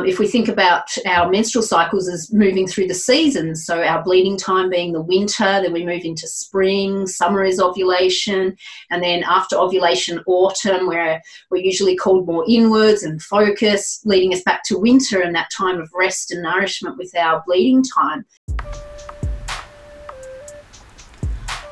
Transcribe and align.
Um, 0.00 0.06
if 0.06 0.18
we 0.18 0.26
think 0.26 0.48
about 0.48 0.88
our 1.06 1.28
menstrual 1.28 1.62
cycles 1.62 2.08
as 2.08 2.32
moving 2.32 2.66
through 2.66 2.86
the 2.86 2.94
seasons, 2.94 3.66
so 3.66 3.82
our 3.82 4.02
bleeding 4.02 4.38
time 4.38 4.70
being 4.70 4.92
the 4.92 5.02
winter, 5.02 5.60
then 5.60 5.74
we 5.74 5.84
move 5.84 6.04
into 6.04 6.26
spring, 6.26 7.06
summer 7.06 7.44
is 7.44 7.60
ovulation, 7.60 8.56
and 8.90 9.02
then 9.02 9.22
after 9.24 9.56
ovulation, 9.56 10.22
autumn, 10.26 10.86
where 10.86 11.20
we're 11.50 11.62
usually 11.62 11.96
called 11.96 12.26
more 12.26 12.46
inwards 12.48 13.02
and 13.02 13.20
focus, 13.20 14.00
leading 14.06 14.32
us 14.32 14.42
back 14.42 14.64
to 14.64 14.78
winter 14.78 15.20
and 15.20 15.34
that 15.34 15.50
time 15.54 15.78
of 15.78 15.90
rest 15.94 16.30
and 16.30 16.42
nourishment 16.42 16.96
with 16.96 17.14
our 17.14 17.42
bleeding 17.46 17.82
time. 17.82 18.24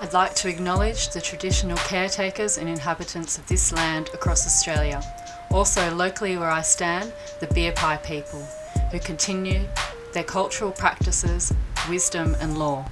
I'd 0.03 0.13
like 0.13 0.35
to 0.37 0.51
acknowledge 0.51 1.09
the 1.11 1.21
traditional 1.23 1.79
caretakers 1.79 2.59
and 2.59 2.69
inhabitants 2.69 3.39
of 3.39 3.47
this 3.47 3.73
land 3.73 4.11
across 4.13 4.47
Australia. 4.47 5.03
Also, 5.51 5.95
locally 5.95 6.37
where 6.37 6.51
I 6.51 6.63
stand, 6.63 7.13
the 7.41 7.47
Birpai 7.47 8.03
people, 8.05 8.43
who 8.93 8.99
continue 8.99 9.67
their 10.13 10.25
cultural 10.25 10.71
practices, 10.71 11.53
wisdom, 11.89 12.37
and 12.41 12.59
law. 12.59 12.85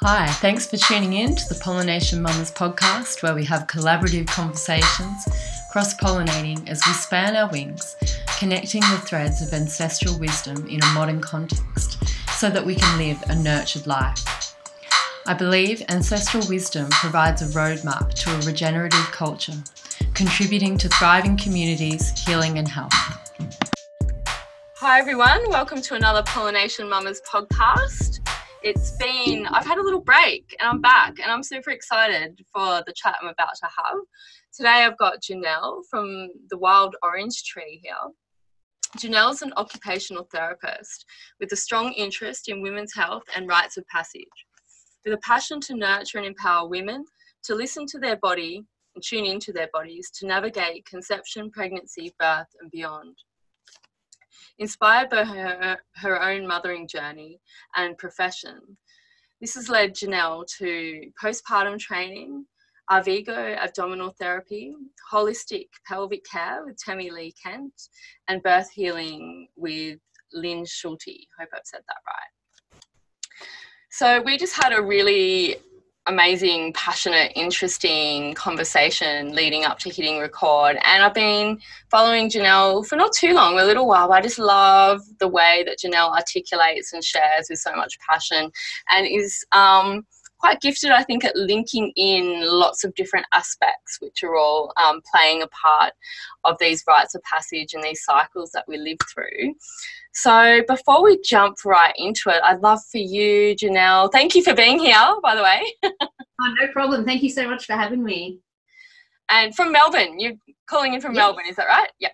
Hi, 0.00 0.26
thanks 0.26 0.66
for 0.66 0.76
tuning 0.76 1.12
in 1.12 1.36
to 1.36 1.48
the 1.48 1.60
Pollination 1.62 2.20
Mamas 2.20 2.50
podcast, 2.50 3.22
where 3.22 3.36
we 3.36 3.44
have 3.44 3.68
collaborative 3.68 4.26
conversations, 4.26 5.24
cross 5.70 5.94
pollinating 5.94 6.68
as 6.68 6.82
we 6.84 6.92
span 6.92 7.36
our 7.36 7.48
wings, 7.50 7.94
connecting 8.38 8.80
the 8.80 8.98
threads 8.98 9.40
of 9.40 9.52
ancestral 9.52 10.18
wisdom 10.18 10.66
in 10.66 10.82
a 10.82 10.86
modern 10.86 11.20
context 11.20 12.02
so 12.30 12.50
that 12.50 12.66
we 12.66 12.74
can 12.74 12.98
live 12.98 13.22
a 13.28 13.36
nurtured 13.36 13.86
life. 13.86 14.56
I 15.24 15.34
believe 15.34 15.84
ancestral 15.88 16.44
wisdom 16.48 16.90
provides 16.90 17.40
a 17.40 17.46
roadmap 17.46 18.12
to 18.14 18.34
a 18.34 18.40
regenerative 18.40 19.12
culture, 19.12 19.62
contributing 20.14 20.76
to 20.78 20.88
thriving 20.88 21.36
communities, 21.36 22.10
healing, 22.26 22.58
and 22.58 22.68
health. 22.68 22.92
Hi, 24.76 24.98
everyone. 24.98 25.48
Welcome 25.48 25.80
to 25.82 25.94
another 25.94 26.22
Pollination 26.24 26.88
Mamas 26.88 27.20
podcast. 27.30 28.20
It's 28.62 28.92
been, 28.98 29.46
I've 29.46 29.66
had 29.66 29.78
a 29.78 29.82
little 29.82 30.00
break 30.00 30.54
and 30.60 30.68
I'm 30.68 30.80
back 30.80 31.18
and 31.20 31.30
I'm 31.30 31.42
super 31.42 31.70
excited 31.70 32.40
for 32.52 32.82
the 32.86 32.92
chat 32.94 33.16
I'm 33.20 33.28
about 33.28 33.54
to 33.56 33.66
have. 33.66 33.98
Today 34.54 34.84
I've 34.84 34.98
got 34.98 35.22
Janelle 35.22 35.82
from 35.90 36.28
the 36.50 36.58
Wild 36.58 36.96
Orange 37.02 37.44
Tree 37.44 37.80
here. 37.82 37.94
Janelle 38.98 39.32
is 39.32 39.42
an 39.42 39.52
occupational 39.56 40.28
therapist 40.32 41.06
with 41.40 41.52
a 41.52 41.56
strong 41.56 41.92
interest 41.92 42.48
in 42.48 42.62
women's 42.62 42.94
health 42.94 43.24
and 43.34 43.48
rites 43.48 43.76
of 43.76 43.86
passage 43.88 44.26
with 45.04 45.14
a 45.14 45.18
passion 45.18 45.60
to 45.60 45.76
nurture 45.76 46.18
and 46.18 46.26
empower 46.26 46.68
women 46.68 47.04
to 47.44 47.54
listen 47.54 47.86
to 47.86 47.98
their 47.98 48.16
body 48.16 48.64
and 48.94 49.02
tune 49.02 49.24
into 49.24 49.52
their 49.52 49.68
bodies 49.72 50.10
to 50.18 50.26
navigate 50.26 50.86
conception, 50.86 51.50
pregnancy, 51.50 52.14
birth, 52.18 52.48
and 52.60 52.70
beyond. 52.70 53.16
Inspired 54.58 55.08
by 55.08 55.24
her, 55.24 55.78
her 55.96 56.22
own 56.22 56.46
mothering 56.46 56.86
journey 56.86 57.40
and 57.76 57.96
profession, 57.98 58.76
this 59.40 59.54
has 59.54 59.68
led 59.68 59.94
Janelle 59.94 60.46
to 60.58 61.10
postpartum 61.20 61.78
training, 61.78 62.46
Arvigo 62.90 63.56
abdominal 63.56 64.14
therapy, 64.20 64.74
holistic 65.10 65.68
pelvic 65.88 66.24
care 66.30 66.64
with 66.64 66.76
Tami 66.76 67.10
Lynn 67.10 67.32
Kent, 67.42 67.72
and 68.28 68.42
birth 68.42 68.70
healing 68.70 69.48
with 69.56 69.98
Lynn 70.32 70.64
Schulte. 70.64 71.26
Hope 71.38 71.48
I've 71.54 71.60
said 71.64 71.80
that 71.88 71.96
right. 72.06 72.82
So 73.90 74.22
we 74.22 74.38
just 74.38 74.54
had 74.54 74.72
a 74.72 74.82
really 74.82 75.56
amazing, 76.06 76.72
passionate, 76.72 77.32
interesting 77.36 78.34
conversation 78.34 79.32
leading 79.34 79.64
up 79.64 79.78
to 79.78 79.88
hitting 79.88 80.18
record. 80.18 80.76
And 80.84 81.02
I've 81.02 81.14
been 81.14 81.60
following 81.90 82.28
Janelle 82.28 82.86
for 82.86 82.96
not 82.96 83.12
too 83.12 83.34
long, 83.34 83.58
a 83.58 83.64
little 83.64 83.86
while. 83.86 84.12
I 84.12 84.20
just 84.20 84.38
love 84.38 85.00
the 85.20 85.28
way 85.28 85.64
that 85.66 85.78
Janelle 85.78 86.12
articulates 86.12 86.92
and 86.92 87.04
shares 87.04 87.46
with 87.48 87.60
so 87.60 87.74
much 87.76 87.98
passion 88.00 88.50
and 88.90 89.06
is 89.06 89.44
um, 89.52 90.04
quite 90.42 90.60
gifted, 90.60 90.90
I 90.90 91.04
think, 91.04 91.24
at 91.24 91.36
linking 91.36 91.92
in 91.94 92.42
lots 92.44 92.82
of 92.82 92.92
different 92.96 93.26
aspects, 93.32 93.98
which 94.00 94.24
are 94.24 94.34
all 94.34 94.72
um, 94.76 95.00
playing 95.14 95.42
a 95.42 95.46
part 95.46 95.92
of 96.42 96.56
these 96.58 96.82
rites 96.88 97.14
of 97.14 97.22
passage 97.22 97.74
and 97.74 97.82
these 97.82 98.02
cycles 98.02 98.50
that 98.50 98.64
we 98.66 98.76
live 98.76 98.98
through. 99.14 99.54
So, 100.12 100.62
before 100.66 101.02
we 101.02 101.20
jump 101.22 101.64
right 101.64 101.94
into 101.96 102.28
it, 102.30 102.40
I'd 102.42 102.60
love 102.60 102.80
for 102.90 102.98
you, 102.98 103.54
Janelle. 103.54 104.10
Thank 104.10 104.34
you 104.34 104.42
for 104.42 104.52
being 104.52 104.80
here, 104.80 105.14
by 105.22 105.36
the 105.36 105.42
way. 105.42 105.62
oh, 105.84 106.54
no 106.60 106.68
problem. 106.72 107.04
Thank 107.04 107.22
you 107.22 107.30
so 107.30 107.48
much 107.48 107.64
for 107.64 107.74
having 107.74 108.02
me. 108.02 108.40
And 109.30 109.54
from 109.54 109.70
Melbourne, 109.70 110.18
you're 110.18 110.34
calling 110.68 110.94
in 110.94 111.00
from 111.00 111.14
yes. 111.14 111.20
Melbourne, 111.20 111.46
is 111.48 111.56
that 111.56 111.68
right? 111.68 111.88
Yeah. 112.00 112.08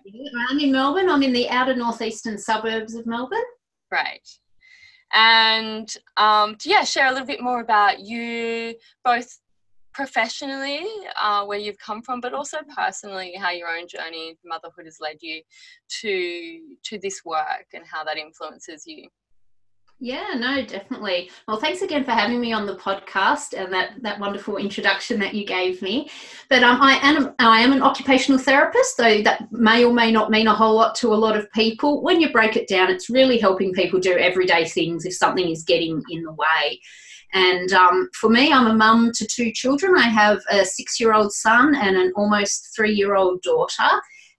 I'm 0.49 0.59
in 0.59 0.71
Melbourne. 0.71 1.09
I'm 1.09 1.23
in 1.23 1.33
the 1.33 1.49
outer 1.49 1.75
northeastern 1.75 2.37
suburbs 2.37 2.93
of 2.93 3.07
Melbourne. 3.07 3.39
Great 3.89 4.21
and 5.13 5.93
um, 6.17 6.55
to, 6.57 6.69
yeah, 6.69 6.83
share 6.83 7.07
a 7.07 7.11
little 7.11 7.27
bit 7.27 7.41
more 7.41 7.61
about 7.61 7.99
you, 7.99 8.75
both 9.03 9.39
professionally, 9.93 10.85
uh, 11.19 11.45
where 11.45 11.57
you've 11.57 11.79
come 11.79 12.01
from, 12.01 12.21
but 12.21 12.33
also 12.33 12.57
personally, 12.75 13.33
how 13.35 13.49
your 13.51 13.67
own 13.67 13.87
journey 13.87 14.37
motherhood 14.45 14.85
has 14.85 14.97
led 15.01 15.17
you 15.21 15.41
to 16.01 16.59
to 16.83 16.99
this 16.99 17.25
work 17.25 17.65
and 17.73 17.83
how 17.85 18.03
that 18.03 18.17
influences 18.17 18.83
you. 18.85 19.07
Yeah, 20.01 20.33
no, 20.37 20.63
definitely. 20.63 21.29
Well, 21.45 21.59
thanks 21.59 21.81
again 21.81 22.05
for 22.05 22.11
having 22.11 22.39
me 22.39 22.53
on 22.53 22.65
the 22.65 22.77
podcast 22.77 23.53
and 23.53 23.71
that, 23.73 24.01
that 24.01 24.17
wonderful 24.17 24.55
introduction 24.55 25.19
that 25.19 25.33
you 25.33 25.45
gave 25.45 25.81
me. 25.81 26.09
But 26.49 26.63
um, 26.63 26.81
I 26.81 26.99
am 27.01 27.35
I 27.37 27.59
am 27.59 27.73
an 27.73 27.81
occupational 27.81 28.39
therapist, 28.39 28.95
though 28.97 29.21
that 29.23 29.51
may 29.51 29.83
or 29.83 29.91
may 29.91 30.09
not 30.09 30.31
mean 30.31 30.47
a 30.47 30.55
whole 30.55 30.73
lot 30.75 30.95
to 30.95 31.13
a 31.13 31.15
lot 31.15 31.35
of 31.35 31.51
people. 31.51 32.01
When 32.01 32.21
you 32.21 32.31
break 32.31 32.55
it 32.55 32.69
down, 32.69 32.89
it's 32.89 33.09
really 33.09 33.37
helping 33.37 33.73
people 33.73 33.99
do 33.99 34.13
everyday 34.17 34.65
things 34.69 35.03
if 35.03 35.15
something 35.15 35.49
is 35.49 35.63
getting 35.63 36.01
in 36.09 36.23
the 36.23 36.31
way. 36.31 36.79
And 37.33 37.73
um, 37.73 38.09
for 38.13 38.29
me, 38.29 38.53
I'm 38.53 38.67
a 38.67 38.73
mum 38.73 39.11
to 39.15 39.27
two 39.27 39.51
children. 39.51 39.97
I 39.97 40.07
have 40.07 40.39
a 40.49 40.63
six-year-old 40.63 41.33
son 41.33 41.75
and 41.75 41.97
an 41.97 42.13
almost 42.15 42.73
three-year-old 42.73 43.41
daughter. 43.41 43.89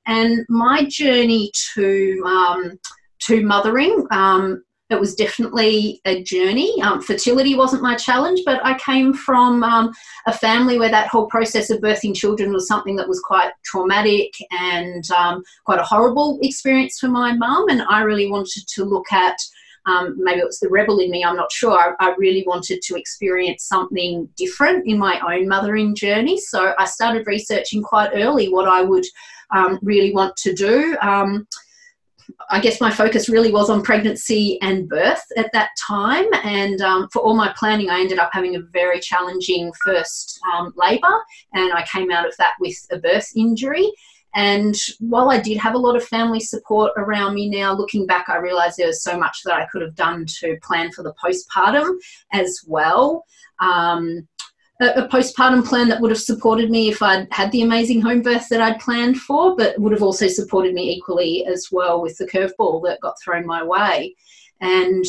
And 0.06 0.46
my 0.48 0.84
journey 0.84 1.52
to 1.74 2.22
um, 2.24 2.80
to 3.26 3.44
mothering 3.44 4.06
um, 4.10 4.64
it 4.90 4.98
was 4.98 5.14
definitely 5.14 6.00
a 6.04 6.22
journey. 6.22 6.80
Um, 6.82 7.00
fertility 7.00 7.54
wasn't 7.54 7.82
my 7.82 7.94
challenge, 7.94 8.40
but 8.44 8.64
I 8.64 8.76
came 8.78 9.14
from 9.14 9.62
um, 9.62 9.92
a 10.26 10.32
family 10.32 10.78
where 10.78 10.90
that 10.90 11.06
whole 11.06 11.26
process 11.26 11.70
of 11.70 11.80
birthing 11.80 12.14
children 12.14 12.52
was 12.52 12.66
something 12.66 12.96
that 12.96 13.08
was 13.08 13.20
quite 13.20 13.52
traumatic 13.64 14.34
and 14.50 15.08
um, 15.12 15.44
quite 15.64 15.78
a 15.78 15.84
horrible 15.84 16.40
experience 16.42 16.98
for 16.98 17.08
my 17.08 17.32
mum. 17.32 17.68
And 17.68 17.82
I 17.82 18.02
really 18.02 18.30
wanted 18.30 18.66
to 18.66 18.84
look 18.84 19.12
at 19.12 19.36
um, 19.86 20.16
maybe 20.18 20.40
it 20.40 20.46
was 20.46 20.60
the 20.60 20.68
rebel 20.68 20.98
in 20.98 21.10
me, 21.10 21.24
I'm 21.24 21.36
not 21.36 21.50
sure. 21.50 21.96
I, 22.00 22.10
I, 22.10 22.14
really 22.18 22.44
wanted 22.46 22.82
to 22.82 22.96
experience 22.96 23.64
something 23.64 24.28
different 24.36 24.86
in 24.86 24.98
my 24.98 25.18
own 25.20 25.48
mothering 25.48 25.94
journey. 25.94 26.38
So 26.38 26.74
I 26.78 26.84
started 26.84 27.26
researching 27.26 27.82
quite 27.82 28.10
early 28.12 28.50
what 28.50 28.68
I 28.68 28.82
would 28.82 29.06
um, 29.54 29.78
really 29.80 30.12
want 30.12 30.36
to 30.36 30.52
do. 30.52 30.98
Um, 31.00 31.46
I 32.50 32.60
guess 32.60 32.80
my 32.80 32.90
focus 32.90 33.28
really 33.28 33.52
was 33.52 33.70
on 33.70 33.82
pregnancy 33.82 34.60
and 34.62 34.88
birth 34.88 35.22
at 35.36 35.52
that 35.52 35.70
time. 35.78 36.26
And 36.44 36.80
um, 36.80 37.08
for 37.12 37.20
all 37.22 37.34
my 37.34 37.52
planning, 37.56 37.90
I 37.90 38.00
ended 38.00 38.18
up 38.18 38.30
having 38.32 38.56
a 38.56 38.60
very 38.60 39.00
challenging 39.00 39.72
first 39.84 40.38
um, 40.52 40.72
labour, 40.76 41.16
and 41.54 41.72
I 41.72 41.84
came 41.90 42.10
out 42.10 42.26
of 42.26 42.36
that 42.38 42.54
with 42.60 42.76
a 42.90 42.98
birth 42.98 43.30
injury. 43.36 43.90
And 44.34 44.76
while 45.00 45.30
I 45.30 45.40
did 45.40 45.58
have 45.58 45.74
a 45.74 45.78
lot 45.78 45.96
of 45.96 46.04
family 46.04 46.40
support 46.40 46.92
around 46.96 47.34
me 47.34 47.50
now, 47.50 47.72
looking 47.72 48.06
back, 48.06 48.28
I 48.28 48.36
realised 48.36 48.76
there 48.76 48.86
was 48.86 49.02
so 49.02 49.18
much 49.18 49.40
that 49.44 49.54
I 49.54 49.66
could 49.66 49.82
have 49.82 49.96
done 49.96 50.24
to 50.40 50.56
plan 50.62 50.92
for 50.92 51.02
the 51.02 51.14
postpartum 51.14 51.96
as 52.32 52.60
well. 52.66 53.24
Um, 53.60 54.28
a, 54.80 55.08
postpartum 55.08 55.66
plan 55.66 55.88
that 55.88 56.00
would 56.00 56.10
have 56.10 56.20
supported 56.20 56.70
me 56.70 56.88
if 56.88 57.02
I'd 57.02 57.28
had 57.30 57.52
the 57.52 57.62
amazing 57.62 58.00
home 58.00 58.22
birth 58.22 58.48
that 58.48 58.60
I'd 58.60 58.80
planned 58.80 59.20
for, 59.20 59.54
but 59.56 59.78
would 59.78 59.92
have 59.92 60.02
also 60.02 60.26
supported 60.26 60.74
me 60.74 60.90
equally 60.90 61.44
as 61.46 61.68
well 61.70 62.00
with 62.00 62.16
the 62.16 62.26
curveball 62.26 62.82
that 62.84 63.00
got 63.00 63.20
thrown 63.22 63.46
my 63.46 63.62
way. 63.62 64.14
And 64.60 65.04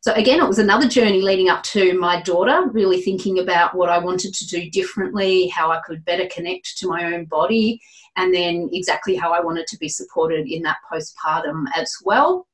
so, 0.00 0.12
again, 0.14 0.40
it 0.40 0.48
was 0.48 0.58
another 0.58 0.88
journey 0.88 1.20
leading 1.20 1.48
up 1.48 1.62
to 1.64 1.98
my 1.98 2.22
daughter, 2.22 2.68
really 2.70 3.00
thinking 3.00 3.38
about 3.40 3.74
what 3.74 3.88
I 3.88 3.98
wanted 3.98 4.34
to 4.34 4.46
do 4.46 4.70
differently, 4.70 5.48
how 5.48 5.70
I 5.70 5.80
could 5.84 6.04
better 6.04 6.28
connect 6.32 6.78
to 6.78 6.88
my 6.88 7.12
own 7.12 7.24
body, 7.24 7.80
and 8.16 8.34
then 8.34 8.68
exactly 8.72 9.16
how 9.16 9.32
I 9.32 9.40
wanted 9.40 9.66
to 9.68 9.78
be 9.78 9.88
supported 9.88 10.46
in 10.48 10.62
that 10.62 10.78
postpartum 10.90 11.64
as 11.74 11.92
well. 12.04 12.46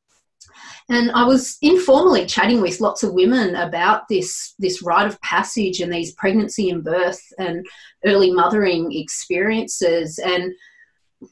And 0.88 1.10
I 1.12 1.24
was 1.24 1.58
informally 1.62 2.26
chatting 2.26 2.60
with 2.60 2.80
lots 2.80 3.02
of 3.02 3.12
women 3.12 3.54
about 3.56 4.08
this, 4.08 4.54
this 4.58 4.82
rite 4.82 5.06
of 5.06 5.20
passage 5.22 5.80
and 5.80 5.92
these 5.92 6.12
pregnancy 6.14 6.70
and 6.70 6.84
birth 6.84 7.22
and 7.38 7.66
early 8.04 8.30
mothering 8.30 8.92
experiences. 8.92 10.18
And 10.18 10.52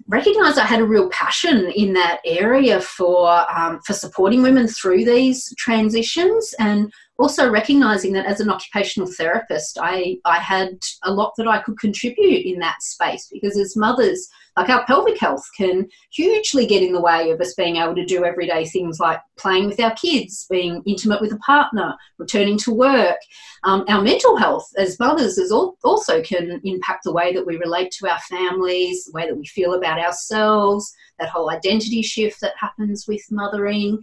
recognized 0.08 0.58
I 0.58 0.64
had 0.64 0.80
a 0.80 0.86
real 0.86 1.08
passion 1.10 1.70
in 1.74 1.92
that 1.94 2.20
area 2.24 2.80
for 2.80 3.28
um, 3.50 3.80
for 3.84 3.92
supporting 3.92 4.42
women 4.42 4.68
through 4.68 5.04
these 5.04 5.52
transitions, 5.56 6.54
and 6.58 6.92
also 7.18 7.50
recognizing 7.50 8.12
that 8.14 8.26
as 8.26 8.40
an 8.40 8.50
occupational 8.50 9.10
therapist, 9.10 9.78
I 9.80 10.16
I 10.24 10.38
had 10.38 10.78
a 11.04 11.12
lot 11.12 11.32
that 11.36 11.48
I 11.48 11.60
could 11.62 11.78
contribute 11.78 12.46
in 12.46 12.58
that 12.60 12.82
space 12.82 13.28
because 13.30 13.58
as 13.58 13.76
mothers, 13.76 14.28
like 14.60 14.68
our 14.68 14.84
pelvic 14.84 15.18
health 15.18 15.48
can 15.56 15.88
hugely 16.10 16.66
get 16.66 16.82
in 16.82 16.92
the 16.92 17.00
way 17.00 17.30
of 17.30 17.40
us 17.40 17.54
being 17.54 17.76
able 17.76 17.94
to 17.94 18.04
do 18.04 18.26
everyday 18.26 18.66
things 18.66 19.00
like 19.00 19.18
playing 19.38 19.66
with 19.66 19.80
our 19.80 19.94
kids, 19.94 20.46
being 20.50 20.82
intimate 20.84 21.22
with 21.22 21.32
a 21.32 21.38
partner, 21.38 21.96
returning 22.18 22.58
to 22.58 22.70
work. 22.70 23.16
Um, 23.64 23.86
our 23.88 24.02
mental 24.02 24.36
health 24.36 24.68
as 24.76 24.98
mothers 24.98 25.38
is 25.38 25.50
also 25.50 26.22
can 26.22 26.60
impact 26.62 27.04
the 27.04 27.12
way 27.12 27.32
that 27.32 27.46
we 27.46 27.56
relate 27.56 27.90
to 27.92 28.10
our 28.10 28.18
families, 28.20 29.06
the 29.06 29.12
way 29.12 29.26
that 29.26 29.36
we 29.36 29.46
feel 29.46 29.72
about 29.72 29.98
ourselves, 29.98 30.92
that 31.18 31.30
whole 31.30 31.50
identity 31.50 32.02
shift 32.02 32.42
that 32.42 32.52
happens 32.60 33.06
with 33.08 33.22
mothering. 33.30 33.98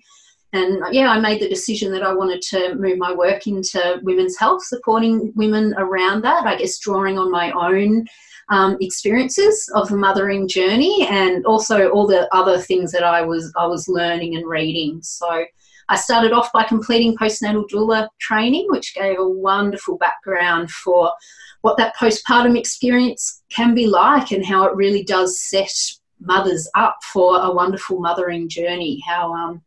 And 0.53 0.81
yeah, 0.91 1.11
I 1.11 1.19
made 1.19 1.39
the 1.39 1.49
decision 1.49 1.91
that 1.91 2.01
I 2.01 2.15
wanted 2.15 2.41
to 2.49 2.73
move 2.73 2.97
my 2.97 3.13
work 3.13 3.45
into 3.45 3.99
women's 4.01 4.37
health, 4.37 4.63
supporting 4.63 5.33
women 5.35 5.75
around 5.77 6.23
that, 6.23 6.47
I 6.47 6.55
guess 6.55 6.79
drawing 6.79 7.19
on 7.19 7.29
my 7.29 7.51
own 7.51 8.07
um, 8.49 8.77
experiences 8.79 9.69
of 9.75 9.89
the 9.89 9.97
mothering 9.97 10.47
journey 10.47 11.07
and 11.09 11.45
also 11.45 11.89
all 11.89 12.07
the 12.07 12.33
other 12.33 12.59
things 12.59 12.91
that 12.91 13.03
I 13.03 13.21
was 13.21 13.51
I 13.57 13.65
was 13.67 13.87
learning 13.87 14.35
and 14.35 14.47
reading. 14.47 15.01
So 15.01 15.45
I 15.89 15.95
started 15.95 16.33
off 16.33 16.51
by 16.51 16.63
completing 16.63 17.17
postnatal 17.17 17.67
doula 17.69 18.07
training, 18.19 18.67
which 18.69 18.95
gave 18.95 19.19
a 19.19 19.27
wonderful 19.27 19.97
background 19.97 20.69
for 20.71 21.11
what 21.61 21.77
that 21.77 21.95
postpartum 21.95 22.57
experience 22.57 23.43
can 23.49 23.73
be 23.73 23.87
like 23.87 24.31
and 24.31 24.45
how 24.45 24.65
it 24.65 24.75
really 24.75 25.03
does 25.03 25.41
set 25.41 25.71
mothers 26.19 26.69
up 26.75 26.97
for 27.13 27.39
a 27.41 27.53
wonderful 27.53 27.99
mothering 27.99 28.49
journey. 28.49 29.01
How 29.07 29.33
um, 29.33 29.61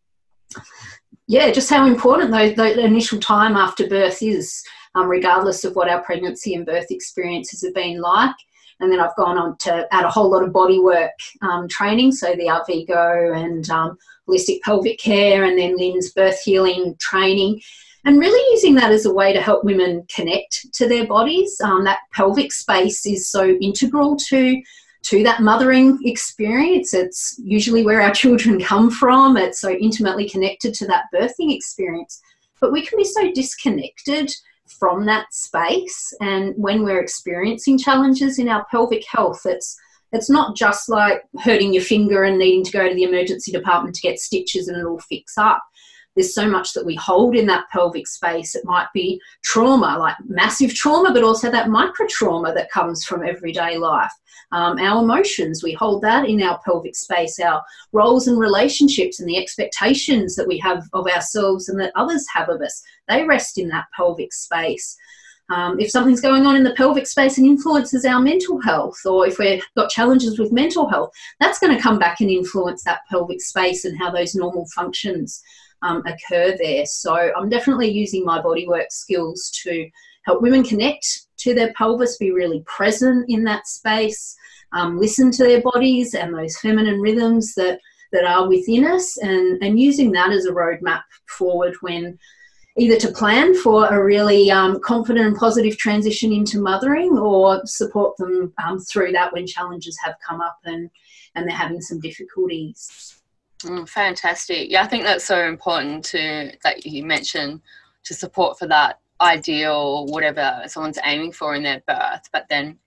yeah, 1.26 1.50
just 1.50 1.70
how 1.70 1.86
important 1.86 2.30
the, 2.32 2.54
the 2.56 2.84
initial 2.84 3.20
time 3.20 3.56
after 3.56 3.86
birth 3.86 4.22
is, 4.22 4.62
um, 4.94 5.08
regardless 5.08 5.64
of 5.64 5.76
what 5.76 5.88
our 5.88 6.02
pregnancy 6.02 6.54
and 6.54 6.66
birth 6.66 6.86
experiences 6.90 7.62
have 7.62 7.74
been 7.74 8.00
like. 8.00 8.34
And 8.80 8.90
then 8.90 9.00
I've 9.00 9.16
gone 9.16 9.38
on 9.38 9.56
to 9.58 9.86
add 9.92 10.04
a 10.04 10.10
whole 10.10 10.30
lot 10.30 10.42
of 10.42 10.50
bodywork 10.50 11.10
um, 11.42 11.68
training, 11.68 12.12
so 12.12 12.34
the 12.34 12.46
Arvigo 12.46 13.36
and 13.36 13.68
um, 13.70 13.98
holistic 14.28 14.62
pelvic 14.62 14.98
care, 14.98 15.44
and 15.44 15.58
then 15.58 15.76
Lynn's 15.76 16.12
birth 16.12 16.40
healing 16.40 16.96
training. 16.98 17.60
And 18.04 18.18
really 18.18 18.54
using 18.54 18.74
that 18.76 18.92
as 18.92 19.04
a 19.04 19.12
way 19.12 19.32
to 19.32 19.42
help 19.42 19.64
women 19.64 20.06
connect 20.14 20.72
to 20.74 20.88
their 20.88 21.06
bodies. 21.06 21.60
Um, 21.62 21.84
that 21.84 22.00
pelvic 22.14 22.52
space 22.52 23.04
is 23.04 23.30
so 23.30 23.56
integral 23.60 24.16
to 24.28 24.60
to 25.02 25.22
that 25.22 25.40
mothering 25.40 25.98
experience. 26.04 26.92
It's 26.92 27.40
usually 27.42 27.84
where 27.84 28.02
our 28.02 28.10
children 28.14 28.60
come 28.60 28.90
from. 28.90 29.36
It's 29.36 29.60
so 29.60 29.70
intimately 29.70 30.28
connected 30.28 30.74
to 30.74 30.86
that 30.86 31.04
birthing 31.14 31.54
experience. 31.54 32.20
But 32.60 32.72
we 32.72 32.84
can 32.84 32.98
be 32.98 33.04
so 33.04 33.32
disconnected 33.32 34.32
from 34.80 35.06
that 35.06 35.32
space. 35.32 36.12
And 36.20 36.54
when 36.56 36.82
we're 36.82 37.00
experiencing 37.00 37.78
challenges 37.78 38.40
in 38.40 38.48
our 38.48 38.66
pelvic 38.72 39.04
health, 39.06 39.42
it's 39.44 39.76
it's 40.12 40.28
not 40.28 40.56
just 40.56 40.88
like 40.88 41.22
hurting 41.38 41.72
your 41.72 41.84
finger 41.84 42.24
and 42.24 42.36
needing 42.36 42.64
to 42.64 42.72
go 42.72 42.88
to 42.88 42.94
the 42.94 43.04
emergency 43.04 43.52
department 43.52 43.94
to 43.94 44.02
get 44.02 44.18
stitches 44.18 44.66
and 44.66 44.76
it'll 44.76 44.98
fix 44.98 45.38
up. 45.38 45.62
There's 46.20 46.34
so 46.34 46.48
much 46.48 46.74
that 46.74 46.84
we 46.84 46.94
hold 46.96 47.34
in 47.34 47.46
that 47.46 47.68
pelvic 47.70 48.06
space. 48.06 48.54
It 48.54 48.64
might 48.64 48.88
be 48.92 49.20
trauma, 49.42 49.96
like 49.98 50.16
massive 50.28 50.74
trauma, 50.74 51.12
but 51.12 51.24
also 51.24 51.50
that 51.50 51.70
micro 51.70 52.06
trauma 52.08 52.52
that 52.54 52.70
comes 52.70 53.04
from 53.04 53.26
everyday 53.26 53.78
life 53.78 54.12
um, 54.52 54.78
our 54.78 55.02
emotions, 55.02 55.62
we 55.62 55.72
hold 55.72 56.02
that 56.02 56.28
in 56.28 56.42
our 56.42 56.60
pelvic 56.64 56.96
space, 56.96 57.38
our 57.38 57.62
roles 57.92 58.26
and 58.26 58.38
relationships 58.38 59.20
and 59.20 59.28
the 59.28 59.38
expectations 59.38 60.34
that 60.36 60.48
we 60.48 60.58
have 60.58 60.88
of 60.92 61.06
ourselves 61.06 61.68
and 61.68 61.78
that 61.80 61.92
others 61.94 62.26
have 62.34 62.48
of 62.48 62.60
us, 62.60 62.82
they 63.08 63.24
rest 63.24 63.58
in 63.58 63.68
that 63.68 63.86
pelvic 63.94 64.32
space. 64.32 64.96
Um, 65.50 65.80
if 65.80 65.90
something's 65.90 66.20
going 66.20 66.46
on 66.46 66.54
in 66.54 66.62
the 66.62 66.74
pelvic 66.74 67.08
space 67.08 67.36
and 67.38 67.46
influences 67.46 68.04
our 68.04 68.20
mental 68.20 68.60
health, 68.60 68.98
or 69.04 69.26
if 69.26 69.38
we've 69.38 69.64
got 69.76 69.90
challenges 69.90 70.38
with 70.38 70.52
mental 70.52 70.88
health, 70.88 71.10
that's 71.40 71.58
going 71.58 71.74
to 71.74 71.82
come 71.82 71.98
back 71.98 72.20
and 72.20 72.30
influence 72.30 72.84
that 72.84 73.00
pelvic 73.08 73.40
space 73.40 73.84
and 73.84 73.98
how 73.98 74.10
those 74.10 74.34
normal 74.34 74.66
functions 74.74 75.42
um, 75.82 76.02
occur 76.06 76.56
there. 76.62 76.86
So 76.86 77.14
I'm 77.14 77.48
definitely 77.48 77.90
using 77.90 78.24
my 78.24 78.40
bodywork 78.40 78.90
skills 78.90 79.50
to 79.62 79.88
help 80.24 80.42
women 80.42 80.62
connect 80.62 81.26
to 81.38 81.54
their 81.54 81.72
pelvis, 81.74 82.18
be 82.18 82.30
really 82.30 82.62
present 82.66 83.26
in 83.28 83.44
that 83.44 83.66
space, 83.66 84.36
um, 84.72 84.98
listen 84.98 85.30
to 85.32 85.44
their 85.44 85.62
bodies 85.62 86.14
and 86.14 86.34
those 86.34 86.56
feminine 86.58 87.00
rhythms 87.00 87.54
that, 87.54 87.78
that 88.12 88.24
are 88.24 88.48
within 88.48 88.84
us, 88.84 89.16
and, 89.18 89.62
and 89.62 89.80
using 89.80 90.12
that 90.12 90.30
as 90.30 90.46
a 90.46 90.52
roadmap 90.52 91.02
forward 91.28 91.74
when 91.80 92.18
either 92.76 92.96
to 92.96 93.12
plan 93.12 93.54
for 93.54 93.86
a 93.86 94.02
really 94.02 94.50
um, 94.50 94.78
confident 94.80 95.26
and 95.26 95.36
positive 95.36 95.76
transition 95.76 96.32
into 96.32 96.60
mothering 96.60 97.18
or 97.18 97.60
support 97.64 98.16
them 98.16 98.52
um, 98.64 98.78
through 98.78 99.12
that 99.12 99.32
when 99.32 99.46
challenges 99.46 99.98
have 100.02 100.14
come 100.26 100.40
up 100.40 100.56
and, 100.64 100.88
and 101.34 101.48
they're 101.48 101.56
having 101.56 101.80
some 101.80 102.00
difficulties. 102.00 103.19
Mm, 103.64 103.88
fantastic. 103.88 104.70
Yeah, 104.70 104.82
I 104.82 104.86
think 104.86 105.04
that's 105.04 105.24
so 105.24 105.46
important 105.46 106.04
to 106.06 106.52
that 106.64 106.86
you 106.86 107.04
mentioned 107.04 107.60
to 108.04 108.14
support 108.14 108.58
for 108.58 108.66
that 108.68 109.00
ideal, 109.20 109.72
or 109.72 110.06
whatever 110.06 110.62
someone's 110.66 110.98
aiming 111.04 111.32
for 111.32 111.54
in 111.54 111.62
their 111.62 111.82
birth, 111.86 112.22
but 112.32 112.46
then 112.48 112.78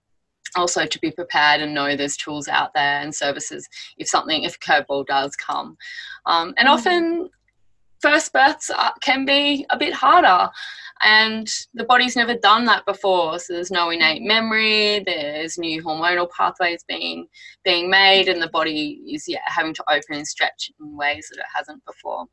also 0.56 0.86
to 0.86 1.00
be 1.00 1.12
prepared 1.12 1.62
and 1.62 1.74
know 1.74 1.96
there's 1.96 2.18
tools 2.18 2.48
out 2.48 2.74
there 2.74 3.02
and 3.02 3.14
services 3.14 3.68
if 3.98 4.08
something, 4.08 4.44
if 4.44 4.56
a 4.56 4.60
curveball 4.60 5.06
does 5.06 5.36
come. 5.36 5.78
Um, 6.25 6.54
and 6.58 6.68
mm-hmm. 6.68 6.70
often 6.70 7.30
first 8.02 8.34
births 8.34 8.70
can 9.02 9.25
be 9.25 9.66
a 9.70 9.78
bit 9.78 9.94
harder 9.94 10.50
and 11.03 11.47
the 11.73 11.83
body's 11.83 12.15
never 12.15 12.35
done 12.35 12.65
that 12.65 12.85
before 12.85 13.39
so 13.39 13.53
there's 13.53 13.71
no 13.71 13.89
innate 13.89 14.21
memory 14.21 15.03
there's 15.05 15.57
new 15.57 15.83
hormonal 15.83 16.29
pathways 16.35 16.83
being 16.88 17.27
being 17.63 17.89
made 17.89 18.27
and 18.27 18.41
the 18.41 18.50
body 18.50 19.01
is 19.07 19.25
yeah 19.27 19.39
having 19.45 19.73
to 19.73 19.83
open 19.89 20.15
and 20.15 20.27
stretch 20.27 20.71
in 20.79 20.95
ways 20.95 21.27
that 21.29 21.39
it 21.39 21.45
hasn't 21.53 21.83
before 21.85 22.25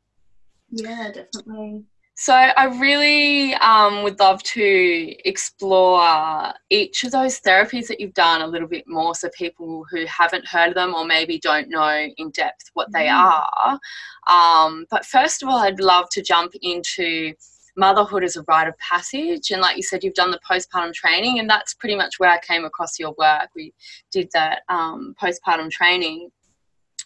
yeah 0.71 1.11
definitely 1.11 1.83
so 2.21 2.33
I 2.33 2.65
really 2.65 3.55
um, 3.55 4.03
would 4.03 4.19
love 4.19 4.43
to 4.43 5.15
explore 5.27 6.53
each 6.69 7.03
of 7.03 7.11
those 7.11 7.39
therapies 7.39 7.87
that 7.87 7.99
you've 7.99 8.13
done 8.13 8.41
a 8.41 8.47
little 8.47 8.67
bit 8.67 8.83
more, 8.87 9.15
so 9.15 9.27
people 9.35 9.85
who 9.89 10.05
haven't 10.05 10.47
heard 10.47 10.69
of 10.69 10.75
them 10.75 10.93
or 10.93 11.03
maybe 11.03 11.39
don't 11.39 11.69
know 11.69 12.07
in 12.15 12.29
depth 12.29 12.69
what 12.75 12.91
they 12.93 13.07
mm. 13.07 13.13
are. 13.15 13.79
Um, 14.27 14.85
but 14.91 15.03
first 15.03 15.41
of 15.41 15.49
all, 15.49 15.57
I'd 15.57 15.79
love 15.79 16.09
to 16.11 16.21
jump 16.21 16.53
into 16.61 17.33
motherhood 17.77 18.23
is 18.23 18.35
a 18.35 18.43
rite 18.47 18.67
of 18.67 18.77
passage, 18.77 19.51
and 19.51 19.61
like 19.61 19.77
you 19.77 19.83
said, 19.83 20.03
you've 20.03 20.13
done 20.13 20.31
the 20.31 20.39
postpartum 20.49 20.93
training, 20.93 21.39
and 21.39 21.49
that's 21.49 21.73
pretty 21.73 21.95
much 21.95 22.19
where 22.19 22.31
I 22.31 22.39
came 22.39 22.65
across 22.65 22.99
your 22.99 23.13
work. 23.17 23.49
We 23.55 23.73
did 24.11 24.29
that 24.33 24.61
um, 24.69 25.15
postpartum 25.21 25.69
training 25.71 26.29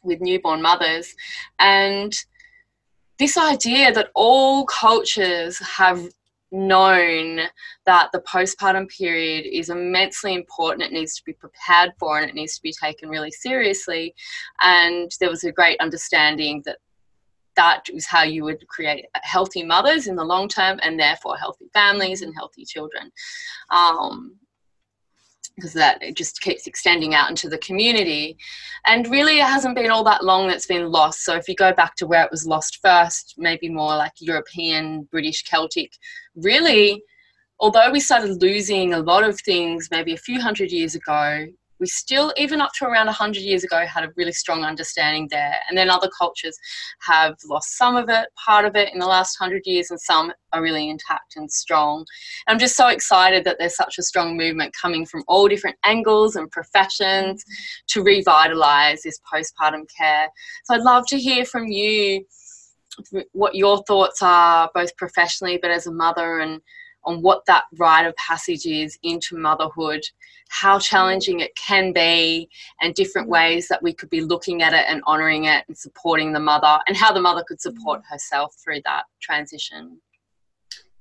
with 0.03 0.21
newborn 0.21 0.61
mothers, 0.61 1.13
and 1.59 2.13
this 3.17 3.37
idea 3.37 3.93
that 3.93 4.09
all 4.13 4.65
cultures 4.65 5.57
have 5.59 6.07
known 6.51 7.39
that 7.85 8.09
the 8.11 8.21
postpartum 8.21 8.89
period 8.89 9.45
is 9.45 9.69
immensely 9.69 10.33
important. 10.33 10.83
It 10.83 10.93
needs 10.93 11.15
to 11.15 11.23
be 11.25 11.33
prepared 11.33 11.91
for 11.99 12.19
and 12.19 12.29
it 12.29 12.35
needs 12.35 12.55
to 12.55 12.61
be 12.61 12.73
taken 12.73 13.09
really 13.09 13.31
seriously. 13.31 14.13
And 14.61 15.11
there 15.19 15.29
was 15.29 15.43
a 15.43 15.51
great 15.51 15.79
understanding 15.79 16.61
that 16.65 16.77
that 17.55 17.83
is 17.89 18.05
how 18.05 18.23
you 18.23 18.43
would 18.43 18.65
create 18.67 19.05
healthy 19.23 19.63
mothers 19.63 20.07
in 20.07 20.15
the 20.15 20.23
long 20.23 20.47
term 20.47 20.79
and 20.83 20.99
therefore 20.99 21.37
healthy 21.37 21.65
families 21.73 22.21
and 22.21 22.33
healthy 22.35 22.65
children. 22.65 23.11
Um, 23.69 24.37
because 25.55 25.73
that 25.73 26.01
it 26.03 26.17
just 26.17 26.41
keeps 26.41 26.67
extending 26.67 27.13
out 27.13 27.29
into 27.29 27.47
the 27.47 27.57
community. 27.59 28.37
And 28.87 29.07
really, 29.07 29.39
it 29.39 29.45
hasn't 29.45 29.75
been 29.75 29.89
all 29.89 30.03
that 30.03 30.23
long 30.23 30.47
that's 30.47 30.65
been 30.65 30.91
lost. 30.91 31.23
So, 31.23 31.35
if 31.35 31.47
you 31.47 31.55
go 31.55 31.73
back 31.73 31.95
to 31.95 32.07
where 32.07 32.23
it 32.23 32.31
was 32.31 32.45
lost 32.45 32.79
first, 32.81 33.35
maybe 33.37 33.69
more 33.69 33.95
like 33.95 34.11
European, 34.19 35.03
British, 35.11 35.43
Celtic, 35.43 35.93
really, 36.35 37.01
although 37.59 37.91
we 37.91 37.99
started 37.99 38.41
losing 38.41 38.93
a 38.93 38.99
lot 38.99 39.23
of 39.23 39.39
things 39.41 39.87
maybe 39.91 40.13
a 40.13 40.17
few 40.17 40.41
hundred 40.41 40.71
years 40.71 40.95
ago, 40.95 41.47
we 41.79 41.87
still, 41.87 42.33
even 42.37 42.61
up 42.61 42.71
to 42.79 42.85
around 42.85 43.07
100 43.07 43.41
years 43.41 43.63
ago, 43.63 43.85
had 43.85 44.03
a 44.03 44.11
really 44.15 44.31
strong 44.31 44.63
understanding 44.63 45.27
there. 45.29 45.55
And 45.67 45.77
then 45.77 45.89
other 45.89 46.09
cultures 46.17 46.57
have 47.01 47.35
lost 47.47 47.77
some 47.77 47.95
of 47.95 48.09
it, 48.09 48.29
part 48.43 48.65
of 48.65 48.75
it 48.75 48.93
in 48.93 48.99
the 48.99 49.05
last 49.05 49.39
100 49.39 49.63
years, 49.65 49.91
and 49.91 49.99
some 49.99 50.31
are 50.53 50.61
really 50.61 50.89
intact 50.89 51.35
and 51.35 51.51
strong. 51.51 52.05
And 52.47 52.53
I'm 52.53 52.59
just 52.59 52.77
so 52.77 52.87
excited 52.87 53.43
that 53.43 53.57
there's 53.59 53.75
such 53.75 53.97
a 53.97 54.03
strong 54.03 54.37
movement 54.37 54.73
coming 54.79 55.05
from 55.05 55.23
all 55.27 55.47
different 55.47 55.77
angles 55.83 56.35
and 56.35 56.49
professions 56.51 57.43
to 57.87 58.03
revitalize 58.03 59.01
this 59.03 59.19
postpartum 59.31 59.83
care. 59.97 60.29
So 60.65 60.75
I'd 60.75 60.81
love 60.81 61.05
to 61.07 61.17
hear 61.17 61.45
from 61.45 61.67
you 61.67 62.25
what 63.33 63.55
your 63.55 63.83
thoughts 63.83 64.21
are, 64.21 64.69
both 64.73 64.95
professionally 64.95 65.59
but 65.61 65.71
as 65.71 65.87
a 65.87 65.91
mother, 65.91 66.39
and 66.39 66.61
on 67.05 67.21
what 67.21 67.45
that 67.45 67.65
rite 67.77 68.05
of 68.05 68.15
passage 68.15 68.65
is 68.65 68.97
into 69.03 69.37
motherhood 69.37 70.01
how 70.49 70.79
challenging 70.79 71.39
it 71.39 71.55
can 71.55 71.91
be 71.91 72.47
and 72.81 72.93
different 72.93 73.25
mm-hmm. 73.25 73.33
ways 73.33 73.67
that 73.67 73.81
we 73.81 73.93
could 73.93 74.09
be 74.09 74.21
looking 74.21 74.61
at 74.61 74.73
it 74.73 74.85
and 74.87 75.01
honoring 75.05 75.45
it 75.45 75.63
and 75.67 75.77
supporting 75.77 76.31
the 76.33 76.39
mother 76.39 76.79
and 76.87 76.95
how 76.95 77.11
the 77.11 77.21
mother 77.21 77.43
could 77.47 77.59
support 77.59 77.99
mm-hmm. 78.01 78.13
herself 78.13 78.55
through 78.63 78.81
that 78.85 79.03
transition 79.21 79.99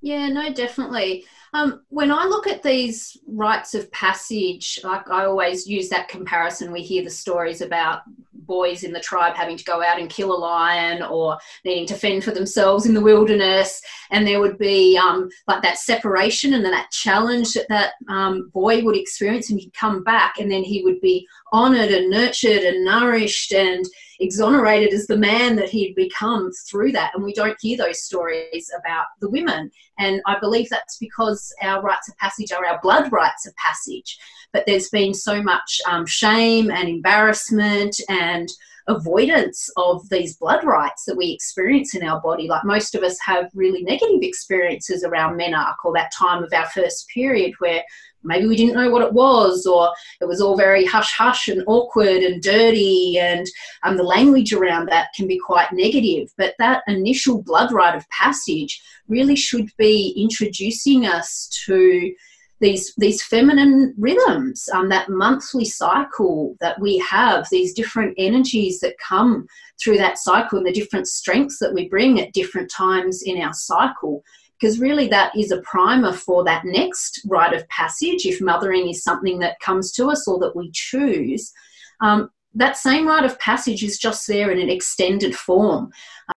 Yeah, 0.04 0.28
no, 0.28 0.52
definitely. 0.52 1.24
Um, 1.54 1.80
when 1.88 2.12
I 2.12 2.26
look 2.26 2.46
at 2.46 2.62
these 2.62 3.16
rites 3.26 3.74
of 3.74 3.90
passage, 3.90 4.78
like 4.84 5.08
I 5.08 5.24
always 5.24 5.66
use 5.66 5.88
that 5.88 6.08
comparison. 6.08 6.72
We 6.72 6.82
hear 6.82 7.02
the 7.02 7.08
stories 7.08 7.62
about 7.62 8.02
boys 8.34 8.84
in 8.84 8.92
the 8.92 9.00
tribe 9.00 9.34
having 9.34 9.56
to 9.56 9.64
go 9.64 9.82
out 9.82 9.98
and 9.98 10.10
kill 10.10 10.34
a 10.34 10.36
lion 10.36 11.02
or 11.02 11.38
needing 11.64 11.86
to 11.86 11.94
fend 11.94 12.22
for 12.22 12.32
themselves 12.32 12.84
in 12.84 12.92
the 12.92 13.00
wilderness. 13.00 13.80
And 14.10 14.26
there 14.26 14.40
would 14.40 14.58
be 14.58 14.98
um, 14.98 15.30
like 15.48 15.62
that 15.62 15.78
separation 15.78 16.52
and 16.52 16.62
then 16.62 16.72
that 16.72 16.90
challenge 16.90 17.54
that 17.54 17.68
that 17.70 17.92
um, 18.10 18.50
boy 18.52 18.82
would 18.82 18.98
experience. 18.98 19.48
And 19.48 19.58
he'd 19.58 19.72
come 19.72 20.04
back 20.04 20.34
and 20.38 20.52
then 20.52 20.64
he 20.64 20.82
would 20.82 21.00
be 21.00 21.26
honored 21.50 21.90
and 21.90 22.10
nurtured 22.10 22.62
and 22.62 22.84
nourished 22.84 23.54
and 23.54 23.86
exonerated 24.20 24.92
as 24.92 25.06
the 25.06 25.16
man 25.16 25.56
that 25.56 25.70
he'd 25.70 25.94
become 25.94 26.50
through 26.68 26.92
that. 26.92 27.12
And 27.14 27.24
we 27.24 27.34
don't 27.34 27.56
hear 27.60 27.76
those 27.76 28.02
stories 28.02 28.70
about 28.78 29.06
the 29.20 29.30
women. 29.30 29.70
And 29.98 30.20
I 30.26 30.38
believe 30.38 30.68
that's 30.70 30.98
because 30.98 31.52
our 31.62 31.82
rites 31.82 32.08
of 32.08 32.16
passage 32.18 32.52
are 32.52 32.66
our 32.66 32.80
blood 32.82 33.10
rites 33.12 33.46
of 33.46 33.54
passage. 33.56 34.18
But 34.52 34.64
there's 34.66 34.88
been 34.88 35.14
so 35.14 35.42
much 35.42 35.80
um, 35.88 36.06
shame 36.06 36.70
and 36.70 36.88
embarrassment 36.88 37.96
and 38.08 38.48
avoidance 38.86 39.70
of 39.76 40.06
these 40.10 40.36
blood 40.36 40.62
rites 40.64 41.04
that 41.06 41.16
we 41.16 41.30
experience 41.30 41.94
in 41.94 42.06
our 42.06 42.20
body. 42.20 42.48
Like 42.48 42.64
most 42.64 42.94
of 42.94 43.02
us 43.02 43.18
have 43.24 43.50
really 43.54 43.82
negative 43.82 44.20
experiences 44.22 45.04
around 45.04 45.38
menarche 45.38 45.76
or 45.84 45.94
that 45.94 46.12
time 46.12 46.44
of 46.44 46.52
our 46.52 46.66
first 46.66 47.08
period 47.08 47.54
where 47.58 47.82
maybe 48.24 48.46
we 48.46 48.56
didn't 48.56 48.74
know 48.74 48.90
what 48.90 49.02
it 49.02 49.12
was 49.12 49.66
or 49.66 49.92
it 50.20 50.26
was 50.26 50.40
all 50.40 50.56
very 50.56 50.84
hush 50.84 51.12
hush 51.12 51.48
and 51.48 51.62
awkward 51.66 52.22
and 52.22 52.42
dirty 52.42 53.18
and 53.18 53.46
um, 53.82 53.96
the 53.96 54.02
language 54.02 54.52
around 54.52 54.88
that 54.88 55.08
can 55.14 55.26
be 55.26 55.38
quite 55.38 55.72
negative. 55.72 56.28
But 56.36 56.54
that 56.58 56.82
initial 56.86 57.42
blood 57.42 57.72
rite 57.72 57.96
of 57.96 58.08
passage 58.10 58.82
really 59.08 59.36
should 59.36 59.70
be 59.76 60.14
introducing 60.16 61.06
us 61.06 61.48
to 61.66 62.14
these 62.60 62.94
these 62.96 63.22
feminine 63.22 63.94
rhythms 63.98 64.68
um, 64.72 64.88
that 64.88 65.10
monthly 65.10 65.64
cycle 65.64 66.56
that 66.60 66.80
we 66.80 66.98
have 66.98 67.46
these 67.50 67.74
different 67.74 68.14
energies 68.16 68.80
that 68.80 68.94
come 69.06 69.46
through 69.82 69.98
that 69.98 70.18
cycle 70.18 70.58
and 70.58 70.66
the 70.66 70.72
different 70.72 71.06
strengths 71.08 71.58
that 71.58 71.74
we 71.74 71.88
bring 71.88 72.20
at 72.20 72.32
different 72.32 72.70
times 72.70 73.22
in 73.22 73.40
our 73.40 73.52
cycle 73.52 74.22
because 74.60 74.78
really 74.78 75.08
that 75.08 75.36
is 75.36 75.50
a 75.50 75.60
primer 75.62 76.12
for 76.12 76.44
that 76.44 76.64
next 76.64 77.20
rite 77.28 77.54
of 77.54 77.68
passage 77.68 78.26
if 78.26 78.40
mothering 78.40 78.88
is 78.88 79.02
something 79.02 79.38
that 79.40 79.60
comes 79.60 79.92
to 79.92 80.06
us 80.06 80.26
or 80.28 80.38
that 80.38 80.56
we 80.56 80.70
choose. 80.72 81.52
Um, 82.00 82.30
that 82.54 82.76
same 82.76 83.06
rite 83.06 83.24
of 83.24 83.38
passage 83.38 83.82
is 83.82 83.98
just 83.98 84.26
there 84.28 84.50
in 84.50 84.60
an 84.60 84.70
extended 84.70 85.34
form. 85.34 85.90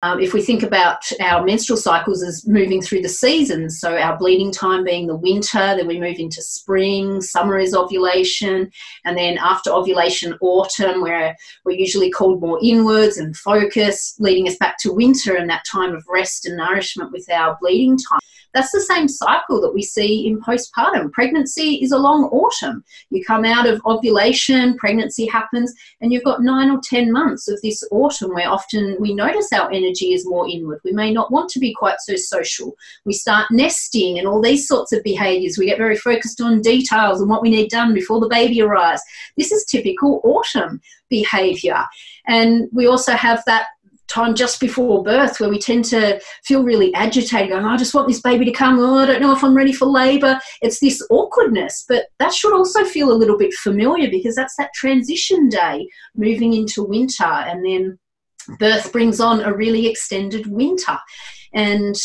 Um, 0.02 0.21
if 0.21 0.33
we 0.33 0.40
think 0.40 0.62
about 0.62 1.02
our 1.21 1.44
menstrual 1.44 1.76
cycles 1.76 2.23
as 2.23 2.47
moving 2.47 2.80
through 2.80 3.02
the 3.02 3.09
seasons, 3.09 3.80
so 3.80 3.97
our 3.97 4.16
bleeding 4.16 4.50
time 4.50 4.85
being 4.85 5.06
the 5.06 5.16
winter, 5.16 5.76
then 5.76 5.87
we 5.87 6.00
move 6.00 6.18
into 6.18 6.40
spring, 6.40 7.21
summer 7.21 7.59
is 7.59 7.75
ovulation, 7.75 8.71
and 9.04 9.18
then 9.18 9.37
after 9.38 9.71
ovulation, 9.71 10.38
autumn, 10.40 11.02
where 11.02 11.37
we're 11.64 11.78
usually 11.78 12.11
called 12.11 12.40
more 12.40 12.59
inwards 12.62 13.18
and 13.18 13.37
focus, 13.37 14.14
leading 14.18 14.49
us 14.49 14.56
back 14.56 14.78
to 14.78 14.92
winter 14.92 15.37
and 15.37 15.50
that 15.50 15.64
time 15.71 15.94
of 15.94 16.04
rest 16.09 16.47
and 16.47 16.56
nourishment 16.56 17.12
with 17.12 17.30
our 17.30 17.59
bleeding 17.61 17.99
time. 17.99 18.21
That's 18.54 18.71
the 18.71 18.80
same 18.80 19.09
cycle 19.09 19.61
that 19.61 19.75
we 19.75 19.83
see 19.83 20.28
in 20.28 20.40
postpartum. 20.40 21.12
Pregnancy 21.12 21.83
is 21.83 21.90
a 21.90 21.99
long 21.99 22.26
autumn. 22.26 22.85
You 23.11 23.25
come 23.25 23.44
out 23.44 23.66
of 23.66 23.83
ovulation, 23.85 24.76
pregnancy 24.78 25.26
happens, 25.26 25.75
and 26.05 26.13
you've 26.13 26.23
got 26.23 26.43
nine 26.43 26.71
or 26.71 26.79
10 26.85 27.11
months 27.11 27.49
of 27.49 27.59
this 27.63 27.83
autumn 27.91 28.35
where 28.35 28.51
often 28.51 28.95
we 29.01 29.15
notice 29.15 29.51
our 29.55 29.71
energy 29.71 30.13
is 30.13 30.29
more 30.29 30.47
inward. 30.47 30.79
We 30.85 30.93
may 30.93 31.11
not 31.11 31.33
want 31.33 31.49
to 31.51 31.59
be 31.59 31.73
quite 31.73 31.97
so 32.01 32.15
social. 32.15 32.77
We 33.07 33.15
start 33.15 33.47
nesting 33.51 34.19
and 34.19 34.29
all 34.29 34.43
these 34.43 34.69
sorts 34.69 34.93
of 34.93 35.03
behaviors. 35.03 35.57
We 35.57 35.65
get 35.65 35.79
very 35.79 35.97
focused 35.97 36.43
on 36.43 36.61
details 36.61 37.23
and 37.23 37.31
what 37.31 37.41
we 37.41 37.49
need 37.49 37.71
done 37.71 37.95
before 37.95 38.21
the 38.21 38.29
baby 38.29 38.61
arrives. 38.61 39.01
This 39.39 39.51
is 39.51 39.65
typical 39.65 40.21
autumn 40.25 40.83
behavior. 41.09 41.83
And 42.27 42.69
we 42.71 42.87
also 42.87 43.13
have 43.13 43.43
that 43.47 43.69
time 44.09 44.35
just 44.35 44.61
before 44.61 45.03
birth 45.03 45.41
where 45.41 45.49
we 45.49 45.59
tend 45.59 45.85
to 45.87 46.21
feel 46.45 46.63
really 46.63 46.93
agitated 46.95 47.51
going, 47.51 47.65
I 47.65 47.77
just 47.77 47.95
want 47.95 48.09
this 48.09 48.21
baby 48.21 48.45
to 48.45 48.53
come. 48.53 48.79
Oh, 48.79 48.99
I 48.99 49.07
don't 49.07 49.21
know 49.21 49.33
if 49.33 49.43
I'm 49.43 49.57
ready 49.57 49.73
for 49.73 49.87
labor. 49.87 50.39
It's 50.63 50.81
this 50.81 51.05
awkwardness, 51.11 51.85
but 51.89 52.07
that 52.19 52.33
should 52.33 52.55
also 52.55 52.85
feel 52.85 53.11
a 53.11 53.15
little 53.15 53.39
bit 53.39 53.55
familiar 53.55 54.11
because 54.11 54.35
that's 54.35 54.57
that 54.57 54.75
transition 54.75 55.49
day 55.49 55.89
moving 56.15 56.53
into 56.53 56.85
winter 56.85 57.25
and 57.25 57.65
then 57.65 57.99
birth 58.59 58.93
brings 58.93 59.21
on 59.21 59.41
a 59.41 59.55
really 59.55 59.87
extended 59.87 60.47
winter. 60.47 60.99
And 61.53 61.97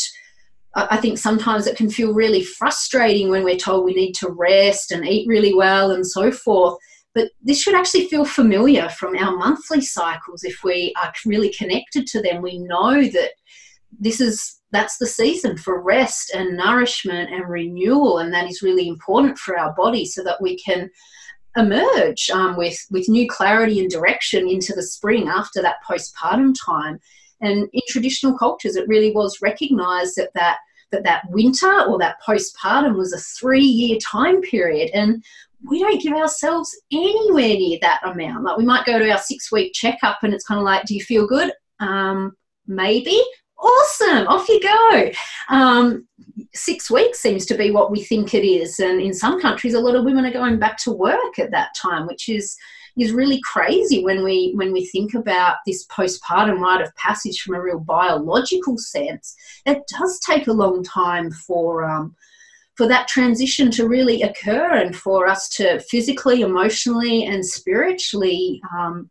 I 0.74 0.96
think 0.98 1.18
sometimes 1.18 1.66
it 1.66 1.76
can 1.76 1.90
feel 1.90 2.14
really 2.14 2.44
frustrating 2.44 3.28
when 3.28 3.42
we're 3.44 3.56
told 3.56 3.84
we 3.84 3.92
need 3.92 4.12
to 4.14 4.28
rest 4.30 4.92
and 4.92 5.06
eat 5.06 5.26
really 5.26 5.52
well 5.52 5.90
and 5.90 6.06
so 6.06 6.30
forth. 6.30 6.78
But 7.14 7.30
this 7.42 7.60
should 7.60 7.74
actually 7.74 8.06
feel 8.06 8.24
familiar 8.24 8.88
from 8.88 9.16
our 9.16 9.36
monthly 9.36 9.80
cycles 9.80 10.44
if 10.44 10.62
we 10.62 10.94
are 11.02 11.12
really 11.26 11.52
connected 11.52 12.06
to 12.08 12.22
them. 12.22 12.40
We 12.40 12.58
know 12.58 13.02
that 13.02 13.30
this 13.98 14.20
is 14.20 14.60
that's 14.72 14.98
the 14.98 15.06
season 15.06 15.56
for 15.56 15.82
rest 15.82 16.32
and 16.32 16.56
nourishment 16.56 17.32
and 17.32 17.48
renewal, 17.48 18.18
and 18.18 18.32
that 18.32 18.48
is 18.48 18.62
really 18.62 18.86
important 18.86 19.38
for 19.38 19.58
our 19.58 19.74
body 19.74 20.04
so 20.04 20.22
that 20.22 20.40
we 20.40 20.56
can 20.58 20.88
emerge 21.56 22.30
um, 22.30 22.56
with 22.56 22.78
with 22.90 23.08
new 23.08 23.28
clarity 23.28 23.80
and 23.80 23.90
direction 23.90 24.48
into 24.48 24.72
the 24.72 24.82
spring 24.82 25.28
after 25.28 25.60
that 25.62 25.82
postpartum 25.88 26.54
time. 26.64 27.00
And 27.40 27.68
in 27.72 27.80
traditional 27.88 28.38
cultures, 28.38 28.76
it 28.76 28.86
really 28.86 29.10
was 29.12 29.42
recognised 29.42 30.14
that 30.16 30.30
that 30.34 30.58
that 30.92 31.04
that 31.04 31.22
winter 31.30 31.82
or 31.82 31.98
that 31.98 32.16
postpartum 32.24 32.96
was 32.96 33.12
a 33.12 33.18
three 33.18 33.64
year 33.64 33.98
time 33.98 34.40
period 34.42 34.90
and 34.94 35.24
we 35.68 35.78
don't 35.78 36.00
give 36.00 36.14
ourselves 36.14 36.74
anywhere 36.92 37.48
near 37.48 37.78
that 37.82 38.00
amount. 38.04 38.44
Like 38.44 38.56
we 38.56 38.64
might 38.64 38.86
go 38.86 38.98
to 38.98 39.10
our 39.10 39.18
six 39.18 39.52
week 39.52 39.72
checkup 39.74 40.18
and 40.22 40.32
it's 40.32 40.46
kind 40.46 40.58
of 40.58 40.64
like, 40.64 40.84
do 40.84 40.94
you 40.94 41.02
feel 41.02 41.26
good? 41.26 41.52
Um, 41.80 42.32
maybe. 42.66 43.20
Awesome, 43.58 44.26
off 44.26 44.48
you 44.48 44.58
go. 44.58 45.10
Um, 45.50 46.08
six 46.54 46.90
weeks 46.90 47.20
seems 47.20 47.44
to 47.44 47.54
be 47.54 47.70
what 47.70 47.90
we 47.90 48.02
think 48.02 48.32
it 48.32 48.46
is, 48.46 48.80
and 48.80 49.02
in 49.02 49.12
some 49.12 49.38
countries, 49.38 49.74
a 49.74 49.80
lot 49.80 49.94
of 49.94 50.04
women 50.04 50.24
are 50.24 50.32
going 50.32 50.58
back 50.58 50.78
to 50.84 50.92
work 50.92 51.38
at 51.38 51.50
that 51.50 51.74
time, 51.76 52.06
which 52.06 52.30
is 52.30 52.56
is 52.98 53.12
really 53.12 53.40
crazy 53.44 54.02
when 54.02 54.24
we 54.24 54.52
when 54.56 54.72
we 54.72 54.86
think 54.86 55.14
about 55.14 55.56
this 55.66 55.86
postpartum 55.88 56.58
rite 56.60 56.80
of 56.80 56.94
passage 56.96 57.40
from 57.40 57.54
a 57.54 57.60
real 57.60 57.80
biological 57.80 58.78
sense. 58.78 59.34
It 59.66 59.82
does 59.98 60.18
take 60.20 60.46
a 60.46 60.52
long 60.52 60.82
time 60.82 61.30
for 61.30 61.84
um, 61.84 62.16
for 62.80 62.88
that 62.88 63.08
transition 63.08 63.70
to 63.70 63.86
really 63.86 64.22
occur 64.22 64.76
and 64.76 64.96
for 64.96 65.26
us 65.26 65.50
to 65.50 65.78
physically, 65.80 66.40
emotionally, 66.40 67.26
and 67.26 67.44
spiritually, 67.44 68.58
um, 68.74 69.10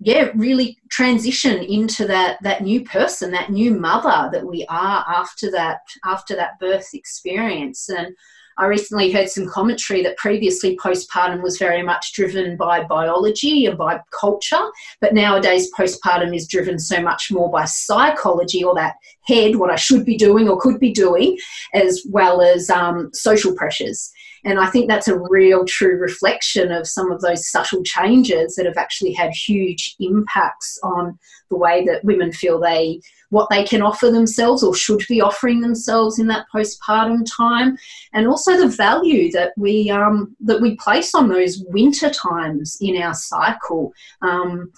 yeah, 0.00 0.30
really 0.34 0.76
transition 0.90 1.62
into 1.62 2.08
that 2.08 2.42
that 2.42 2.64
new 2.64 2.82
person, 2.82 3.30
that 3.30 3.52
new 3.52 3.72
mother 3.72 4.30
that 4.32 4.44
we 4.44 4.66
are 4.68 5.04
after 5.06 5.48
that 5.52 5.78
after 6.04 6.34
that 6.34 6.58
birth 6.58 6.88
experience. 6.92 7.88
And 7.88 8.16
I 8.58 8.66
recently 8.66 9.10
heard 9.10 9.30
some 9.30 9.48
commentary 9.48 10.02
that 10.02 10.16
previously 10.16 10.76
postpartum 10.76 11.42
was 11.42 11.58
very 11.58 11.82
much 11.82 12.12
driven 12.12 12.56
by 12.56 12.84
biology 12.84 13.66
and 13.66 13.78
by 13.78 14.00
culture, 14.18 14.62
but 15.00 15.14
nowadays 15.14 15.70
postpartum 15.72 16.34
is 16.34 16.46
driven 16.46 16.78
so 16.78 17.00
much 17.00 17.30
more 17.30 17.50
by 17.50 17.64
psychology 17.64 18.62
or 18.62 18.74
that 18.74 18.96
head, 19.26 19.56
what 19.56 19.70
I 19.70 19.76
should 19.76 20.04
be 20.04 20.16
doing 20.16 20.48
or 20.48 20.60
could 20.60 20.78
be 20.78 20.92
doing, 20.92 21.38
as 21.74 22.02
well 22.10 22.42
as 22.42 22.68
um, 22.70 23.10
social 23.12 23.54
pressures. 23.54 24.12
And 24.44 24.58
I 24.58 24.66
think 24.66 24.88
that's 24.88 25.08
a 25.08 25.18
real 25.18 25.64
true 25.64 25.96
reflection 25.98 26.72
of 26.72 26.88
some 26.88 27.12
of 27.12 27.20
those 27.20 27.48
subtle 27.48 27.82
changes 27.84 28.56
that 28.56 28.66
have 28.66 28.76
actually 28.76 29.12
had 29.12 29.30
huge 29.30 29.94
impacts 30.00 30.78
on 30.82 31.18
the 31.48 31.56
way 31.56 31.84
that 31.84 32.04
women 32.04 32.32
feel 32.32 32.58
they 32.58 33.00
what 33.32 33.48
they 33.48 33.64
can 33.64 33.80
offer 33.80 34.10
themselves 34.10 34.62
or 34.62 34.74
should 34.74 35.02
be 35.08 35.22
offering 35.22 35.60
themselves 35.60 36.18
in 36.18 36.26
that 36.26 36.44
postpartum 36.54 37.26
time, 37.34 37.78
and 38.12 38.28
also 38.28 38.58
the 38.58 38.68
value 38.68 39.32
that 39.32 39.52
we 39.56 39.88
um, 39.88 40.36
that 40.40 40.60
we 40.60 40.76
place 40.76 41.14
on 41.14 41.30
those 41.30 41.64
winter 41.68 42.10
times 42.10 42.76
in 42.82 43.00
our 43.00 43.14
cycle. 43.14 43.92
Um, 44.20 44.70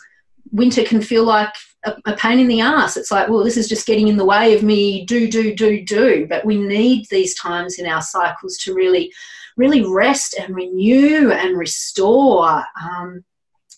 winter 0.52 0.84
can 0.84 1.02
feel 1.02 1.24
like 1.24 1.52
a, 1.84 1.96
a, 2.06 2.14
pain 2.14 2.38
in 2.38 2.46
the 2.46 2.60
ass. 2.60 2.96
It's 2.96 3.10
like, 3.10 3.28
well, 3.28 3.42
this 3.42 3.56
is 3.56 3.68
just 3.68 3.88
getting 3.88 4.06
in 4.06 4.16
the 4.16 4.24
way 4.24 4.54
of 4.54 4.62
me 4.62 5.04
do, 5.04 5.28
do, 5.28 5.52
do, 5.52 5.84
do. 5.84 6.26
But 6.28 6.44
we 6.44 6.56
need 6.56 7.06
these 7.10 7.34
times 7.34 7.80
in 7.80 7.86
our 7.86 8.02
cycles 8.02 8.56
to 8.58 8.72
really 8.72 9.12
really 9.56 9.84
rest 9.84 10.34
and 10.38 10.54
renew 10.54 11.32
and 11.32 11.58
restore. 11.58 12.62
Um, 12.80 13.24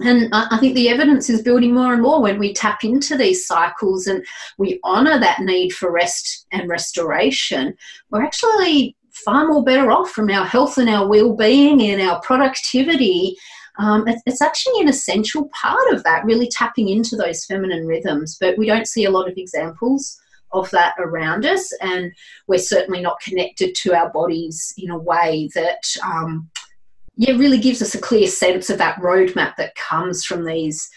and 0.01 0.29
I 0.33 0.59
think 0.59 0.75
the 0.75 0.91
evidence 0.91 1.31
is 1.31 1.43
building 1.43 1.75
more 1.75 1.95
and 1.95 2.03
more 2.03 2.21
when 2.21 2.39
we 2.39 2.53
tap 2.53 2.85
into 2.85 3.17
these 3.17 3.47
cycles 3.47 4.07
and 4.07 4.25
we 4.59 4.79
honour 4.85 5.19
that 5.19 5.41
need 5.41 5.71
for 5.73 5.91
rest 5.91 6.47
and 6.53 6.69
restoration. 6.69 7.75
We're 8.11 8.25
actually 8.25 8.97
far 9.25 9.49
more 9.49 9.65
better 9.65 9.91
off 9.91 10.11
from 10.11 10.31
our 10.31 10.45
health 10.45 10.77
and 10.77 10.91
our 10.91 11.09
well-being 11.09 11.81
and 11.81 12.03
our 12.03 12.21
productivity. 12.21 13.37
Um, 13.79 14.07
it's 14.27 14.43
actually 14.43 14.81
an 14.83 14.89
essential 14.89 15.49
part 15.59 15.93
of 15.93 16.03
that, 16.05 16.25
really 16.25 16.49
tapping 16.49 16.89
into 16.89 17.17
those 17.17 17.45
feminine 17.47 17.87
rhythms. 17.87 18.37
But 18.39 18.59
we 18.59 18.67
don't 18.67 18.89
see 18.89 19.05
a 19.05 19.11
lot 19.11 19.31
of 19.31 19.39
examples 19.39 20.19
of 20.53 20.71
that 20.71 20.95
around 20.99 21.45
us, 21.45 21.73
and 21.81 22.13
we're 22.47 22.59
certainly 22.59 23.01
not 23.01 23.21
connected 23.21 23.75
to 23.77 23.95
our 23.95 24.11
bodies 24.11 24.75
in 24.77 24.91
a 24.91 24.99
way 24.99 25.49
that. 25.55 25.83
Um, 26.05 26.51
yeah, 27.17 27.33
really 27.33 27.59
gives 27.59 27.81
us 27.83 27.95
a 27.95 28.01
clear 28.01 28.27
sense 28.27 28.71
of 28.71 28.79
that 28.79 28.99
roadmap 28.99 29.57
that 29.57 29.75
comes 29.75 30.25
from 30.25 30.45
these 30.45 30.89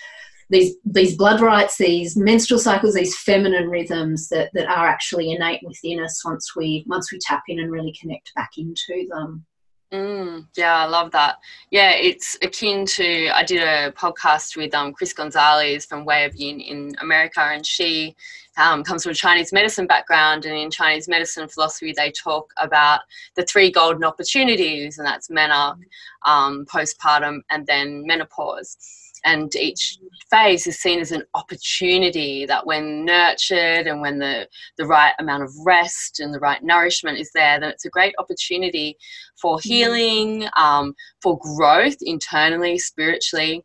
these 0.49 0.75
these 0.83 1.15
blood 1.15 1.41
rites, 1.41 1.77
these 1.77 2.17
menstrual 2.17 2.59
cycles, 2.59 2.95
these 2.95 3.17
feminine 3.17 3.69
rhythms 3.69 4.29
that, 4.29 4.49
that 4.53 4.67
are 4.67 4.87
actually 4.87 5.31
innate 5.31 5.61
within 5.63 5.99
us 5.99 6.23
once 6.25 6.55
we 6.55 6.83
once 6.87 7.11
we 7.11 7.19
tap 7.19 7.43
in 7.47 7.59
and 7.59 7.71
really 7.71 7.93
connect 7.99 8.33
back 8.35 8.51
into 8.57 9.07
them. 9.09 9.45
Mm, 9.93 10.45
yeah, 10.55 10.77
I 10.77 10.85
love 10.85 11.11
that. 11.11 11.37
Yeah, 11.71 11.91
it's 11.91 12.37
akin 12.43 12.85
to 12.85 13.29
I 13.29 13.43
did 13.43 13.61
a 13.61 13.91
podcast 13.93 14.55
with 14.55 14.73
um, 14.75 14.93
Chris 14.93 15.13
Gonzalez 15.13 15.85
from 15.85 16.05
Way 16.05 16.25
of 16.25 16.35
Yin 16.35 16.59
in 16.59 16.95
America, 16.99 17.41
and 17.41 17.65
she 17.65 18.15
um, 18.59 18.83
comes 18.83 19.03
from 19.03 19.11
a 19.11 19.15
Chinese 19.15 19.51
medicine 19.51 19.87
background. 19.87 20.45
And 20.45 20.55
in 20.55 20.69
Chinese 20.69 21.07
medicine 21.07 21.47
philosophy, 21.47 21.93
they 21.95 22.11
talk 22.11 22.51
about 22.57 23.01
the 23.35 23.43
three 23.43 23.71
golden 23.71 24.03
opportunities, 24.03 24.97
and 24.97 25.07
that's 25.07 25.29
menarche, 25.29 25.83
um, 26.25 26.65
postpartum, 26.65 27.41
and 27.49 27.65
then 27.65 28.05
menopause 28.05 28.77
and 29.25 29.53
each 29.55 29.97
phase 30.29 30.67
is 30.67 30.79
seen 30.79 30.99
as 30.99 31.11
an 31.11 31.23
opportunity 31.33 32.45
that 32.45 32.65
when 32.65 33.05
nurtured 33.05 33.87
and 33.87 34.01
when 34.01 34.19
the, 34.19 34.47
the 34.77 34.85
right 34.85 35.13
amount 35.19 35.43
of 35.43 35.51
rest 35.65 36.19
and 36.19 36.33
the 36.33 36.39
right 36.39 36.63
nourishment 36.63 37.17
is 37.17 37.31
there 37.33 37.59
then 37.59 37.69
it's 37.69 37.85
a 37.85 37.89
great 37.89 38.13
opportunity 38.17 38.97
for 39.41 39.57
mm-hmm. 39.57 39.69
healing 39.69 40.47
um, 40.55 40.95
for 41.21 41.37
growth 41.39 41.97
internally 42.01 42.77
spiritually 42.77 43.63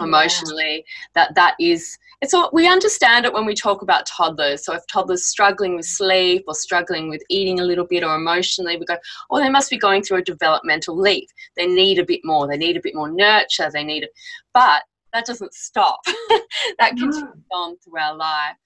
emotionally 0.00 0.76
yeah. 0.76 0.82
that 1.14 1.34
that 1.34 1.54
is 1.60 1.96
all, 2.32 2.48
we 2.52 2.68
understand 2.68 3.26
it 3.26 3.32
when 3.32 3.44
we 3.44 3.54
talk 3.54 3.82
about 3.82 4.06
toddlers. 4.06 4.64
So 4.64 4.72
if 4.74 4.86
toddlers 4.86 5.26
struggling 5.26 5.76
with 5.76 5.84
sleep 5.84 6.44
or 6.46 6.54
struggling 6.54 7.10
with 7.10 7.22
eating 7.28 7.60
a 7.60 7.64
little 7.64 7.84
bit 7.84 8.04
or 8.04 8.14
emotionally, 8.14 8.76
we 8.76 8.86
go, 8.86 8.96
oh, 9.30 9.38
they 9.38 9.50
must 9.50 9.68
be 9.68 9.76
going 9.76 10.02
through 10.02 10.18
a 10.18 10.22
developmental 10.22 10.96
leap. 10.96 11.28
They 11.56 11.66
need 11.66 11.98
a 11.98 12.04
bit 12.04 12.20
more. 12.24 12.46
They 12.46 12.56
need 12.56 12.76
a 12.76 12.82
bit 12.82 12.94
more 12.94 13.10
nurture. 13.10 13.68
They 13.70 13.84
need 13.84 14.04
it, 14.04 14.10
but 14.54 14.84
that 15.12 15.26
doesn't 15.26 15.54
stop. 15.54 16.00
that 16.78 16.90
continues 16.96 17.24
on 17.52 17.76
through 17.78 18.00
our 18.00 18.16
life. 18.16 18.56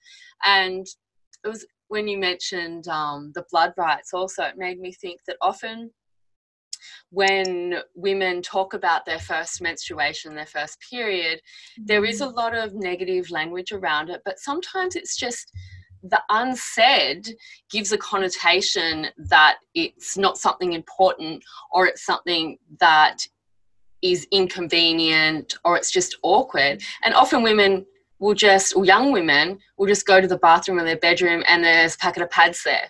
And 0.45 0.87
it 1.43 1.47
was 1.47 1.65
when 1.89 2.07
you 2.07 2.17
mentioned 2.17 2.87
um, 2.87 3.31
the 3.35 3.45
blood 3.51 3.73
rites. 3.77 4.13
Also, 4.13 4.43
it 4.43 4.57
made 4.57 4.79
me 4.79 4.91
think 4.91 5.21
that 5.27 5.37
often 5.41 5.91
when 7.11 7.79
women 7.95 8.41
talk 8.41 8.73
about 8.73 9.05
their 9.05 9.19
first 9.19 9.61
menstruation, 9.61 10.35
their 10.35 10.45
first 10.45 10.77
period, 10.89 11.39
mm-hmm. 11.39 11.85
there 11.85 12.05
is 12.05 12.21
a 12.21 12.27
mm. 12.27 12.35
lot 12.35 12.55
of 12.55 12.73
negative 12.73 13.29
language 13.31 13.71
around 13.71 14.09
it, 14.09 14.21
but 14.25 14.39
sometimes 14.39 14.95
it's 14.95 15.17
just 15.17 15.51
the 16.03 16.21
unsaid 16.29 17.27
gives 17.69 17.91
a 17.91 17.97
connotation 17.97 19.07
that 19.17 19.57
it's 19.73 20.17
not 20.17 20.37
something 20.37 20.73
important 20.73 21.43
or 21.71 21.87
it's 21.87 22.05
something 22.05 22.57
that 22.79 23.17
is 24.01 24.25
inconvenient 24.31 25.55
or 25.65 25.75
it's 25.75 25.91
just 25.91 26.17
awkward. 26.23 26.81
And 27.03 27.13
often 27.13 27.43
women 27.43 27.85
will 28.19 28.33
just, 28.33 28.75
or 28.75 28.85
young 28.85 29.11
women 29.11 29.59
will 29.77 29.87
just 29.87 30.05
go 30.05 30.21
to 30.21 30.27
the 30.27 30.37
bathroom 30.37 30.79
or 30.79 30.83
their 30.83 30.97
bedroom 30.97 31.43
and 31.47 31.63
there's 31.63 31.95
a 31.95 31.97
packet 31.97 32.23
of 32.23 32.29
pads 32.29 32.63
there. 32.63 32.89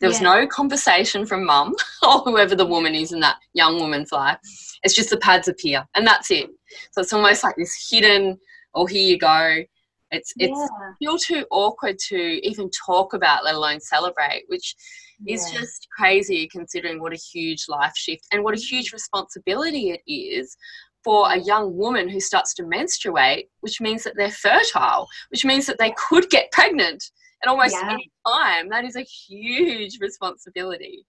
There 0.00 0.08
was 0.08 0.20
yeah. 0.20 0.34
no 0.34 0.46
conversation 0.46 1.26
from 1.26 1.44
mum 1.44 1.74
or 2.02 2.20
whoever 2.20 2.54
the 2.54 2.66
woman 2.66 2.94
is 2.94 3.12
in 3.12 3.20
that 3.20 3.38
young 3.52 3.80
woman's 3.80 4.12
life. 4.12 4.38
It's 4.82 4.94
just 4.94 5.10
the 5.10 5.16
pads 5.16 5.48
appear 5.48 5.86
and 5.94 6.06
that's 6.06 6.30
it. 6.30 6.50
So 6.92 7.00
it's 7.00 7.12
almost 7.12 7.42
like 7.42 7.56
this 7.56 7.88
hidden, 7.90 8.38
oh, 8.74 8.86
here 8.86 9.06
you 9.06 9.18
go. 9.18 9.62
It's 10.10 10.32
it's 10.38 10.56
yeah. 10.56 10.92
feel 10.98 11.18
too 11.18 11.44
awkward 11.50 11.98
to 12.08 12.16
even 12.16 12.70
talk 12.70 13.12
about, 13.12 13.44
let 13.44 13.54
alone 13.54 13.80
celebrate, 13.80 14.44
which 14.46 14.74
yeah. 15.20 15.34
is 15.34 15.50
just 15.50 15.88
crazy 15.94 16.48
considering 16.48 17.00
what 17.00 17.12
a 17.12 17.16
huge 17.16 17.66
life 17.68 17.92
shift 17.94 18.24
and 18.32 18.42
what 18.42 18.54
a 18.54 18.56
mm-hmm. 18.56 18.76
huge 18.76 18.92
responsibility 18.92 19.90
it 19.90 20.00
is 20.10 20.56
for 21.04 21.30
a 21.30 21.38
young 21.38 21.76
woman 21.76 22.08
who 22.08 22.20
starts 22.20 22.54
to 22.54 22.66
menstruate, 22.66 23.48
which 23.60 23.80
means 23.80 24.02
that 24.04 24.14
they're 24.16 24.30
fertile, 24.30 25.06
which 25.30 25.44
means 25.44 25.66
that 25.66 25.78
they 25.78 25.94
could 25.96 26.28
get 26.30 26.50
pregnant 26.52 27.04
at 27.42 27.48
almost 27.48 27.74
yeah. 27.74 27.90
any 27.92 28.10
time. 28.26 28.68
That 28.68 28.84
is 28.84 28.96
a 28.96 29.02
huge 29.02 29.98
responsibility, 30.00 31.06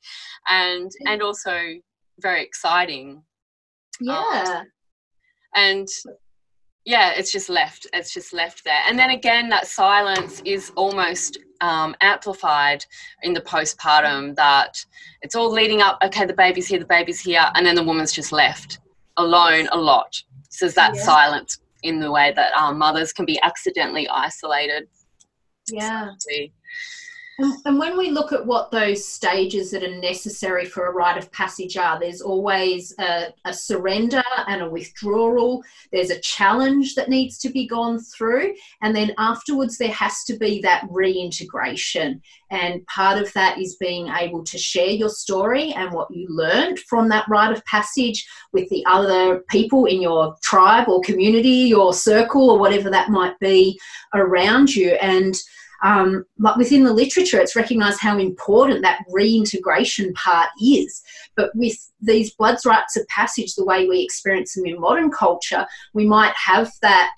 and 0.48 0.92
and 1.08 1.22
also 1.22 1.58
very 2.20 2.44
exciting. 2.44 3.24
Yeah. 4.00 4.62
Um, 4.62 4.66
and 5.56 5.88
yeah, 6.86 7.12
it's 7.16 7.32
just 7.32 7.50
left. 7.50 7.88
It's 7.94 8.14
just 8.14 8.34
left 8.34 8.64
there. 8.64 8.82
And 8.88 8.98
then 8.98 9.12
again, 9.12 9.50
that 9.50 9.68
silence 9.68 10.42
is 10.46 10.72
almost 10.76 11.38
um, 11.62 11.96
amplified 12.02 12.86
in 13.24 13.34
the 13.34 13.42
postpartum. 13.42 14.36
That 14.36 14.84
it's 15.22 15.36
all 15.36 15.52
leading 15.52 15.82
up. 15.82 16.00
Okay, 16.04 16.26
the 16.26 16.34
baby's 16.34 16.68
here. 16.68 16.80
The 16.80 16.86
baby's 16.86 17.20
here, 17.20 17.46
and 17.56 17.66
then 17.66 17.76
the 17.76 17.84
woman's 17.84 18.12
just 18.12 18.32
left 18.32 18.80
alone 19.18 19.68
a 19.72 19.78
lot. 19.78 20.22
So 20.50 20.68
that 20.70 20.96
yeah. 20.96 21.04
silence 21.04 21.60
in 21.84 22.00
the 22.00 22.12
way 22.12 22.34
that 22.36 22.54
um, 22.54 22.78
mothers 22.78 23.14
can 23.14 23.26
be 23.26 23.40
accidentally 23.42 24.08
isolated 24.10 24.88
yeah. 25.72 26.12
And, 27.40 27.54
and 27.64 27.80
when 27.80 27.98
we 27.98 28.12
look 28.12 28.34
at 28.34 28.46
what 28.46 28.70
those 28.70 29.08
stages 29.08 29.72
that 29.72 29.82
are 29.82 29.98
necessary 29.98 30.66
for 30.66 30.88
a 30.88 30.92
rite 30.92 31.18
of 31.18 31.32
passage 31.32 31.78
are, 31.78 31.98
there's 31.98 32.22
always 32.22 32.94
a, 33.00 33.34
a, 33.46 33.54
surrender 33.54 34.22
and 34.48 34.62
a 34.62 34.70
withdrawal. 34.70 35.64
There's 35.94 36.10
a 36.10 36.20
challenge 36.20 36.96
that 36.96 37.08
needs 37.08 37.38
to 37.40 37.50
be 37.50 37.66
gone 37.66 38.00
through. 38.00 38.56
And 38.82 38.94
then 38.94 39.14
afterwards, 39.18 39.78
there 39.78 39.92
has 39.92 40.26
to 40.26 40.38
be 40.38 40.60
that 40.64 40.86
reintegration. 40.90 42.22
And 42.52 42.86
part 42.88 43.22
of 43.22 43.32
that 43.34 43.58
is 43.58 43.78
being 43.78 44.10
able 44.10 44.44
to 44.44 44.58
share 44.58 44.90
your 44.90 45.10
story 45.10 45.72
and 45.72 45.94
what 45.94 46.12
you 46.12 46.28
learned 46.30 46.80
from 46.80 47.08
that 47.08 47.28
rite 47.30 47.56
of 47.56 47.64
passage 47.64 48.28
with 48.52 48.68
the 48.68 48.86
other 48.86 49.46
people 49.50 49.86
in 49.86 50.02
your 50.02 50.36
tribe 50.44 50.90
or 50.90 51.00
community 51.04 51.74
or 51.74 51.94
circle 51.94 52.50
or 52.50 52.60
whatever 52.60 52.90
that 52.90 53.12
might 53.12 53.40
be 53.40 53.80
around 54.14 54.76
you. 54.76 54.92
And 54.96 55.36
um, 55.84 56.26
but 56.38 56.58
within 56.58 56.84
the 56.84 56.94
literature, 56.94 57.40
it's 57.40 57.56
recognised 57.56 58.00
how 58.00 58.18
important 58.18 58.82
that 58.82 59.04
reintegration 59.10 60.14
part 60.14 60.50
is. 60.62 61.02
But 61.36 61.56
with 61.56 61.78
these 62.02 62.34
blood 62.34 62.58
rites 62.66 62.98
of 62.98 63.08
passage, 63.08 63.56
the 63.56 63.66
way 63.66 63.88
we 63.88 64.02
experience 64.02 64.56
them 64.56 64.66
in 64.66 64.80
modern 64.80 65.12
culture, 65.12 65.66
we 65.94 66.06
might 66.06 66.34
have 66.36 66.72
that 66.82 67.16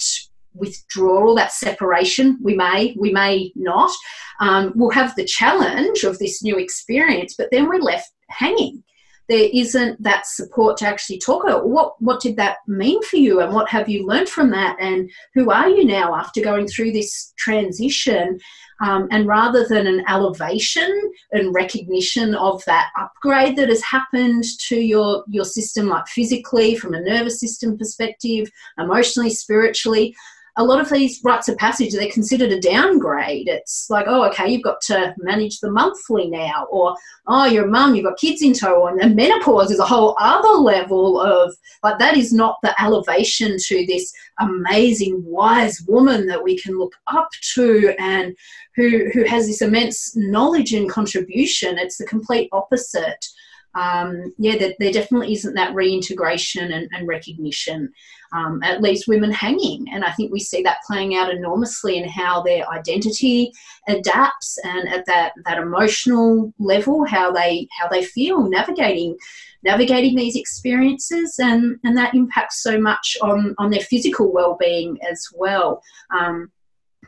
withdrawal, 0.54 1.36
that 1.36 1.52
separation. 1.52 2.38
We 2.42 2.56
may, 2.56 2.96
we 3.00 3.12
may 3.12 3.52
not. 3.56 3.92
Um, 4.40 4.74
we'll 4.76 4.90
have 4.92 5.16
the 5.16 5.26
challenge 5.26 6.04
of 6.04 6.20
this 6.20 6.44
new 6.44 6.58
experience, 6.58 7.36
but 7.38 7.50
then 7.52 7.68
we're 7.68 7.80
left 7.80 8.12
hanging 8.30 8.84
there 9.32 9.50
isn't 9.54 10.04
that 10.04 10.28
support 10.28 10.76
to 10.76 10.86
actually 10.86 11.18
talk 11.18 11.46
about 11.46 11.70
what 11.70 11.94
what 12.02 12.20
did 12.20 12.36
that 12.36 12.58
mean 12.68 13.02
for 13.04 13.16
you 13.16 13.40
and 13.40 13.54
what 13.54 13.70
have 13.70 13.88
you 13.88 14.06
learned 14.06 14.28
from 14.28 14.50
that 14.50 14.76
and 14.82 15.10
who 15.34 15.50
are 15.50 15.70
you 15.70 15.86
now 15.86 16.14
after 16.14 16.42
going 16.42 16.68
through 16.68 16.92
this 16.92 17.34
transition 17.38 18.38
um, 18.84 19.08
and 19.10 19.28
rather 19.28 19.66
than 19.66 19.88
an 19.88 20.04
elevation 20.10 21.12
and 21.32 21.56
recognition 21.56 22.36
of 22.36 22.62
that 22.66 22.90
upgrade 23.00 23.56
that 23.56 23.70
has 23.70 23.82
happened 23.82 24.44
to 24.68 24.76
your 24.76 25.24
your 25.30 25.46
system 25.46 25.88
like 25.88 26.08
physically 26.08 26.76
from 26.76 26.94
a 26.94 27.00
nervous 27.00 27.40
system 27.40 27.78
perspective 27.78 28.52
emotionally 28.78 29.30
spiritually 29.30 30.14
a 30.58 30.64
lot 30.64 30.82
of 30.82 30.90
these 30.90 31.22
rites 31.24 31.48
of 31.48 31.58
passage 31.58 31.94
they're 31.94 32.12
considered 32.12 32.52
a 32.52 32.60
downgrade. 32.60 33.48
It's 33.48 33.90
like 33.90 34.06
oh 34.08 34.24
okay 34.30 34.50
you've 34.50 34.64
got 34.64 34.82
to 34.82 35.14
manage 35.18 35.60
the 35.60 35.72
monthly 35.72 36.30
now 36.30 36.68
or 36.70 36.96
oh 37.28 37.46
you're 37.46 37.66
a 37.66 37.72
mum 37.72 37.96
you've 37.96 38.06
got 38.06 38.20
kids 38.20 38.42
in 38.42 38.54
tow 38.54 38.88
and, 38.88 39.16
menopause 39.16 39.72
is 39.72 39.80
a 39.80 39.86
whole 39.86 40.16
other 40.20 40.62
level 40.62 41.20
of 41.20 41.56
like 41.84 42.00
that 42.00 42.18
is 42.18 42.34
not 42.34 42.58
the 42.64 42.82
elevation 42.82 43.58
to 43.58 43.86
this 43.86 44.12
amazing 44.40 45.22
wise 45.26 45.82
woman 45.88 46.26
that 46.28 46.44
we 46.44 46.58
can 46.58 46.78
look 46.78 46.94
up 47.08 47.30
to 47.54 47.94
and 48.00 48.36
who 48.76 49.10
who 49.14 49.24
has 49.24 49.48
this 49.48 49.62
immense 49.62 50.16
knowledge 50.16 50.74
and 50.74 50.90
contribution. 50.90 51.78
It's 51.78 51.98
the 51.98 52.06
complete 52.06 52.50
opposite 52.52 53.26
um, 53.74 54.34
yeah, 54.38 54.58
there, 54.58 54.74
there, 54.80 54.92
definitely 54.92 55.34
isn't 55.34 55.54
that 55.54 55.74
reintegration 55.74 56.72
and, 56.74 56.90
and 56.92 57.08
recognition. 57.08 57.92
Um, 58.34 58.62
at 58.64 58.82
least 58.82 59.10
women 59.10 59.32
hanging, 59.32 59.88
and 59.92 60.06
I 60.06 60.12
think 60.12 60.32
we 60.32 60.40
see 60.40 60.62
that 60.64 60.84
playing 60.88 61.16
out 61.16 61.30
enormously 61.30 61.98
in 61.98 62.08
how 62.08 62.42
their 62.42 62.66
identity 62.70 63.52
adapts, 63.90 64.58
and 64.64 64.88
at 64.88 65.06
that 65.06 65.34
that 65.46 65.58
emotional 65.58 66.54
level, 66.58 67.06
how 67.06 67.32
they 67.32 67.68
how 67.78 67.90
they 67.90 68.06
feel 68.06 68.48
navigating 68.50 69.18
navigating 69.64 70.16
these 70.16 70.38
experiences, 70.38 71.40
and 71.40 71.78
and 71.84 71.98
that 71.98 72.14
impacts 72.14 72.64
so 72.64 72.80
much 72.80 73.18
on 73.22 73.54
on 73.58 73.70
their 73.70 73.82
physical 73.82 74.32
well 74.32 74.58
being 74.60 74.98
as 75.10 75.28
well. 75.34 75.82
Um, 76.18 76.52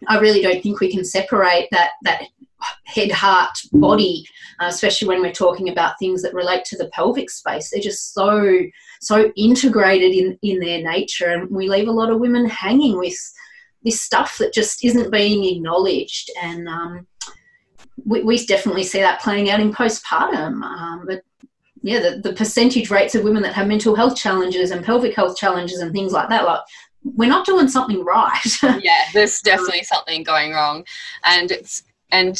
I 0.07 0.19
really 0.19 0.41
don't 0.41 0.61
think 0.61 0.79
we 0.79 0.91
can 0.91 1.05
separate 1.05 1.69
that 1.71 1.91
that 2.03 2.23
head, 2.85 3.11
heart, 3.11 3.57
body, 3.71 4.25
uh, 4.59 4.67
especially 4.67 5.07
when 5.07 5.21
we're 5.21 5.31
talking 5.31 5.69
about 5.69 5.97
things 5.99 6.21
that 6.21 6.33
relate 6.33 6.65
to 6.65 6.77
the 6.77 6.89
pelvic 6.89 7.29
space. 7.29 7.69
They're 7.69 7.81
just 7.81 8.13
so 8.13 8.59
so 9.01 9.31
integrated 9.35 10.13
in 10.13 10.37
in 10.41 10.59
their 10.59 10.81
nature, 10.81 11.29
and 11.29 11.49
we 11.49 11.69
leave 11.69 11.87
a 11.87 11.91
lot 11.91 12.09
of 12.09 12.19
women 12.19 12.45
hanging 12.47 12.97
with 12.97 13.17
this 13.83 14.01
stuff 14.01 14.37
that 14.37 14.53
just 14.53 14.83
isn't 14.83 15.11
being 15.11 15.43
acknowledged. 15.43 16.31
And 16.41 16.67
um, 16.67 17.07
we, 18.05 18.23
we, 18.23 18.45
definitely 18.45 18.83
see 18.83 18.99
that 18.99 19.21
playing 19.21 19.49
out 19.49 19.59
in 19.59 19.73
postpartum. 19.73 20.63
Um, 20.63 21.03
but 21.05 21.21
yeah, 21.81 21.99
the, 21.99 22.21
the 22.23 22.33
percentage 22.33 22.89
rates 22.89 23.13
of 23.13 23.23
women 23.23 23.43
that 23.43 23.53
have 23.53 23.67
mental 23.67 23.95
health 23.95 24.15
challenges 24.15 24.71
and 24.71 24.85
pelvic 24.85 25.15
health 25.15 25.35
challenges 25.35 25.79
and 25.79 25.91
things 25.91 26.13
like 26.13 26.29
that, 26.29 26.45
like 26.45 26.61
we're 27.03 27.29
not 27.29 27.45
doing 27.45 27.67
something 27.67 28.03
right. 28.03 28.39
yeah, 28.81 29.03
there's 29.13 29.41
definitely 29.41 29.83
something 29.83 30.23
going 30.23 30.53
wrong, 30.53 30.85
and 31.25 31.51
it's 31.51 31.83
and 32.13 32.37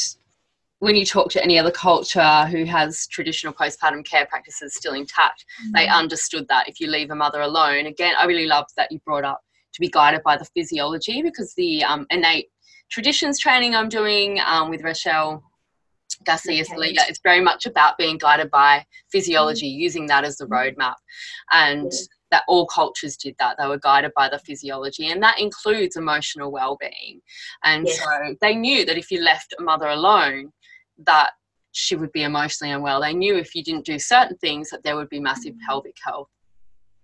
when 0.80 0.96
you 0.98 1.06
talk 1.06 1.30
to 1.32 1.42
any 1.42 1.58
other 1.58 1.72
culture 1.72 2.46
who 2.48 2.66
has 2.66 3.08
traditional 3.08 3.54
postpartum 3.54 4.06
care 4.06 4.26
practices 4.26 4.76
still 4.76 4.94
intact, 4.94 5.46
mm-hmm. 5.62 5.72
they 5.76 5.88
understood 5.88 6.46
that 6.50 6.68
if 6.68 6.80
you 6.82 6.88
leave 6.88 7.10
a 7.10 7.16
mother 7.16 7.40
alone, 7.40 7.86
again, 7.86 8.14
I 8.20 8.26
really 8.26 8.48
loved 8.48 8.72
that 8.76 8.92
you 8.92 9.00
brought 9.06 9.24
up 9.24 9.40
to 9.74 9.80
be 9.80 9.90
guided 9.90 10.24
by 10.24 10.36
the 10.36 10.46
physiology 10.54 11.22
because 11.22 11.54
the 11.56 11.86
um, 11.86 12.06
innate 12.10 12.50
traditions 12.92 13.40
training 13.40 13.74
I'm 13.76 13.88
doing 13.88 14.40
um, 14.46 14.70
with 14.70 14.82
Rachelle 14.82 15.42
Garcia 16.26 16.64
okay. 16.64 16.96
it's 17.08 17.20
very 17.24 17.42
much 17.42 17.66
about 17.66 17.98
being 17.98 18.18
guided 18.18 18.52
by 18.52 18.86
physiology, 19.10 19.72
mm-hmm. 19.72 19.80
using 19.80 20.06
that 20.08 20.26
as 20.26 20.38
the 20.38 20.46
mm-hmm. 20.46 20.82
roadmap. 20.82 20.96
And 21.52 21.92
yeah. 21.92 22.00
That 22.34 22.44
all 22.48 22.66
cultures 22.66 23.16
did 23.16 23.36
that. 23.38 23.56
They 23.60 23.68
were 23.68 23.78
guided 23.78 24.12
by 24.16 24.28
the 24.28 24.40
physiology, 24.40 25.12
and 25.12 25.22
that 25.22 25.40
includes 25.40 25.96
emotional 25.96 26.52
well 26.52 26.78
being. 26.80 27.22
And 27.64 27.88
yeah. 27.88 27.94
so 27.94 28.36
they 28.42 28.56
knew 28.56 28.86
that 28.86 28.98
if 28.98 29.12
you 29.12 29.22
left 29.22 29.54
a 29.60 29.62
mother 29.62 29.88
alone, 29.88 30.52
that 31.06 31.30
she 31.74 31.96
would 31.96 32.12
be 32.12 32.24
emotionally 32.24 32.74
unwell. 32.74 33.02
They 33.02 33.14
knew 33.14 33.36
if 33.36 33.54
you 33.54 33.64
didn't 33.64 33.86
do 33.86 34.00
certain 34.00 34.36
things 34.38 34.72
that 34.72 34.84
there 34.84 34.96
would 34.96 35.10
be 35.10 35.20
massive 35.20 35.54
mm-hmm. 35.54 35.68
pelvic 35.68 35.96
health 36.04 36.30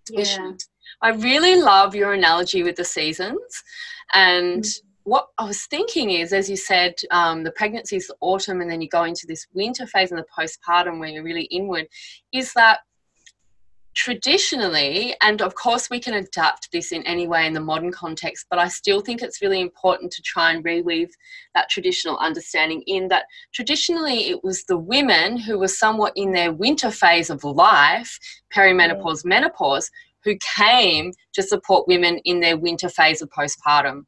yeah. 0.09 0.21
issues. 0.21 0.67
I 1.03 1.09
really 1.09 1.61
love 1.61 1.93
your 1.93 2.13
analogy 2.13 2.63
with 2.63 2.75
the 2.75 2.83
seasons. 2.83 3.39
And 4.13 4.63
mm-hmm. 4.63 5.11
what 5.11 5.27
I 5.37 5.45
was 5.45 5.67
thinking 5.67 6.09
is, 6.09 6.33
as 6.33 6.49
you 6.49 6.57
said, 6.57 6.95
um, 7.11 7.43
the 7.43 7.51
pregnancy 7.51 7.97
is 7.97 8.07
the 8.07 8.15
autumn, 8.19 8.61
and 8.61 8.69
then 8.69 8.81
you 8.81 8.89
go 8.89 9.03
into 9.03 9.27
this 9.27 9.45
winter 9.53 9.85
phase 9.85 10.11
and 10.11 10.19
the 10.19 10.25
postpartum 10.35 10.99
where 10.99 11.09
you're 11.09 11.23
really 11.23 11.45
inward, 11.45 11.85
is 12.33 12.51
that 12.53 12.79
traditionally, 13.99 15.13
and 15.21 15.41
of 15.41 15.55
course 15.55 15.89
we 15.89 15.99
can 15.99 16.13
adapt 16.13 16.71
this 16.71 16.93
in 16.93 17.03
any 17.03 17.27
way 17.27 17.45
in 17.45 17.51
the 17.51 17.59
modern 17.59 17.91
context, 17.91 18.45
but 18.49 18.57
I 18.57 18.69
still 18.69 19.01
think 19.01 19.21
it's 19.21 19.41
really 19.41 19.59
important 19.59 20.13
to 20.13 20.21
try 20.21 20.53
and 20.53 20.63
reweave 20.63 21.09
that 21.53 21.69
traditional 21.69 22.17
understanding 22.19 22.81
in 22.87 23.09
that 23.09 23.25
traditionally 23.53 24.29
it 24.29 24.41
was 24.41 24.63
the 24.63 24.77
women 24.77 25.35
who 25.35 25.59
were 25.59 25.67
somewhat 25.67 26.13
in 26.15 26.31
their 26.31 26.53
winter 26.53 26.91
phase 26.91 27.29
of 27.29 27.43
life, 27.43 28.17
perimenopause, 28.55 29.25
yeah. 29.25 29.41
menopause, 29.41 29.91
who 30.23 30.37
came 30.55 31.11
to 31.33 31.43
support 31.43 31.85
women 31.85 32.19
in 32.19 32.39
their 32.39 32.57
winter 32.57 32.87
phase 32.87 33.21
of 33.21 33.29
postpartum. 33.31 34.03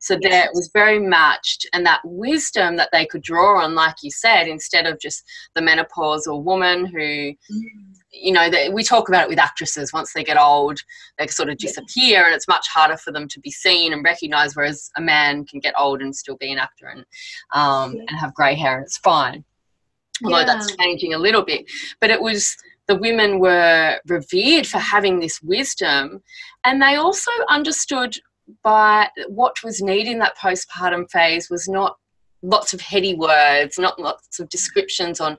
So 0.00 0.16
yes. 0.22 0.32
there 0.32 0.48
was 0.54 0.70
very 0.72 0.98
matched, 0.98 1.68
and 1.74 1.84
that 1.84 2.00
wisdom 2.04 2.76
that 2.76 2.88
they 2.92 3.04
could 3.04 3.22
draw 3.22 3.62
on, 3.62 3.74
like 3.74 3.96
you 4.02 4.10
said, 4.10 4.48
instead 4.48 4.86
of 4.86 4.98
just 4.98 5.22
the 5.54 5.60
menopausal 5.60 6.42
woman 6.42 6.86
who 6.86 6.98
mm 6.98 7.93
you 8.14 8.32
know, 8.32 8.48
they, 8.48 8.68
we 8.68 8.82
talk 8.82 9.08
about 9.08 9.24
it 9.24 9.28
with 9.28 9.38
actresses. 9.38 9.92
Once 9.92 10.12
they 10.12 10.24
get 10.24 10.38
old, 10.38 10.78
they 11.18 11.26
sort 11.26 11.48
of 11.48 11.58
disappear, 11.58 12.24
and 12.24 12.34
it's 12.34 12.48
much 12.48 12.66
harder 12.68 12.96
for 12.96 13.12
them 13.12 13.28
to 13.28 13.40
be 13.40 13.50
seen 13.50 13.92
and 13.92 14.04
recognized. 14.04 14.56
Whereas 14.56 14.90
a 14.96 15.00
man 15.00 15.44
can 15.44 15.60
get 15.60 15.74
old 15.78 16.00
and 16.00 16.14
still 16.14 16.36
be 16.36 16.52
an 16.52 16.58
actor 16.58 16.86
and 16.86 17.04
um, 17.52 17.94
yeah. 17.94 18.04
and 18.08 18.18
have 18.18 18.34
grey 18.34 18.54
hair, 18.54 18.76
and 18.76 18.84
it's 18.84 18.98
fine. 18.98 19.44
Although 20.24 20.40
yeah. 20.40 20.44
that's 20.46 20.76
changing 20.76 21.14
a 21.14 21.18
little 21.18 21.42
bit, 21.42 21.70
but 22.00 22.10
it 22.10 22.20
was 22.20 22.56
the 22.86 22.96
women 22.96 23.38
were 23.38 23.98
revered 24.06 24.66
for 24.66 24.78
having 24.78 25.18
this 25.18 25.42
wisdom, 25.42 26.22
and 26.64 26.80
they 26.80 26.96
also 26.96 27.30
understood 27.48 28.16
by 28.62 29.08
what 29.28 29.56
was 29.64 29.80
needed 29.80 30.12
in 30.12 30.18
that 30.18 30.36
postpartum 30.36 31.10
phase 31.10 31.48
was 31.48 31.66
not 31.68 31.96
lots 32.42 32.74
of 32.74 32.80
heady 32.80 33.14
words, 33.14 33.78
not 33.78 33.98
lots 33.98 34.38
of 34.38 34.48
descriptions 34.50 35.20
on 35.20 35.36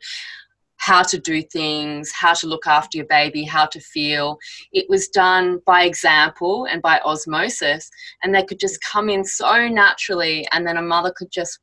how 0.86 1.02
to 1.02 1.18
do 1.18 1.42
things, 1.42 2.12
how 2.12 2.32
to 2.32 2.46
look 2.46 2.68
after 2.68 2.96
your 2.96 3.08
baby, 3.08 3.44
how 3.44 3.66
to 3.66 3.80
feel. 3.80 4.38
It 4.72 4.86
was 4.88 5.08
done 5.08 5.60
by 5.66 5.84
example 5.84 6.66
and 6.66 6.80
by 6.80 7.00
osmosis, 7.00 7.90
and 8.22 8.36
they 8.36 8.44
could 8.44 8.60
just 8.60 8.80
come 8.82 9.10
in 9.10 9.24
so 9.24 9.68
naturally, 9.68 10.48
and 10.52 10.66
then 10.66 10.78
a 10.78 10.84
mother 10.84 11.12
could 11.18 11.32
just 11.32 11.58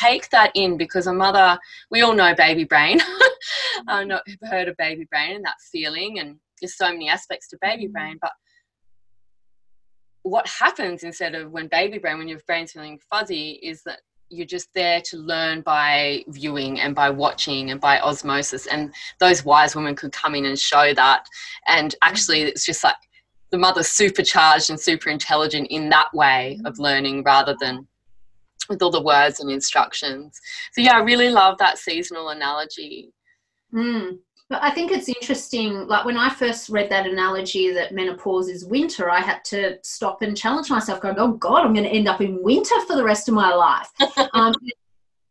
take 0.00 0.28
that 0.30 0.50
in 0.56 0.76
because 0.76 1.06
a 1.06 1.12
mother, 1.12 1.56
we 1.92 2.02
all 2.02 2.12
know 2.12 2.34
baby 2.34 2.64
brain. 2.64 3.00
I've 3.88 4.08
not 4.08 4.22
heard 4.42 4.66
of 4.66 4.76
baby 4.78 5.06
brain 5.08 5.36
and 5.36 5.44
that 5.44 5.60
feeling, 5.70 6.18
and 6.18 6.36
there's 6.60 6.76
so 6.76 6.90
many 6.90 7.08
aspects 7.08 7.48
to 7.50 7.58
baby 7.62 7.84
mm-hmm. 7.84 7.92
brain, 7.92 8.18
but 8.20 8.32
what 10.22 10.48
happens 10.48 11.04
instead 11.04 11.36
of 11.36 11.52
when 11.52 11.68
baby 11.68 11.98
brain, 11.98 12.18
when 12.18 12.26
your 12.26 12.40
brain's 12.48 12.72
feeling 12.72 12.98
fuzzy, 13.08 13.60
is 13.62 13.82
that 13.84 14.00
you're 14.34 14.46
just 14.46 14.72
there 14.74 15.00
to 15.02 15.16
learn 15.16 15.62
by 15.62 16.24
viewing 16.28 16.80
and 16.80 16.94
by 16.94 17.10
watching 17.10 17.70
and 17.70 17.80
by 17.80 18.00
osmosis. 18.00 18.66
And 18.66 18.92
those 19.20 19.44
wise 19.44 19.74
women 19.76 19.94
could 19.94 20.12
come 20.12 20.34
in 20.34 20.44
and 20.46 20.58
show 20.58 20.92
that. 20.94 21.26
And 21.66 21.94
actually 22.02 22.42
it's 22.42 22.66
just 22.66 22.84
like 22.84 22.96
the 23.50 23.58
mother's 23.58 23.88
supercharged 23.88 24.70
and 24.70 24.80
super 24.80 25.10
intelligent 25.10 25.68
in 25.70 25.88
that 25.90 26.12
way 26.12 26.60
of 26.64 26.78
learning 26.78 27.22
rather 27.22 27.54
than 27.60 27.86
with 28.68 28.82
all 28.82 28.90
the 28.90 29.02
words 29.02 29.40
and 29.40 29.50
instructions. 29.50 30.40
So 30.72 30.80
yeah 30.80 30.96
i 30.96 31.00
really 31.00 31.30
love 31.30 31.58
that 31.58 31.78
seasonal 31.78 32.30
analogy. 32.30 33.12
Mm. 33.72 34.18
But 34.50 34.62
I 34.62 34.70
think 34.70 34.92
it's 34.92 35.08
interesting. 35.08 35.86
Like 35.86 36.04
when 36.04 36.18
I 36.18 36.28
first 36.28 36.68
read 36.68 36.90
that 36.90 37.06
analogy 37.06 37.72
that 37.72 37.94
menopause 37.94 38.48
is 38.48 38.66
winter, 38.66 39.08
I 39.08 39.20
had 39.20 39.42
to 39.46 39.78
stop 39.82 40.20
and 40.20 40.36
challenge 40.36 40.70
myself, 40.70 41.00
going, 41.00 41.18
"Oh 41.18 41.32
God, 41.32 41.64
I'm 41.64 41.72
going 41.72 41.84
to 41.84 41.90
end 41.90 42.08
up 42.08 42.20
in 42.20 42.42
winter 42.42 42.78
for 42.86 42.94
the 42.94 43.04
rest 43.04 43.28
of 43.28 43.34
my 43.34 43.54
life." 43.54 43.88
um, 44.34 44.54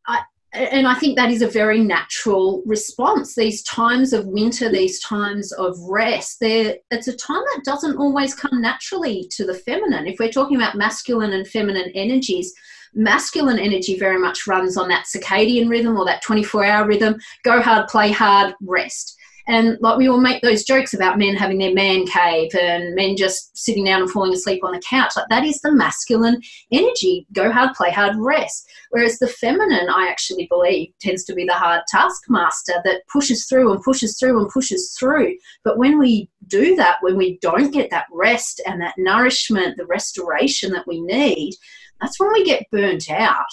I, 0.07 0.21
and 0.53 0.87
I 0.87 0.95
think 0.95 1.15
that 1.15 1.31
is 1.31 1.41
a 1.41 1.47
very 1.47 1.79
natural 1.79 2.63
response. 2.65 3.35
These 3.35 3.63
times 3.63 4.13
of 4.13 4.25
winter, 4.25 4.69
these 4.69 4.99
times 4.99 5.51
of 5.53 5.77
rest, 5.87 6.37
it's 6.41 7.07
a 7.07 7.15
time 7.15 7.41
that 7.53 7.61
doesn't 7.63 7.97
always 7.97 8.35
come 8.35 8.61
naturally 8.61 9.27
to 9.31 9.45
the 9.45 9.55
feminine. 9.55 10.07
If 10.07 10.17
we're 10.19 10.31
talking 10.31 10.57
about 10.57 10.75
masculine 10.75 11.33
and 11.33 11.47
feminine 11.47 11.91
energies, 11.95 12.53
masculine 12.95 13.59
energy 13.59 13.97
very 13.97 14.19
much 14.19 14.47
runs 14.47 14.77
on 14.77 14.87
that 14.89 15.05
circadian 15.05 15.69
rhythm 15.69 15.97
or 15.97 16.05
that 16.05 16.21
24 16.21 16.65
hour 16.65 16.87
rhythm 16.87 17.15
go 17.43 17.61
hard, 17.61 17.87
play 17.87 18.11
hard, 18.11 18.53
rest. 18.61 19.17
And 19.47 19.77
like 19.81 19.97
we 19.97 20.07
all 20.07 20.19
make 20.19 20.41
those 20.41 20.63
jokes 20.63 20.93
about 20.93 21.17
men 21.17 21.35
having 21.35 21.57
their 21.57 21.73
man 21.73 22.05
cave 22.05 22.55
and 22.55 22.95
men 22.95 23.17
just 23.17 23.55
sitting 23.57 23.83
down 23.83 24.01
and 24.01 24.09
falling 24.09 24.33
asleep 24.33 24.63
on 24.63 24.71
the 24.71 24.81
couch. 24.87 25.13
Like 25.15 25.27
that 25.29 25.43
is 25.43 25.59
the 25.59 25.71
masculine 25.71 26.39
energy. 26.71 27.27
Go 27.33 27.51
hard, 27.51 27.73
play 27.73 27.91
hard, 27.91 28.15
rest. 28.17 28.65
Whereas 28.91 29.19
the 29.19 29.27
feminine, 29.27 29.89
I 29.89 30.07
actually 30.09 30.47
believe, 30.47 30.93
tends 31.01 31.25
to 31.25 31.33
be 31.33 31.45
the 31.45 31.53
hard 31.53 31.81
taskmaster 31.89 32.75
that 32.85 33.01
pushes 33.11 33.45
through 33.45 33.73
and 33.73 33.83
pushes 33.83 34.17
through 34.17 34.39
and 34.39 34.49
pushes 34.49 34.95
through. 34.97 35.35
But 35.65 35.77
when 35.77 35.99
we 35.99 36.29
do 36.47 36.75
that, 36.77 36.97
when 37.01 37.17
we 37.17 37.37
don't 37.41 37.71
get 37.71 37.89
that 37.89 38.05
rest 38.13 38.61
and 38.65 38.81
that 38.81 38.95
nourishment, 38.97 39.75
the 39.75 39.85
restoration 39.85 40.71
that 40.71 40.87
we 40.87 41.01
need, 41.01 41.55
that's 42.01 42.19
when 42.19 42.31
we 42.33 42.43
get 42.43 42.69
burnt 42.71 43.09
out. 43.09 43.45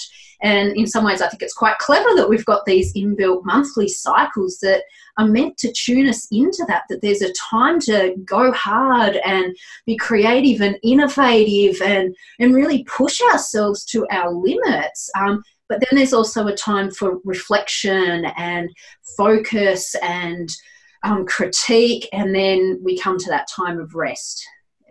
And 0.42 0.74
in 0.76 0.87
some 0.87 1.05
ways, 1.05 1.20
I 1.20 1.29
think 1.29 1.42
it's 1.42 1.55
quite 1.55 1.79
clever 1.79 2.09
that 2.16 2.29
we've 2.29 2.44
got 2.46 2.64
these 2.64 2.94
inbuilt 2.94 3.44
monthly 3.44 3.88
cycles 3.88 4.59
that 4.62 4.83
are 5.18 5.29
meant 5.29 5.59
to 5.59 5.72
tune 5.72 6.09
us 6.09 6.26
into 6.31 6.64
that, 6.66 6.85
that 6.88 7.03
there's 7.03 7.22
a 7.22 7.33
time 7.50 7.79
to 7.81 8.14
go 8.24 8.50
hard 8.53 9.16
and 9.16 9.55
be 9.85 9.96
creative 9.96 10.62
and 10.62 10.79
innovative 10.83 11.81
and, 11.83 12.16
and 12.38 12.55
really 12.55 12.85
push 12.85 13.20
ourselves 13.20 13.85
to 13.87 14.07
our 14.11 14.33
limits. 14.33 15.11
Um, 15.18 15.42
but 15.68 15.81
then 15.81 15.98
there's 15.98 16.14
also 16.14 16.46
a 16.46 16.57
time 16.57 16.90
for 16.90 17.18
reflection 17.24 18.24
and 18.37 18.70
focus 19.16 19.94
and 20.03 20.48
um, 21.03 21.24
critique, 21.26 22.09
and 22.12 22.35
then 22.35 22.79
we 22.83 22.98
come 22.98 23.16
to 23.18 23.31
that 23.31 23.48
time 23.48 23.79
of 23.79 23.94
rest 23.94 24.46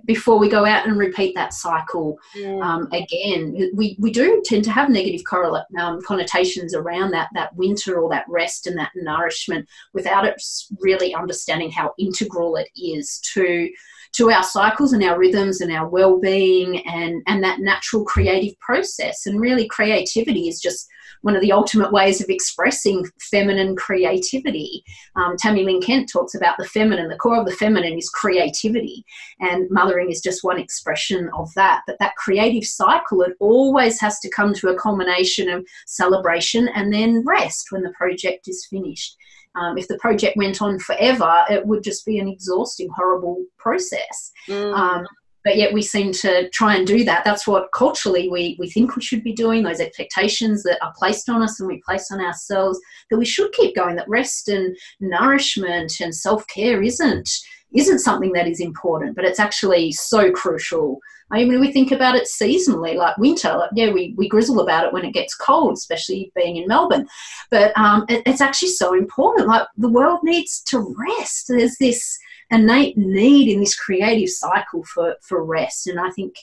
before 0.06 0.40
we 0.40 0.50
go 0.50 0.66
out 0.66 0.88
and 0.88 0.98
repeat 0.98 1.36
that 1.36 1.54
cycle 1.54 2.18
yeah. 2.36 2.60
um, 2.62 2.88
again. 2.92 3.72
We, 3.74 3.96
we 4.00 4.12
do 4.12 4.42
tend 4.46 4.64
to 4.66 4.72
have 4.72 4.90
negative 4.90 5.22
correlate, 5.28 5.66
um, 5.80 6.02
connotations 6.02 6.74
around 6.74 7.12
that, 7.12 7.30
that 7.34 7.56
winter 7.56 8.00
or 8.00 8.10
that 8.10 8.26
rest 8.28 8.68
and 8.68 8.78
that 8.78 8.92
nourishment 8.96 9.68
without 9.94 10.26
it 10.26 10.42
really 10.80 11.14
understanding 11.14 11.72
how 11.72 11.94
integral 11.98 12.56
it 12.56 12.70
is 12.76 13.20
to 13.34 13.70
to 14.12 14.32
our 14.32 14.44
cycles 14.44 14.94
and 14.94 15.04
our 15.04 15.20
rhythms 15.20 15.62
and 15.62 15.72
our 15.72 15.88
well-being 15.88 16.80
and 16.88 17.22
and 17.28 17.44
that 17.44 17.60
natural 17.60 18.04
creative 18.04 18.60
process 18.60 19.26
and 19.26 19.40
really 19.40 19.68
creativity 19.68 20.48
is 20.48 20.60
just 20.60 20.88
one 21.22 21.36
of 21.36 21.42
the 21.42 21.52
ultimate 21.52 21.92
ways 21.92 22.22
of 22.22 22.30
expressing 22.30 23.06
feminine 23.32 23.76
creativity. 23.76 24.84
Um, 25.16 25.36
Tami 25.38 25.66
Lynn 25.66 25.82
Kent 25.82 26.10
talks 26.12 26.36
about 26.36 26.56
the 26.58 26.66
feminine. 26.66 27.10
The 27.10 27.18
core 27.18 27.40
of 27.40 27.46
the 27.46 27.56
feminine 27.56 27.98
is 27.98 28.10
creativity, 28.10 29.04
and 29.40 29.70
mothering 29.70 30.10
is 30.10 30.22
just 30.22 30.44
one 30.44 30.60
expression 30.60 31.30
of 31.38 31.54
that. 31.56 31.82
But 31.88 31.98
that 32.00 32.16
creative 32.16 32.66
cycle, 32.66 33.22
it 33.22 33.34
always 33.40 34.00
has 34.00 34.20
to 34.20 34.30
come 34.30 34.54
to 34.56 34.70
a 34.70 34.80
culmination 34.80 35.50
of 35.50 35.66
celebration 35.88 36.70
and 36.70 36.94
then 36.94 37.24
rest 37.26 37.68
when 37.72 37.84
the 37.84 37.94
project 37.98 38.48
is 38.48 38.68
finished. 38.70 39.16
Um, 39.56 39.78
if 39.78 39.88
the 39.88 39.98
project 39.98 40.38
went 40.38 40.62
on 40.62 40.80
forever, 40.80 41.44
it 41.50 41.66
would 41.66 41.84
just 41.84 42.06
be 42.06 42.20
an 42.20 42.28
exhausting, 42.28 42.90
horrible 42.96 43.44
process. 43.58 44.32
Mm. 44.48 44.74
Um, 44.74 45.08
but 45.44 45.58
yet 45.58 45.74
we 45.74 45.82
seem 45.82 46.12
to 46.12 46.50
try 46.50 46.76
and 46.76 46.86
do 46.86 47.04
that. 47.06 47.24
That's 47.24 47.48
what 47.48 47.72
culturally 47.74 48.30
we, 48.30 48.56
we 48.60 48.70
think 48.70 48.96
we 48.96 49.02
should 49.02 49.24
be 49.24 49.34
doing, 49.34 49.64
those 49.64 49.80
expectations 49.80 50.64
that 50.64 50.84
are 50.84 50.94
placed 50.98 51.30
on 51.30 51.42
us 51.42 51.60
and 51.60 51.68
we 51.68 51.82
place 51.86 52.12
on 52.12 52.22
ourselves, 52.22 52.80
that 53.10 53.18
we 53.18 53.26
should 53.26 53.52
keep 53.54 53.76
going, 53.76 53.96
that 53.96 54.10
rest 54.10 54.50
and 54.50 54.76
nourishment 55.00 56.00
and 56.00 56.14
self 56.14 56.46
care 56.48 56.82
isn't 56.82 57.30
isn't 57.72 58.00
something 58.00 58.34
that 58.34 58.48
is 58.48 58.60
important, 58.60 59.16
but 59.16 59.26
it's 59.26 59.40
actually 59.40 59.92
so 59.92 60.32
crucial. 60.32 61.00
I 61.32 61.44
mean, 61.44 61.60
we 61.60 61.72
think 61.72 61.92
about 61.92 62.16
it 62.16 62.28
seasonally, 62.28 62.96
like 62.96 63.18
winter. 63.18 63.56
Like, 63.56 63.70
yeah, 63.76 63.92
we, 63.92 64.16
we 64.18 64.28
grizzle 64.28 64.62
about 64.62 64.86
it 64.86 64.94
when 64.94 65.06
it 65.06 65.14
gets 65.14 65.36
cold, 65.36 65.74
especially 65.74 66.32
being 66.36 66.58
in 66.58 66.68
Melbourne. 66.68 67.08
But 67.52 67.78
um, 67.78 68.06
it, 68.10 68.24
it's 68.26 68.42
actually 68.42 68.70
so 68.70 68.96
important. 68.96 69.48
Like 69.48 69.68
the 69.78 69.90
world 69.90 70.22
needs 70.24 70.62
to 70.70 70.96
rest. 70.98 71.46
There's 71.50 71.78
this 71.78 72.18
innate 72.52 72.98
need 72.98 73.52
in 73.52 73.60
this 73.60 73.76
creative 73.76 74.30
cycle 74.30 74.84
for, 74.84 75.16
for 75.22 75.44
rest. 75.44 75.88
And 75.88 76.00
I 76.00 76.10
think 76.12 76.36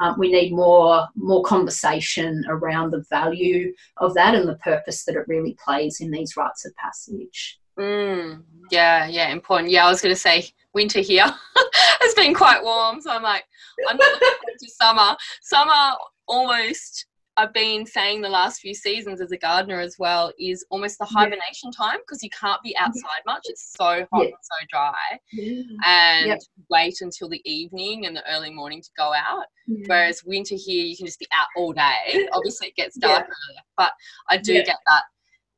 um, 0.00 0.18
we 0.18 0.32
need 0.32 0.52
more 0.52 1.06
more 1.14 1.42
conversation 1.44 2.44
around 2.48 2.90
the 2.90 3.04
value 3.08 3.72
of 3.98 4.14
that 4.14 4.34
and 4.34 4.48
the 4.48 4.56
purpose 4.56 5.04
that 5.04 5.14
it 5.14 5.28
really 5.28 5.56
plays 5.64 6.00
in 6.00 6.10
these 6.10 6.36
rites 6.36 6.64
of 6.64 6.74
passage. 6.76 7.60
Mm, 7.78 8.42
yeah, 8.70 9.06
yeah, 9.06 9.28
important. 9.28 9.70
Yeah, 9.70 9.86
I 9.86 9.90
was 9.90 10.00
going 10.00 10.14
to 10.14 10.20
say 10.20 10.48
winter 10.74 11.00
here 11.00 11.24
has 12.00 12.14
been 12.14 12.34
quite 12.34 12.62
warm, 12.62 13.00
so 13.00 13.10
I'm 13.10 13.22
like, 13.22 13.44
I'm 13.88 13.96
not 13.96 14.12
looking 14.12 14.28
forward 14.28 14.58
to 14.58 14.70
summer. 14.70 15.16
Summer 15.40 15.96
almost 16.26 17.06
I've 17.38 17.52
been 17.54 17.86
saying 17.86 18.20
the 18.20 18.28
last 18.28 18.60
few 18.60 18.74
seasons 18.74 19.20
as 19.20 19.32
a 19.32 19.38
gardener 19.38 19.80
as 19.80 19.96
well 19.98 20.32
is 20.38 20.64
almost 20.70 20.98
the 20.98 21.06
hibernation 21.06 21.70
yeah. 21.72 21.86
time 21.86 21.98
because 22.00 22.22
you 22.22 22.28
can't 22.38 22.62
be 22.62 22.76
outside 22.76 23.22
much. 23.26 23.42
It's 23.44 23.72
so 23.74 24.06
hot 24.12 24.22
yeah. 24.22 24.24
and 24.24 24.34
so 24.42 24.66
dry. 24.70 25.18
Yeah. 25.32 25.62
And 25.86 26.26
yep. 26.28 26.40
wait 26.68 26.96
until 27.00 27.30
the 27.30 27.40
evening 27.50 28.04
and 28.04 28.14
the 28.14 28.22
early 28.30 28.52
morning 28.52 28.82
to 28.82 28.90
go 28.98 29.12
out. 29.14 29.46
Whereas 29.86 30.22
winter 30.24 30.56
here, 30.58 30.84
you 30.84 30.96
can 30.96 31.06
just 31.06 31.20
be 31.20 31.28
out 31.32 31.46
all 31.56 31.72
day. 31.72 32.28
Obviously, 32.32 32.68
it 32.68 32.76
gets 32.76 32.96
dark 33.00 33.22
earlier, 33.22 33.60
but 33.78 33.92
I 34.28 34.36
do 34.36 34.54
get 34.54 34.78
that. 34.86 35.02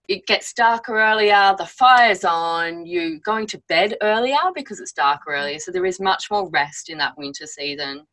It 0.07 0.27
gets 0.27 0.53
darker 0.53 1.01
earlier, 1.01 1.55
the 1.57 1.65
fire's 1.65 2.25
on, 2.25 2.85
you 2.85 3.21
going 3.21 3.47
to 3.49 3.63
bed 3.69 3.97
earlier 4.03 4.37
because 4.55 4.79
it's 4.79 4.93
darker 4.93 5.33
earlier. 5.35 5.59
So 5.59 5.73
there 5.73 5.87
is 5.87 5.99
much 5.99 6.27
more 6.31 6.49
rest 6.51 6.91
in 6.91 6.99
that 6.99 7.17
winter 7.17 7.47
season. 7.47 8.05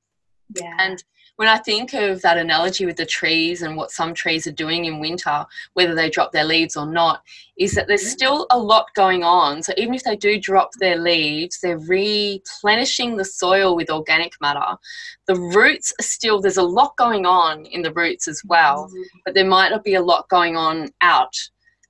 Yeah. 0.55 0.71
And 0.79 1.03
when 1.41 1.49
I 1.49 1.57
think 1.57 1.93
of 1.93 2.21
that 2.21 2.37
analogy 2.37 2.85
with 2.85 2.97
the 2.97 3.05
trees 3.07 3.63
and 3.63 3.75
what 3.75 3.89
some 3.89 4.13
trees 4.13 4.45
are 4.45 4.51
doing 4.51 4.85
in 4.85 4.99
winter, 4.99 5.43
whether 5.73 5.95
they 5.95 6.07
drop 6.07 6.31
their 6.31 6.43
leaves 6.43 6.75
or 6.75 6.85
not, 6.85 7.23
is 7.57 7.73
that 7.73 7.87
there's 7.87 8.11
still 8.11 8.45
a 8.51 8.59
lot 8.59 8.85
going 8.93 9.23
on. 9.23 9.63
So 9.63 9.73
even 9.75 9.95
if 9.95 10.03
they 10.03 10.15
do 10.15 10.39
drop 10.39 10.69
their 10.79 10.97
leaves, 10.97 11.57
they're 11.59 11.79
replenishing 11.79 13.17
the 13.17 13.25
soil 13.25 13.75
with 13.75 13.89
organic 13.89 14.33
matter. 14.39 14.77
The 15.25 15.33
roots 15.33 15.91
are 15.99 16.03
still, 16.03 16.39
there's 16.39 16.57
a 16.57 16.61
lot 16.61 16.95
going 16.97 17.25
on 17.25 17.65
in 17.65 17.81
the 17.81 17.93
roots 17.93 18.27
as 18.27 18.43
well, 18.45 18.85
mm-hmm. 18.85 19.01
but 19.25 19.33
there 19.33 19.43
might 19.43 19.69
not 19.69 19.83
be 19.83 19.95
a 19.95 20.03
lot 20.03 20.29
going 20.29 20.55
on 20.55 20.89
out 21.01 21.35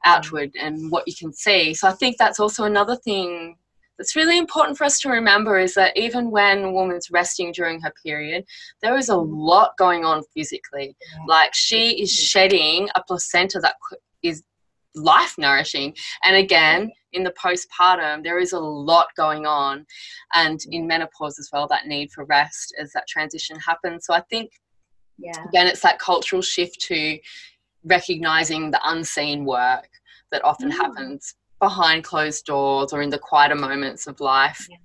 outward 0.06 0.52
and 0.58 0.90
what 0.90 1.06
you 1.08 1.14
can 1.14 1.34
see. 1.34 1.74
So 1.74 1.90
I 1.90 1.92
think 1.92 2.16
that's 2.18 2.40
also 2.40 2.64
another 2.64 2.96
thing 2.96 3.58
it's 4.02 4.16
really 4.16 4.38
important 4.38 4.78
for 4.78 4.84
us 4.84 5.00
to 5.02 5.10
remember 5.10 5.60
is 5.60 5.76
that 5.76 5.96
even 5.96 6.32
when 6.32 6.64
a 6.64 6.72
woman's 6.72 7.12
resting 7.12 7.52
during 7.52 7.80
her 7.82 7.94
period, 8.04 8.44
there 8.82 8.98
is 8.98 9.10
a 9.10 9.16
lot 9.16 9.78
going 9.78 10.04
on 10.04 10.24
physically. 10.34 10.96
Like 11.28 11.54
she 11.54 12.02
is 12.02 12.12
shedding 12.12 12.90
a 12.96 13.04
placenta 13.04 13.60
that 13.60 13.76
is 14.24 14.44
life 14.96 15.36
nourishing. 15.38 15.96
And 16.24 16.36
again, 16.36 16.92
in 17.14 17.24
the 17.24 17.34
postpartum, 17.42 18.24
there 18.24 18.40
is 18.40 18.54
a 18.54 18.60
lot 18.60 19.08
going 19.16 19.46
on. 19.46 19.86
And 20.34 20.60
in 20.72 20.88
menopause 20.88 21.38
as 21.40 21.50
well, 21.54 21.68
that 21.68 21.88
need 21.88 22.12
for 22.12 22.26
rest 22.26 22.74
as 22.80 22.92
that 22.94 23.08
transition 23.08 23.58
happens. 23.60 24.06
So 24.06 24.14
I 24.14 24.22
think, 24.30 24.52
yeah. 25.20 25.46
again, 25.48 25.68
it's 25.68 25.82
that 25.82 26.00
cultural 26.00 26.42
shift 26.42 26.82
to 26.88 27.20
recognizing 27.84 28.72
the 28.72 28.82
unseen 28.84 29.46
work 29.46 29.88
that 30.32 30.44
often 30.44 30.72
mm. 30.72 30.76
happens 30.76 31.36
behind 31.62 32.04
closed 32.04 32.46
doors 32.46 32.92
or 32.92 33.02
in 33.02 33.10
the 33.10 33.20
quieter 33.20 33.56
moments 33.56 34.08
of 34.08 34.20
life. 34.20 34.68
Yeah. 34.70 34.78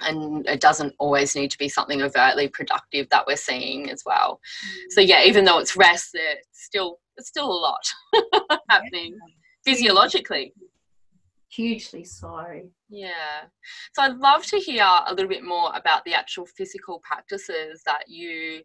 And 0.00 0.44
it 0.48 0.60
doesn't 0.60 0.94
always 0.98 1.36
need 1.36 1.52
to 1.52 1.58
be 1.58 1.68
something 1.68 2.02
overtly 2.02 2.48
productive 2.48 3.08
that 3.10 3.24
we're 3.26 3.36
seeing 3.36 3.90
as 3.90 4.02
well. 4.04 4.40
Mm. 4.66 4.78
So 4.90 5.00
yeah, 5.00 5.22
even 5.22 5.44
though 5.44 5.60
it's 5.60 5.76
rest, 5.76 6.10
it's 6.14 6.64
still 6.64 6.98
it's 7.16 7.28
still 7.28 7.46
a 7.46 7.52
lot 7.52 8.60
happening 8.68 9.12
yeah. 9.12 9.34
physiologically. 9.64 10.54
Hugely 11.50 12.02
so. 12.04 12.42
Yeah. 12.88 13.42
So 13.94 14.02
I'd 14.02 14.16
love 14.16 14.44
to 14.46 14.56
hear 14.56 14.84
a 14.84 15.12
little 15.12 15.28
bit 15.28 15.44
more 15.44 15.70
about 15.74 16.02
the 16.04 16.14
actual 16.14 16.46
physical 16.46 17.00
practices 17.04 17.82
that 17.84 18.04
you 18.08 18.62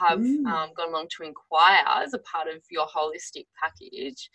have 0.00 0.18
mm. 0.18 0.44
um, 0.46 0.70
gone 0.76 0.88
along 0.88 1.06
to 1.16 1.22
inquire 1.22 1.84
as 1.86 2.14
a 2.14 2.18
part 2.18 2.48
of 2.48 2.60
your 2.70 2.86
holistic 2.86 3.46
package. 3.62 4.28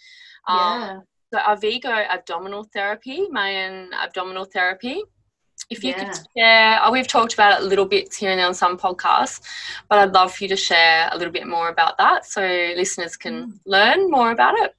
Um, 0.48 0.58
yeah. 0.58 1.00
So 1.34 1.40
Arvigo 1.40 2.08
abdominal 2.10 2.66
therapy, 2.74 3.28
Mayan 3.30 3.90
abdominal 3.94 4.44
therapy. 4.46 5.02
If 5.70 5.84
you 5.84 5.92
yeah. 5.92 6.04
could 6.04 6.28
share, 6.38 6.82
uh, 6.82 6.92
we've 6.92 7.08
talked 7.08 7.34
about 7.34 7.54
it 7.54 7.64
a 7.64 7.68
little 7.68 7.86
bit 7.86 8.14
here 8.14 8.32
and 8.32 8.40
there 8.40 8.48
on 8.48 8.54
some 8.54 8.78
podcasts, 8.78 9.42
but 9.88 10.00
I'd 10.00 10.14
love 10.14 10.34
for 10.34 10.44
you 10.44 10.50
to 10.50 10.58
share 10.58 11.10
a 11.12 11.18
little 11.18 11.32
bit 11.32 11.48
more 11.48 11.70
about 11.70 11.98
that 12.00 12.26
so 12.26 12.42
listeners 12.42 13.16
can 13.16 13.52
mm. 13.52 13.60
learn 13.66 14.12
more 14.12 14.32
about 14.32 14.56
it. 14.60 14.76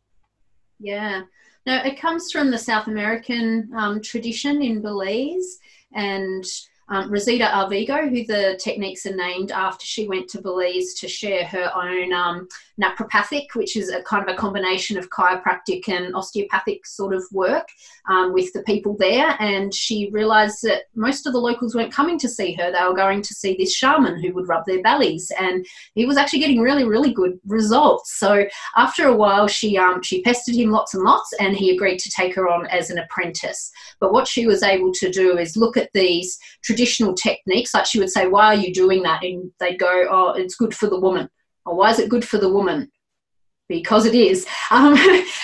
Yeah. 0.78 1.22
No, 1.64 1.76
it 1.76 1.98
comes 1.98 2.30
from 2.30 2.50
the 2.50 2.58
South 2.58 2.88
American 2.88 3.70
um, 3.74 4.02
tradition 4.02 4.60
in 4.62 4.82
Belize, 4.82 5.58
and 5.94 6.44
um, 6.88 7.10
Rosita 7.10 7.44
Arvigo, 7.44 8.10
who 8.10 8.26
the 8.26 8.58
techniques 8.62 9.06
are 9.06 9.16
named 9.16 9.52
after, 9.52 9.86
she 9.86 10.08
went 10.08 10.28
to 10.30 10.42
Belize 10.42 10.92
to 10.94 11.08
share 11.08 11.46
her 11.46 11.70
own 11.74 12.12
um, 12.12 12.48
naturopathic, 12.80 13.46
which 13.54 13.76
is 13.76 13.90
a 13.90 14.02
kind 14.02 14.26
of 14.26 14.34
a 14.34 14.38
combination 14.38 14.98
of 14.98 15.10
chiropractic 15.10 15.88
and 15.88 16.14
osteopathic 16.14 16.86
sort 16.86 17.14
of 17.14 17.22
work 17.32 17.68
um, 18.08 18.32
with 18.32 18.52
the 18.52 18.62
people 18.62 18.96
there. 18.98 19.36
And 19.40 19.74
she 19.74 20.10
realized 20.10 20.62
that 20.62 20.84
most 20.94 21.26
of 21.26 21.32
the 21.32 21.38
locals 21.38 21.74
weren't 21.74 21.92
coming 21.92 22.18
to 22.18 22.28
see 22.28 22.52
her, 22.54 22.72
they 22.72 22.84
were 22.84 22.94
going 22.94 23.22
to 23.22 23.34
see 23.34 23.56
this 23.56 23.74
shaman 23.74 24.22
who 24.22 24.32
would 24.34 24.48
rub 24.48 24.64
their 24.66 24.82
bellies. 24.82 25.30
And 25.38 25.66
he 25.94 26.06
was 26.06 26.16
actually 26.16 26.40
getting 26.40 26.60
really, 26.60 26.84
really 26.84 27.12
good 27.12 27.38
results. 27.46 28.18
So 28.18 28.46
after 28.76 29.06
a 29.06 29.16
while, 29.16 29.48
she, 29.48 29.76
um, 29.76 30.02
she 30.02 30.22
pestered 30.22 30.54
him 30.54 30.70
lots 30.70 30.94
and 30.94 31.04
lots, 31.04 31.32
and 31.40 31.56
he 31.56 31.74
agreed 31.74 31.98
to 31.98 32.10
take 32.10 32.34
her 32.34 32.48
on 32.48 32.66
as 32.66 32.90
an 32.90 32.98
apprentice. 32.98 33.70
But 34.00 34.12
what 34.12 34.26
she 34.26 34.46
was 34.46 34.62
able 34.62 34.92
to 34.94 35.10
do 35.10 35.38
is 35.38 35.56
look 35.56 35.76
at 35.76 35.90
these 35.92 36.38
traditional 36.62 37.14
techniques, 37.14 37.74
like 37.74 37.86
she 37.86 37.98
would 37.98 38.10
say, 38.10 38.26
Why 38.26 38.46
are 38.46 38.54
you 38.54 38.72
doing 38.72 39.02
that? 39.02 39.22
And 39.22 39.50
they'd 39.60 39.78
go, 39.78 40.06
Oh, 40.10 40.32
it's 40.32 40.56
good 40.56 40.74
for 40.74 40.88
the 40.88 40.98
woman. 41.00 41.28
Or 41.64 41.76
why 41.76 41.90
is 41.90 41.98
it 41.98 42.08
good 42.08 42.24
for 42.24 42.38
the 42.38 42.52
woman? 42.52 42.90
Because 43.68 44.06
it 44.06 44.14
is. 44.14 44.46
Um, 44.70 44.96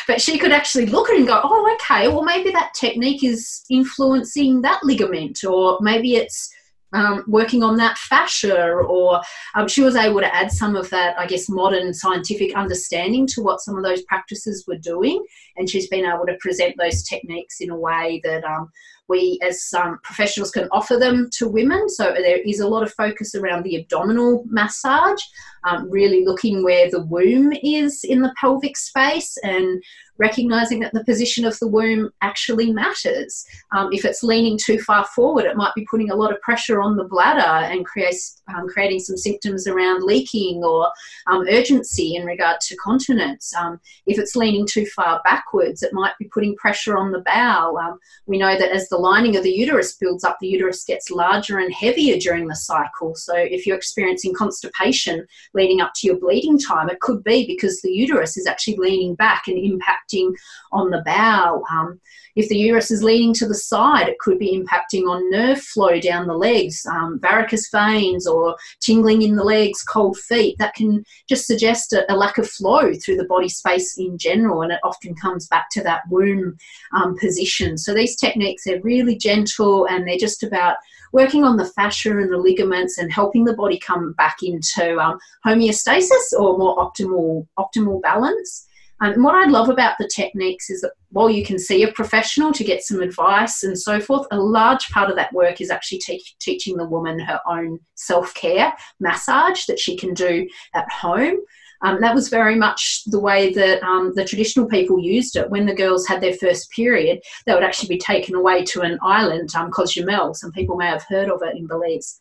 but 0.07 0.23
she 0.23 0.39
could 0.39 0.53
actually 0.53 0.87
look 0.87 1.11
at 1.11 1.17
it 1.17 1.19
and 1.19 1.27
go, 1.27 1.39
Oh, 1.45 1.75
okay, 1.75 2.09
well, 2.09 2.23
maybe 2.23 2.51
that 2.51 2.73
technique 2.73 3.23
is 3.23 3.63
influencing 3.69 4.63
that 4.63 4.83
ligament, 4.83 5.45
or 5.45 5.77
maybe 5.83 6.15
it's 6.15 6.51
um, 6.93 7.25
working 7.27 7.63
on 7.63 7.77
that 7.77 7.99
fascia, 7.99 8.71
or 8.73 9.21
um, 9.55 9.69
she 9.69 9.83
was 9.83 9.97
able 9.97 10.21
to 10.21 10.35
add 10.35 10.51
some 10.51 10.77
of 10.77 10.89
that, 10.91 11.19
I 11.19 11.27
guess, 11.27 11.49
modern 11.49 11.93
scientific 11.93 12.57
understanding 12.57 13.27
to 13.29 13.43
what 13.43 13.61
some 13.61 13.77
of 13.77 13.85
those 13.85 14.03
practices 14.03 14.65
were 14.67 14.79
doing. 14.79 15.23
And 15.57 15.69
she's 15.69 15.89
been 15.89 16.07
able 16.07 16.27
to 16.27 16.39
present 16.41 16.75
those 16.79 17.03
techniques 17.03 17.61
in 17.61 17.71
a 17.71 17.79
way 17.79 18.21
that 18.25 18.45
um, 18.45 18.71
we 19.09 19.39
as 19.43 19.73
um, 19.77 19.99
professionals 20.03 20.51
can 20.51 20.69
offer 20.71 20.97
them 20.97 21.29
to 21.33 21.49
women. 21.49 21.89
So 21.89 22.15
there 22.17 22.39
is 22.39 22.61
a 22.61 22.69
lot 22.69 22.83
of 22.83 22.93
focus 22.93 23.35
around 23.35 23.65
the 23.65 23.77
abdominal 23.77 24.45
massage, 24.47 25.21
um, 25.65 25.91
really 25.91 26.25
looking 26.25 26.63
where 26.63 26.91
the 26.91 27.05
womb 27.05 27.53
is 27.63 28.05
in 28.05 28.23
the 28.23 28.35
pelvic 28.39 28.77
space 28.77 29.37
and 29.43 29.83
recognizing 30.19 30.81
that 30.81 30.93
the 30.93 31.05
position 31.05 31.45
of 31.45 31.59
the 31.59 31.69
womb 31.69 32.11
actually 32.23 32.73
matters. 32.73 33.47
Um, 33.73 33.91
if 33.93 34.05
it's 34.05 34.23
leaning 34.23 34.59
too 34.59 34.79
far 34.81 35.05
forward, 35.07 35.45
it 35.45 35.57
might 35.57 35.75
be 35.75 35.87
putting 35.91 36.11
a 36.11 36.17
lot 36.17 36.33
of 36.33 36.41
pressure 36.41 36.83
on 36.83 36.97
the 36.97 37.05
bladder 37.05 37.41
and 37.41 37.87
creates, 37.87 38.43
um, 38.55 38.69
creating 38.69 39.01
some 39.01 39.17
symptoms 39.17 39.67
around 39.67 40.03
leaking 40.03 40.63
or 40.65 40.91
um, 41.29 41.47
urgency 41.49 42.17
in 42.17 42.27
regard 42.27 42.61
to 42.63 42.77
continence. 42.77 43.55
Um, 43.55 43.81
if 44.07 44.19
it's 44.19 44.37
leaning 44.37 44.67
too 44.67 44.87
far 44.87 45.21
backwards, 45.25 45.83
it 45.83 45.93
might 45.93 46.17
be 46.19 46.27
putting 46.27 46.57
pressure 46.57 46.97
on 46.97 47.13
the 47.13 47.21
bowel. 47.21 47.79
Um, 47.79 47.99
we 48.27 48.39
know 48.39 48.59
that 48.59 48.73
as 48.73 48.89
the 48.89 48.97
lining 48.97 49.37
of 49.37 49.45
the 49.45 49.51
uterus 49.51 49.95
builds 49.95 50.25
up, 50.25 50.39
the 50.41 50.49
uterus 50.49 50.85
gets 50.85 51.11
larger 51.11 51.59
and 51.59 51.73
heavier 51.73 52.19
during 52.19 52.49
the 52.49 52.57
cycle. 52.57 53.15
So 53.15 53.35
if 53.37 53.67
you're 53.67 53.77
experiencing 53.77 54.35
constipation 54.35 55.27
leading 55.55 55.81
up 55.81 55.93
to 55.97 56.07
your 56.07 56.17
bleeding 56.17 56.59
time, 56.59 56.91
it 56.91 57.01
could 57.01 57.23
be 57.23 57.47
because 57.47 57.81
the 57.81 57.93
uterus 57.93 58.37
is 58.37 58.47
actually 58.47 58.77
leaning 58.77 59.15
back 59.15 59.45
and 59.47 59.59
impact 59.59 60.08
impacting 60.09 60.33
on 60.73 60.91
the 60.91 61.03
bowel. 61.05 61.65
Um, 61.71 62.01
if 62.37 62.49
the 62.49 62.57
uterus 62.57 62.91
is 62.91 63.03
leaning 63.03 63.35
to 63.35 63.49
the 63.49 63.55
side, 63.55 64.09
it 64.09 64.19
could 64.21 64.39
be 64.39 64.57
impacting 64.57 65.09
on 65.09 65.31
nerve 65.31 65.61
flow 65.61 65.99
down 65.99 66.29
the 66.29 66.37
legs, 66.37 66.87
um, 66.87 67.19
varicose 67.21 67.69
veins, 67.71 68.29
or 68.29 68.57
tingling 68.81 69.23
in 69.23 69.35
the 69.35 69.43
legs, 69.43 69.83
cold 69.83 70.17
feet. 70.17 70.57
That 70.59 70.75
can 70.75 71.03
just 71.29 71.47
suggest 71.47 71.93
a, 71.93 72.11
a, 72.13 72.15
lack 72.15 72.39
of 72.39 72.49
flow 72.49 72.93
through 72.95 73.17
the 73.17 73.25
body 73.25 73.49
space 73.49 73.99
in 73.99 74.19
general, 74.19 74.63
and 74.63 74.71
it 74.71 74.81
often 74.85 75.17
comes 75.17 75.49
back 75.49 75.69
to 75.73 75.83
that 75.83 76.03
womb 76.11 76.57
um, 76.95 77.17
position. 77.19 77.77
So 77.77 77.93
these 77.93 78.15
techniques 78.15 78.69
are 78.69 78.81
really 78.83 79.17
gentle 79.17 79.87
and 79.87 80.07
they're 80.07 80.17
just 80.17 80.45
about 80.45 80.77
working 81.13 81.43
on 81.43 81.57
the 81.57 81.65
fascia 81.65 82.19
and 82.19 82.31
the 82.31 82.37
ligaments 82.37 82.99
and 82.99 83.13
helping 83.13 83.45
the 83.45 83.55
body 83.55 83.79
come 83.79 84.13
back 84.13 84.37
into 84.43 84.99
um, 84.99 85.19
homeostasis 85.45 86.33
or 86.39 86.59
more 86.59 86.77
optimal 86.77 87.47
optimal 87.59 88.01
balance. 88.03 88.68
And 89.01 89.23
what 89.23 89.35
I 89.35 89.49
love 89.49 89.69
about 89.69 89.95
the 89.99 90.11
techniques 90.13 90.71
is 90.71 90.81
that 90.81 90.93
while 91.11 91.31
you 91.31 91.45
can 91.45 91.59
see 91.59 91.83
a 91.83 91.93
professional 91.93 92.53
to 92.53 92.65
get 92.65 92.83
some 92.83 93.01
advice 93.01 93.63
and 93.63 93.79
so 93.79 94.01
forth, 94.01 94.27
a 94.31 94.39
large 94.39 94.89
part 94.91 95.09
of 95.09 95.17
that 95.17 95.33
work 95.33 95.61
is 95.61 95.71
actually 95.71 95.99
te- 95.99 96.25
teaching 96.41 96.77
the 96.77 96.87
woman 96.87 97.19
her 97.21 97.41
own 97.47 97.79
self 97.95 98.35
care 98.35 98.73
massage 98.99 99.67
that 99.67 99.79
she 99.79 99.97
can 99.97 100.15
do 100.15 100.49
at 100.75 100.91
home. 100.91 101.37
Um, 101.83 102.01
that 102.01 102.15
was 102.15 102.29
very 102.29 102.57
much 102.57 103.03
the 103.07 103.21
way 103.21 103.53
that 103.53 103.83
um, 103.85 104.13
the 104.17 104.25
traditional 104.25 104.67
people 104.67 104.99
used 104.99 105.37
it. 105.37 105.49
When 105.49 105.65
the 105.65 105.75
girls 105.75 106.09
had 106.09 106.21
their 106.21 106.35
first 106.35 106.71
period, 106.73 107.21
they 107.47 107.55
would 107.55 107.63
actually 107.63 107.89
be 107.89 107.99
taken 107.99 108.35
away 108.35 108.65
to 108.65 108.81
an 108.81 108.99
island, 109.01 109.55
um, 109.55 109.71
Cozumel. 109.71 110.35
Some 110.35 110.51
people 110.51 110.77
may 110.77 110.87
have 110.87 111.05
heard 111.09 111.31
of 111.31 111.41
it 111.43 111.57
in 111.57 111.69
Belize. 111.69 112.19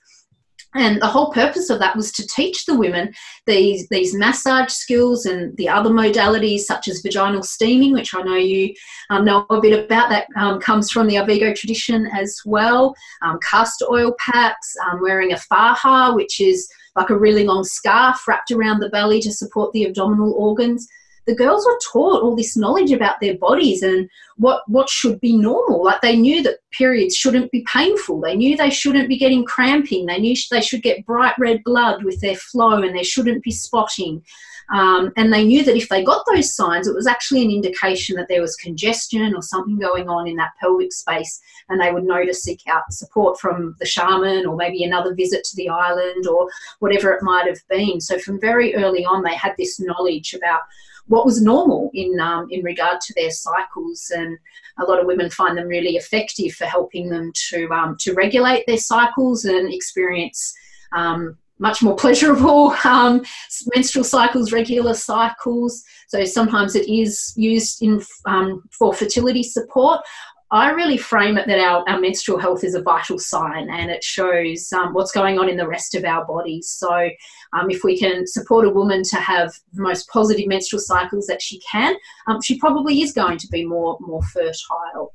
And 0.75 1.01
the 1.01 1.07
whole 1.07 1.31
purpose 1.31 1.69
of 1.69 1.79
that 1.79 1.95
was 1.95 2.11
to 2.13 2.27
teach 2.27 2.65
the 2.65 2.77
women 2.77 3.13
these, 3.45 3.87
these 3.89 4.13
massage 4.13 4.71
skills 4.71 5.25
and 5.25 5.55
the 5.57 5.69
other 5.69 5.89
modalities 5.89 6.61
such 6.61 6.87
as 6.87 7.01
vaginal 7.01 7.41
steaming, 7.41 7.93
which 7.93 8.13
I 8.13 8.21
know 8.21 8.35
you 8.35 8.73
um, 9.09 9.25
know 9.25 9.45
a 9.49 9.61
bit 9.61 9.85
about. 9.85 10.09
That 10.09 10.27
um, 10.35 10.59
comes 10.59 10.91
from 10.91 11.07
the 11.07 11.15
Arvigo 11.15 11.55
tradition 11.55 12.07
as 12.07 12.39
well. 12.45 12.95
Um, 13.21 13.39
castor 13.39 13.85
oil 13.89 14.13
packs, 14.19 14.75
um, 14.85 15.01
wearing 15.01 15.33
a 15.33 15.37
faja, 15.37 16.13
which 16.13 16.41
is 16.41 16.69
like 16.95 17.09
a 17.09 17.17
really 17.17 17.45
long 17.45 17.63
scarf 17.63 18.27
wrapped 18.27 18.51
around 18.51 18.79
the 18.79 18.89
belly 18.89 19.21
to 19.21 19.31
support 19.31 19.71
the 19.71 19.85
abdominal 19.85 20.33
organs. 20.33 20.87
The 21.27 21.35
girls 21.35 21.65
were 21.65 21.79
taught 21.91 22.23
all 22.23 22.35
this 22.35 22.57
knowledge 22.57 22.91
about 22.91 23.19
their 23.19 23.37
bodies 23.37 23.83
and 23.83 24.09
what, 24.37 24.63
what 24.67 24.89
should 24.89 25.19
be 25.19 25.37
normal. 25.37 25.83
Like 25.83 26.01
they 26.01 26.15
knew 26.15 26.41
that 26.43 26.59
periods 26.71 27.15
shouldn't 27.15 27.51
be 27.51 27.65
painful. 27.71 28.21
They 28.21 28.35
knew 28.35 28.57
they 28.57 28.69
shouldn't 28.69 29.09
be 29.09 29.17
getting 29.17 29.45
cramping. 29.45 30.05
They 30.05 30.19
knew 30.19 30.35
they 30.49 30.61
should 30.61 30.83
get 30.83 31.05
bright 31.05 31.35
red 31.37 31.63
blood 31.63 32.03
with 32.03 32.19
their 32.21 32.35
flow 32.35 32.81
and 32.81 32.95
there 32.95 33.03
shouldn't 33.03 33.43
be 33.43 33.51
spotting. 33.51 34.23
Um, 34.69 35.13
and 35.15 35.31
they 35.31 35.45
knew 35.45 35.63
that 35.63 35.77
if 35.77 35.87
they 35.87 36.03
got 36.03 36.25
those 36.25 36.53
signs, 36.53 36.87
it 36.87 36.95
was 36.95 37.07
actually 37.07 37.43
an 37.43 37.51
indication 37.51 38.17
that 38.17 38.27
there 38.27 38.41
was 38.41 38.55
congestion 38.57 39.33
or 39.33 39.41
something 39.41 39.79
going 39.79 40.09
on 40.09 40.27
in 40.27 40.35
that 40.37 40.57
pelvic 40.59 40.91
space, 40.91 41.39
and 41.69 41.79
they 41.79 41.91
would 41.91 42.03
know 42.03 42.25
to 42.25 42.33
seek 42.33 42.61
out 42.67 42.91
support 42.91 43.39
from 43.39 43.75
the 43.79 43.85
shaman 43.85 44.45
or 44.45 44.57
maybe 44.57 44.83
another 44.83 45.15
visit 45.15 45.43
to 45.45 45.55
the 45.55 45.69
island 45.69 46.27
or 46.27 46.49
whatever 46.79 47.13
it 47.13 47.23
might 47.23 47.47
have 47.47 47.61
been. 47.69 48.01
So, 48.01 48.19
from 48.19 48.41
very 48.41 48.75
early 48.75 49.05
on, 49.05 49.23
they 49.23 49.35
had 49.35 49.53
this 49.57 49.79
knowledge 49.79 50.33
about 50.33 50.61
what 51.07 51.25
was 51.25 51.41
normal 51.41 51.89
in 51.93 52.19
um, 52.19 52.47
in 52.51 52.63
regard 52.63 53.01
to 53.01 53.13
their 53.15 53.31
cycles, 53.31 54.11
and 54.15 54.37
a 54.79 54.83
lot 54.83 54.99
of 54.99 55.05
women 55.05 55.29
find 55.29 55.57
them 55.57 55.67
really 55.67 55.95
effective 55.95 56.53
for 56.53 56.65
helping 56.65 57.09
them 57.09 57.31
to 57.49 57.69
um, 57.71 57.95
to 57.99 58.13
regulate 58.13 58.65
their 58.67 58.77
cycles 58.77 59.45
and 59.45 59.73
experience 59.73 60.53
um, 60.93 61.37
much 61.59 61.81
more 61.81 61.95
pleasurable 62.03 62.75
um, 62.83 63.23
menstrual 63.75 64.03
cycles, 64.03 64.51
regular 64.51 64.93
cycles. 64.93 65.83
So 66.07 66.23
sometimes 66.25 66.75
it 66.75 66.87
is 66.87 67.33
used 67.35 67.81
in 67.81 68.01
um, 68.25 68.63
for 68.71 68.93
fertility 68.93 69.43
support. 69.43 70.01
I 70.49 70.71
really 70.71 70.97
frame 70.97 71.37
it 71.37 71.45
that 71.47 71.59
our, 71.59 71.83
our 71.89 71.99
menstrual 71.99 72.39
health 72.39 72.63
is 72.63 72.73
a 72.73 72.81
vital 72.81 73.19
sign 73.19 73.69
and 73.69 73.91
it 73.91 74.01
shows 74.01 74.71
um, 74.71 74.93
what's 74.93 75.11
going 75.11 75.37
on 75.37 75.49
in 75.49 75.57
the 75.57 75.67
rest 75.67 75.93
of 75.93 76.05
our 76.05 76.25
bodies. 76.25 76.69
So, 76.69 77.09
um, 77.51 77.69
if 77.69 77.83
we 77.83 77.99
can 77.99 78.25
support 78.25 78.65
a 78.65 78.69
woman 78.69 79.03
to 79.09 79.17
have 79.17 79.53
the 79.73 79.81
most 79.81 80.07
positive 80.07 80.47
menstrual 80.47 80.79
cycles 80.79 81.27
that 81.27 81.41
she 81.41 81.59
can, 81.59 81.95
um, 82.27 82.41
she 82.41 82.57
probably 82.59 83.01
is 83.01 83.11
going 83.11 83.37
to 83.39 83.47
be 83.47 83.65
more, 83.65 83.97
more 83.99 84.23
fertile. 84.23 85.13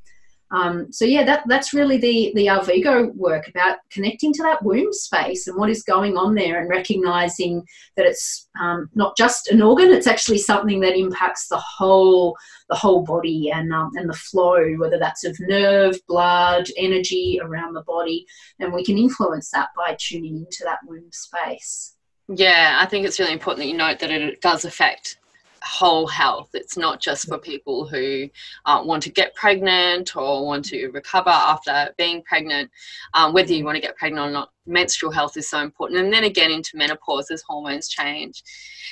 Um, 0.53 0.93
so 0.93 1.07
yeah, 1.07 1.25
that, 1.25 1.45
that's 1.47 1.73
really 1.73 1.97
the, 1.97 2.33
the 2.35 2.47
Arvigo 2.47 3.15
work 3.15 3.49
about 3.49 3.79
connecting 3.91 4.33
to 4.35 4.43
that 4.43 4.63
womb 4.63 4.93
space 4.93 5.47
and 5.47 5.57
what 5.57 5.71
is 5.71 5.83
going 5.83 6.17
on 6.17 6.35
there 6.35 6.61
and 6.61 6.69
recognizing 6.69 7.65
that 7.97 8.05
it's 8.05 8.49
um, 8.61 8.91
not 8.95 9.17
just 9.17 9.49
an 9.49 9.63
organ, 9.63 9.91
it's 9.91 10.07
actually 10.07 10.39
something 10.39 10.81
that 10.81 10.97
impacts 10.97 11.49
the 11.49 11.59
whole, 11.59 12.37
the 12.69 12.77
whole 12.77 13.03
body 13.03 13.51
and, 13.51 13.73
um, 13.73 13.91
and 13.95 14.11
the 14.11 14.15
flow, 14.15 14.75
whether 14.75 14.99
that's 14.99 15.25
of 15.25 15.37
nerve, 15.41 15.99
blood, 16.07 16.67
energy 16.77 17.41
around 17.43 17.73
the 17.73 17.83
body. 17.83 18.27
And 18.61 18.73
we 18.73 18.85
can 18.85 18.99
influence 18.99 19.51
that 19.53 19.71
by 19.75 19.97
tuning 19.99 20.37
into 20.37 20.65
that 20.65 20.81
womb 20.87 21.11
space. 21.13 21.97
Yeah, 22.29 22.79
I 22.81 22.87
think 22.87 23.07
it's 23.07 23.19
really 23.19 23.33
important 23.33 23.65
that 23.65 23.71
you 23.71 23.77
note 23.77 23.99
that 24.01 24.11
it 24.11 24.41
does 24.41 24.65
affect 24.65 25.19
whole 25.63 26.07
health. 26.07 26.51
It's 26.55 26.77
not 26.77 27.01
just 27.01 27.29
for 27.29 27.39
people 27.39 27.87
who 27.87 28.29
uh, 28.67 28.83
want 28.85 29.03
to 29.05 29.11
get 29.11 29.35
pregnant 29.35 30.17
or 30.17 30.45
want 30.45 30.65
to 30.67 30.89
recover 30.89 31.31
after 31.31 31.93
being 31.99 32.23
pregnant. 32.23 32.71
Um, 33.15 33.33
whether 33.33 33.53
you 33.53 33.65
want 33.65 33.77
to 33.77 33.83
get 33.83 33.97
pregnant 33.97 34.29
or 34.29 34.31
not, 34.31 34.51
menstrual 34.67 35.13
health 35.13 35.37
is 35.37 35.49
so 35.49 35.61
important. 35.61 36.01
And 36.01 36.13
then 36.13 36.25
again 36.25 36.51
into 36.51 36.77
menopause 36.77 37.31
as 37.31 37.43
hormones 37.43 37.89
change. 37.89 38.43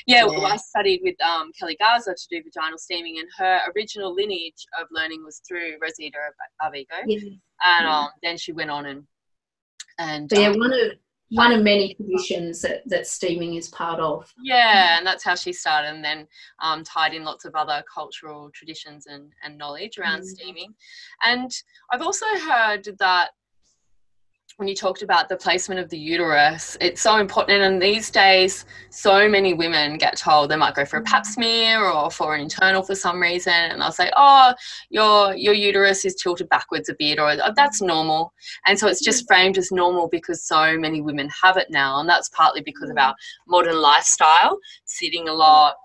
Yeah, 0.06 0.20
yeah. 0.20 0.26
Well, 0.26 0.46
I 0.46 0.56
studied 0.56 1.00
with 1.02 1.20
um, 1.22 1.52
Keli 1.60 1.78
Garza 1.78 2.14
to 2.14 2.26
do 2.30 2.42
vaginal 2.42 2.78
steaming, 2.78 3.18
and 3.18 3.28
her 3.38 3.60
original 3.76 4.14
lineage 4.14 4.66
of 4.80 4.86
learning 4.90 5.24
was 5.24 5.40
through 5.46 5.74
Rosita 5.80 6.16
Arvigo. 6.62 6.86
Yeah. 7.06 7.30
And 7.64 7.86
um, 7.86 8.08
then 8.22 8.38
she 8.38 8.52
went 8.52 8.70
on 8.70 8.86
and 8.86 9.04
and 9.98 10.32
yeah, 10.32 10.48
um, 10.48 10.58
one 10.58 10.72
of 10.72 10.92
one 11.30 11.52
of 11.52 11.62
many 11.62 11.94
traditions 11.94 12.60
that, 12.62 12.82
that 12.86 13.06
steaming 13.06 13.54
is 13.54 13.68
part 13.68 14.00
of. 14.00 14.32
Yeah, 14.42 14.98
and 14.98 15.06
that's 15.06 15.22
how 15.22 15.34
she 15.36 15.52
started, 15.52 15.88
and 15.88 16.04
then 16.04 16.26
um, 16.60 16.82
tied 16.82 17.14
in 17.14 17.24
lots 17.24 17.44
of 17.44 17.54
other 17.54 17.84
cultural 17.92 18.50
traditions 18.52 19.06
and, 19.06 19.32
and 19.44 19.56
knowledge 19.56 19.98
around 19.98 20.20
mm. 20.20 20.24
steaming. 20.24 20.74
And 21.24 21.50
I've 21.92 22.02
also 22.02 22.26
heard 22.48 22.88
that 22.98 23.30
when 24.60 24.68
you 24.68 24.74
talked 24.74 25.00
about 25.00 25.30
the 25.30 25.36
placement 25.38 25.80
of 25.80 25.88
the 25.88 25.96
uterus, 25.96 26.76
it's 26.82 27.00
so 27.00 27.16
important. 27.16 27.62
And 27.62 27.80
these 27.80 28.10
days, 28.10 28.66
so 28.90 29.26
many 29.26 29.54
women 29.54 29.96
get 29.96 30.18
told 30.18 30.50
they 30.50 30.56
might 30.56 30.74
go 30.74 30.84
for 30.84 30.98
a 30.98 31.02
pap 31.02 31.22
mm-hmm. 31.22 31.32
smear 31.32 31.84
or 31.86 32.10
for 32.10 32.34
an 32.34 32.42
internal 32.42 32.82
for 32.82 32.94
some 32.94 33.20
reason, 33.20 33.54
and 33.54 33.80
they'll 33.80 33.90
say, 33.90 34.10
"Oh, 34.14 34.52
your 34.90 35.34
your 35.34 35.54
uterus 35.54 36.04
is 36.04 36.14
tilted 36.14 36.50
backwards 36.50 36.90
a 36.90 36.94
bit," 36.94 37.18
or 37.18 37.30
oh, 37.30 37.52
"That's 37.56 37.80
normal." 37.80 38.34
And 38.66 38.78
so 38.78 38.86
it's 38.86 39.02
just 39.02 39.22
mm-hmm. 39.22 39.34
framed 39.34 39.58
as 39.58 39.72
normal 39.72 40.08
because 40.08 40.44
so 40.44 40.78
many 40.78 41.00
women 41.00 41.30
have 41.42 41.56
it 41.56 41.68
now, 41.70 41.98
and 41.98 42.08
that's 42.08 42.28
partly 42.28 42.60
because 42.60 42.90
of 42.90 42.96
mm. 42.96 43.02
our 43.02 43.14
modern 43.48 43.80
lifestyle, 43.80 44.58
sitting 44.84 45.26
a 45.26 45.32
lot, 45.32 45.76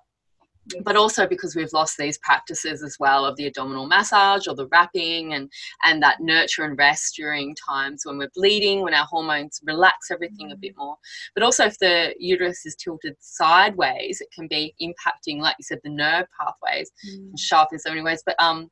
but 0.84 0.95
also 0.95 1.28
because 1.28 1.56
we've 1.56 1.73
lost 1.73 1.97
these 1.97 2.17
practices 2.19 2.84
as 2.84 2.97
well 2.99 3.25
of 3.25 3.36
the 3.36 3.47
abdominal 3.47 3.88
massage 3.88 4.47
or 4.47 4.56
the 4.56 4.67
wrapping 4.67 5.34
and 5.34 5.49
and 5.84 6.01
that 6.01 6.19
nurture 6.19 6.63
and 6.63 6.78
rest 6.78 7.15
during 7.15 7.56
times 7.56 8.01
when 8.04 8.17
we're 8.17 8.30
bleeding 8.36 8.82
when 8.82 8.93
our 8.93 9.06
hormones 9.06 9.60
relax 9.63 10.12
everything 10.12 10.51
a 10.51 10.56
bit 10.56 10.73
mm. 10.73 10.80
more 10.80 10.95
but 11.34 11.43
also 11.43 11.65
if 11.65 11.78
the 11.80 12.13
uterus 12.19 12.65
is 12.65 12.75
tilted 12.75 13.15
sideways 13.19 14.21
it 14.21 14.28
can 14.34 14.47
be 14.47 14.73
impacting 14.82 15.39
like 15.39 15.56
you 15.60 15.63
said 15.63 15.80
the 15.84 15.89
nerve 15.89 16.25
pathways 16.39 16.91
mm. 17.10 17.32
sharp 17.38 17.69
in 17.71 17.80
so 17.80 17.89
many 17.89 18.01
ways 18.01 18.23
but 18.25 18.36
um 18.39 18.69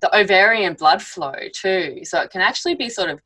the 0.00 0.18
ovarian 0.18 0.74
blood 0.74 1.02
flow 1.02 1.34
too 1.54 2.00
so 2.04 2.20
it 2.20 2.30
can 2.30 2.40
actually 2.40 2.74
be 2.74 2.88
sort 2.88 3.10
of 3.10 3.20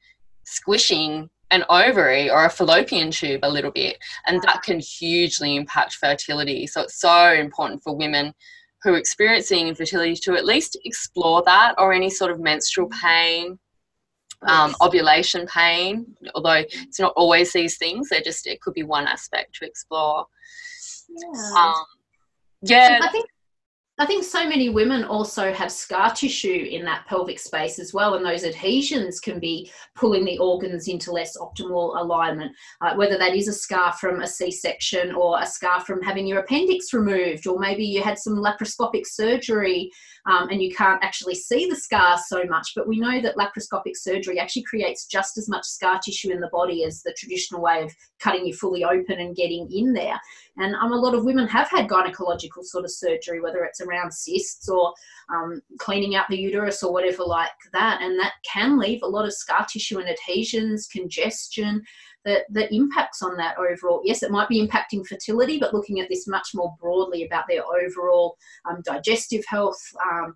squishing 0.44 1.28
an 1.50 1.64
ovary 1.68 2.30
or 2.30 2.44
a 2.44 2.50
fallopian 2.50 3.10
tube 3.10 3.40
a 3.42 3.50
little 3.50 3.70
bit, 3.70 3.98
and 4.26 4.42
that 4.42 4.62
can 4.62 4.80
hugely 4.80 5.56
impact 5.56 5.94
fertility. 5.94 6.66
So 6.66 6.82
it's 6.82 7.00
so 7.00 7.32
important 7.32 7.82
for 7.82 7.96
women 7.96 8.34
who 8.82 8.94
are 8.94 8.98
experiencing 8.98 9.68
infertility 9.68 10.14
to 10.14 10.34
at 10.34 10.44
least 10.44 10.78
explore 10.84 11.42
that 11.46 11.74
or 11.78 11.92
any 11.92 12.10
sort 12.10 12.30
of 12.30 12.40
menstrual 12.40 12.88
pain. 13.02 13.58
Um, 14.42 14.76
ovulation 14.80 15.48
pain, 15.48 16.06
although 16.32 16.62
it's 16.70 17.00
not 17.00 17.12
always 17.16 17.52
these 17.52 17.76
things, 17.76 18.08
they're 18.08 18.20
just 18.20 18.46
it 18.46 18.60
could 18.60 18.72
be 18.72 18.84
one 18.84 19.08
aspect 19.08 19.56
to 19.56 19.66
explore. 19.66 20.26
Yeah, 21.08 21.52
um, 21.56 21.84
yeah. 22.62 23.00
I 23.02 23.08
think 23.08 23.26
I 24.00 24.06
think 24.06 24.22
so 24.22 24.48
many 24.48 24.68
women 24.68 25.02
also 25.02 25.52
have 25.52 25.72
scar 25.72 26.14
tissue 26.14 26.68
in 26.70 26.84
that 26.84 27.04
pelvic 27.06 27.40
space 27.40 27.80
as 27.80 27.92
well, 27.92 28.14
and 28.14 28.24
those 28.24 28.44
adhesions 28.44 29.18
can 29.18 29.40
be 29.40 29.72
pulling 29.96 30.24
the 30.24 30.38
organs 30.38 30.86
into 30.86 31.10
less 31.10 31.36
optimal 31.36 32.00
alignment. 32.00 32.52
Uh, 32.80 32.94
whether 32.94 33.18
that 33.18 33.34
is 33.34 33.48
a 33.48 33.52
scar 33.52 33.92
from 33.94 34.20
a 34.20 34.26
C 34.26 34.52
section 34.52 35.12
or 35.12 35.40
a 35.40 35.46
scar 35.46 35.80
from 35.80 36.00
having 36.00 36.28
your 36.28 36.38
appendix 36.38 36.92
removed, 36.92 37.48
or 37.48 37.58
maybe 37.58 37.84
you 37.84 38.00
had 38.00 38.18
some 38.18 38.36
laparoscopic 38.36 39.04
surgery 39.04 39.90
um, 40.28 40.50
and 40.50 40.62
you 40.62 40.74
can't 40.74 41.02
actually 41.02 41.34
see 41.34 41.66
the 41.66 41.74
scar 41.74 42.18
so 42.18 42.44
much. 42.44 42.72
But 42.76 42.86
we 42.86 43.00
know 43.00 43.20
that 43.22 43.36
laparoscopic 43.36 43.96
surgery 43.96 44.38
actually 44.38 44.64
creates 44.64 45.06
just 45.06 45.38
as 45.38 45.48
much 45.48 45.64
scar 45.64 45.98
tissue 45.98 46.30
in 46.30 46.40
the 46.40 46.50
body 46.52 46.84
as 46.84 47.02
the 47.02 47.14
traditional 47.18 47.62
way 47.62 47.82
of 47.82 47.94
cutting 48.20 48.46
you 48.46 48.52
fully 48.52 48.84
open 48.84 49.20
and 49.20 49.34
getting 49.34 49.66
in 49.72 49.94
there. 49.94 50.20
And 50.58 50.74
um, 50.74 50.92
a 50.92 50.96
lot 50.96 51.14
of 51.14 51.24
women 51.24 51.48
have 51.48 51.70
had 51.70 51.88
gynecological 51.88 52.62
sort 52.62 52.84
of 52.84 52.90
surgery, 52.90 53.40
whether 53.40 53.64
it's 53.64 53.80
around 53.80 54.12
cysts 54.12 54.68
or 54.68 54.92
um, 55.34 55.62
cleaning 55.78 56.14
out 56.14 56.26
the 56.28 56.36
uterus 56.36 56.82
or 56.82 56.92
whatever 56.92 57.24
like 57.24 57.50
that. 57.72 58.02
And 58.02 58.18
that 58.20 58.34
can 58.44 58.78
leave 58.78 59.02
a 59.02 59.08
lot 59.08 59.24
of 59.24 59.32
scar 59.32 59.64
tissue 59.64 59.98
and 59.98 60.08
adhesions, 60.08 60.88
congestion 60.88 61.82
that, 62.24 62.42
that 62.50 62.74
impacts 62.74 63.22
on 63.22 63.36
that 63.36 63.56
overall. 63.58 64.02
Yes, 64.04 64.22
it 64.22 64.30
might 64.30 64.48
be 64.48 64.66
impacting 64.66 65.06
fertility, 65.06 65.58
but 65.58 65.74
looking 65.74 66.00
at 66.00 66.08
this 66.08 66.26
much 66.26 66.48
more 66.54 66.74
broadly 66.80 67.24
about 67.24 67.44
their 67.48 67.62
overall 67.64 68.36
um, 68.68 68.82
digestive 68.84 69.44
health. 69.48 69.80
Um, 70.10 70.34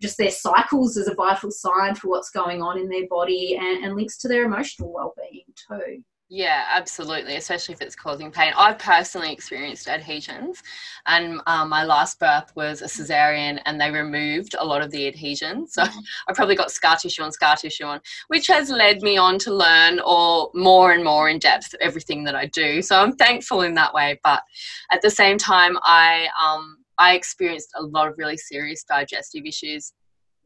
just 0.00 0.18
their 0.18 0.32
cycles 0.32 0.96
as 0.96 1.06
a 1.06 1.14
vital 1.14 1.52
sign 1.52 1.94
for 1.94 2.08
what's 2.08 2.30
going 2.30 2.60
on 2.60 2.76
in 2.76 2.88
their 2.88 3.06
body 3.08 3.56
and, 3.56 3.84
and 3.84 3.94
links 3.94 4.18
to 4.18 4.28
their 4.28 4.44
emotional 4.44 4.92
well-being 4.92 5.44
too. 5.68 6.02
Yeah, 6.34 6.64
absolutely, 6.72 7.36
especially 7.36 7.74
if 7.74 7.82
it's 7.82 7.94
causing 7.94 8.30
pain. 8.30 8.54
I've 8.56 8.78
personally 8.78 9.30
experienced 9.30 9.86
adhesions, 9.86 10.62
and 11.04 11.42
um, 11.46 11.68
my 11.68 11.84
last 11.84 12.18
birth 12.18 12.50
was 12.56 12.80
a 12.80 12.86
cesarean, 12.86 13.60
and 13.66 13.78
they 13.78 13.90
removed 13.90 14.54
a 14.58 14.64
lot 14.64 14.80
of 14.80 14.90
the 14.90 15.06
adhesions. 15.06 15.74
So 15.74 15.82
mm-hmm. 15.82 15.98
I 16.28 16.32
probably 16.32 16.54
got 16.54 16.70
scar 16.70 16.96
tissue 16.96 17.22
on 17.22 17.32
scar 17.32 17.56
tissue 17.56 17.84
on, 17.84 18.00
which 18.28 18.46
has 18.46 18.70
led 18.70 19.02
me 19.02 19.18
on 19.18 19.38
to 19.40 19.52
learn 19.52 20.00
or 20.06 20.50
more 20.54 20.92
and 20.92 21.04
more 21.04 21.28
in 21.28 21.38
depth 21.38 21.74
everything 21.82 22.24
that 22.24 22.34
I 22.34 22.46
do. 22.46 22.80
So 22.80 22.98
I'm 22.98 23.14
thankful 23.14 23.60
in 23.60 23.74
that 23.74 23.92
way. 23.92 24.18
But 24.24 24.42
at 24.90 25.02
the 25.02 25.10
same 25.10 25.36
time, 25.36 25.76
I 25.82 26.28
um, 26.42 26.78
I 26.96 27.12
experienced 27.12 27.72
a 27.76 27.82
lot 27.82 28.08
of 28.08 28.16
really 28.16 28.38
serious 28.38 28.84
digestive 28.84 29.44
issues 29.44 29.92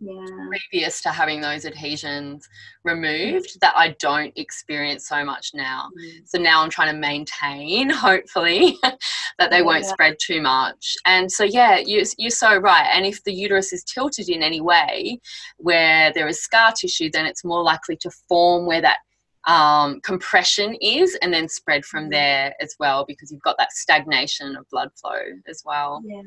yeah. 0.00 0.24
previous 0.48 1.00
to 1.02 1.10
having 1.10 1.40
those 1.40 1.64
adhesions 1.64 2.48
removed 2.84 3.58
that 3.60 3.72
I 3.76 3.96
don't 3.98 4.32
experience 4.36 5.08
so 5.08 5.24
much 5.24 5.50
now. 5.54 5.88
Mm. 5.98 6.28
So 6.28 6.38
now 6.38 6.62
I'm 6.62 6.70
trying 6.70 6.92
to 6.94 6.98
maintain, 6.98 7.90
hopefully, 7.90 8.76
that 8.82 9.50
they 9.50 9.58
yeah. 9.58 9.62
won't 9.62 9.84
spread 9.84 10.16
too 10.20 10.40
much. 10.40 10.96
And 11.04 11.30
so, 11.30 11.44
yeah, 11.44 11.78
you, 11.78 12.04
you're 12.18 12.30
so 12.30 12.56
right. 12.56 12.88
And 12.92 13.06
if 13.06 13.22
the 13.24 13.32
uterus 13.32 13.72
is 13.72 13.84
tilted 13.84 14.28
in 14.28 14.42
any 14.42 14.60
way 14.60 15.20
where 15.56 16.12
there 16.12 16.28
is 16.28 16.42
scar 16.42 16.72
tissue, 16.72 17.10
then 17.12 17.26
it's 17.26 17.44
more 17.44 17.62
likely 17.62 17.96
to 17.96 18.10
form 18.28 18.66
where 18.66 18.82
that 18.82 18.98
um, 19.46 20.00
compression 20.00 20.76
is 20.80 21.16
and 21.22 21.32
then 21.32 21.48
spread 21.48 21.84
from 21.84 22.06
mm. 22.06 22.10
there 22.10 22.54
as 22.60 22.74
well 22.78 23.04
because 23.06 23.30
you've 23.30 23.42
got 23.42 23.56
that 23.58 23.72
stagnation 23.72 24.56
of 24.56 24.68
blood 24.70 24.90
flow 25.00 25.20
as 25.48 25.62
well. 25.64 26.02
Yeah. 26.04 26.22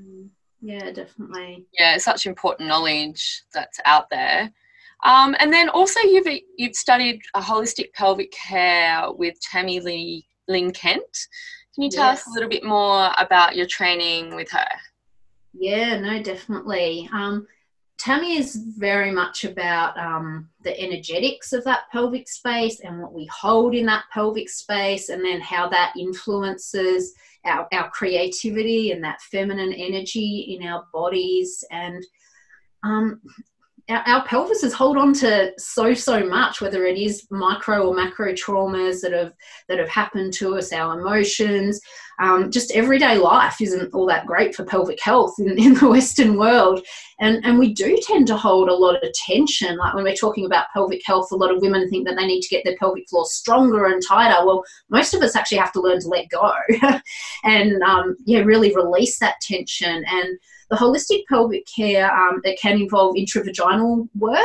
Yeah, 0.62 0.91
definitely. 0.91 1.66
Yeah, 1.78 1.97
such 1.97 2.26
important 2.26 2.68
knowledge 2.68 3.43
that's 3.53 3.80
out 3.86 4.10
there. 4.10 4.51
Um, 5.03 5.36
and 5.39 5.51
then 5.53 5.70
also 5.70 5.99
you've 6.01 6.28
you've 6.57 6.76
studied 6.76 7.22
a 7.34 7.39
holistic 7.39 7.93
pelvic 7.93 8.32
care 8.32 9.12
with 9.12 9.36
Tami 9.41 9.82
Lee 9.82 10.28
Lynn 10.47 10.72
Kent. 10.72 11.28
Can 11.74 11.84
you 11.84 11.89
tell 11.89 12.12
yes. 12.12 12.22
us 12.22 12.28
a 12.28 12.32
little 12.32 12.49
bit 12.49 12.64
more 12.64 13.12
about 13.18 13.55
your 13.55 13.66
training 13.66 14.36
with 14.36 14.51
her? 14.51 14.68
Yeah, 15.53 15.99
no, 15.99 16.22
definitely. 16.22 17.10
Um, 17.14 17.47
Tami 17.99 18.38
is 18.38 18.55
very 18.55 19.12
much 19.12 19.45
about 19.45 19.97
um, 19.97 20.49
the 20.64 20.78
energetics 20.80 21.53
of 21.53 21.64
that 21.66 21.89
pelvic 21.91 22.28
space 22.30 22.80
and 22.82 23.01
what 23.01 23.14
we 23.14 23.26
hold 23.28 23.76
in 23.76 23.86
that 23.86 24.05
pelvic 24.14 24.49
space, 24.49 25.10
and 25.10 25.24
then 25.24 25.39
how 25.39 25.70
that 25.70 25.93
influences 25.97 27.14
our, 27.46 27.68
our 27.72 27.90
creativity 27.92 28.92
and 28.92 29.04
that 29.04 29.22
feminine 29.22 29.74
energy 29.74 30.58
in 30.60 30.68
our 30.68 30.86
bodies. 30.94 31.64
And 31.72 32.06
um, 32.84 33.22
our, 33.90 34.04
our 34.08 34.26
pelvises 34.28 34.72
hold 34.72 34.98
on 34.98 35.14
to 35.14 35.52
so 35.58 35.94
so 35.94 36.26
much 36.26 36.62
whether 36.62 36.86
it 36.86 36.98
is 36.98 37.28
micro 37.32 37.88
or 37.88 37.96
macro 37.96 38.34
traumas 38.34 39.02
that 39.02 39.12
have 39.12 39.34
that 39.68 39.80
have 39.80 39.90
happened 39.90 40.34
to 40.34 40.58
us 40.58 40.72
our 40.72 41.00
emotions 41.00 41.82
um, 42.20 42.52
just 42.52 42.72
everyday 42.72 43.18
life 43.18 43.62
isn't 43.62 43.94
all 43.94 44.06
that 44.08 44.26
great 44.26 44.54
for 44.54 44.66
pelvic 44.66 45.02
health 45.02 45.36
in, 45.40 45.50
in 45.58 45.74
the 45.76 45.90
western 45.90 46.38
world. 46.38 46.86
And 47.20 47.44
and 47.46 47.58
we 47.58 47.74
do 47.74 47.98
tend 48.02 48.28
to 48.28 48.38
hold 48.38 48.70
a 48.70 48.76
lot 48.76 49.04
of 49.04 49.14
tension. 49.14 49.78
Like 49.78 49.94
when 49.94 50.04
we're 50.04 50.16
talking 50.16 50.46
about 50.46 50.68
pelvic 50.74 51.02
health 51.06 51.32
a 51.32 51.36
lot 51.36 51.54
of 51.54 51.62
women 51.62 51.90
think 51.90 52.08
that 52.08 52.16
they 52.18 52.28
need 52.28 52.42
to 52.42 52.50
get 52.50 52.64
their 52.64 52.78
pelvic 52.78 53.10
floor 53.10 53.26
stronger 53.26 53.86
and 53.86 54.02
tighter. 54.06 54.46
Well 54.46 54.64
most 54.90 55.14
of 55.14 55.22
us 55.22 55.36
actually 55.36 55.58
have 55.60 55.74
to 55.74 55.82
learn 55.82 56.00
to 56.02 56.08
let 56.08 56.30
go 56.30 56.52
and 57.44 57.82
um, 57.84 58.16
yeah 58.26 58.40
really 58.40 58.76
release 58.76 59.20
that 59.20 59.42
tension. 59.42 60.04
And 60.08 60.38
the 60.70 60.76
holistic 60.76 61.24
pelvic 61.28 61.66
care 61.74 62.14
um, 62.14 62.42
it 62.44 62.60
can 62.60 62.80
involve 62.80 63.16
intravaginal 63.16 64.08
work. 64.18 64.44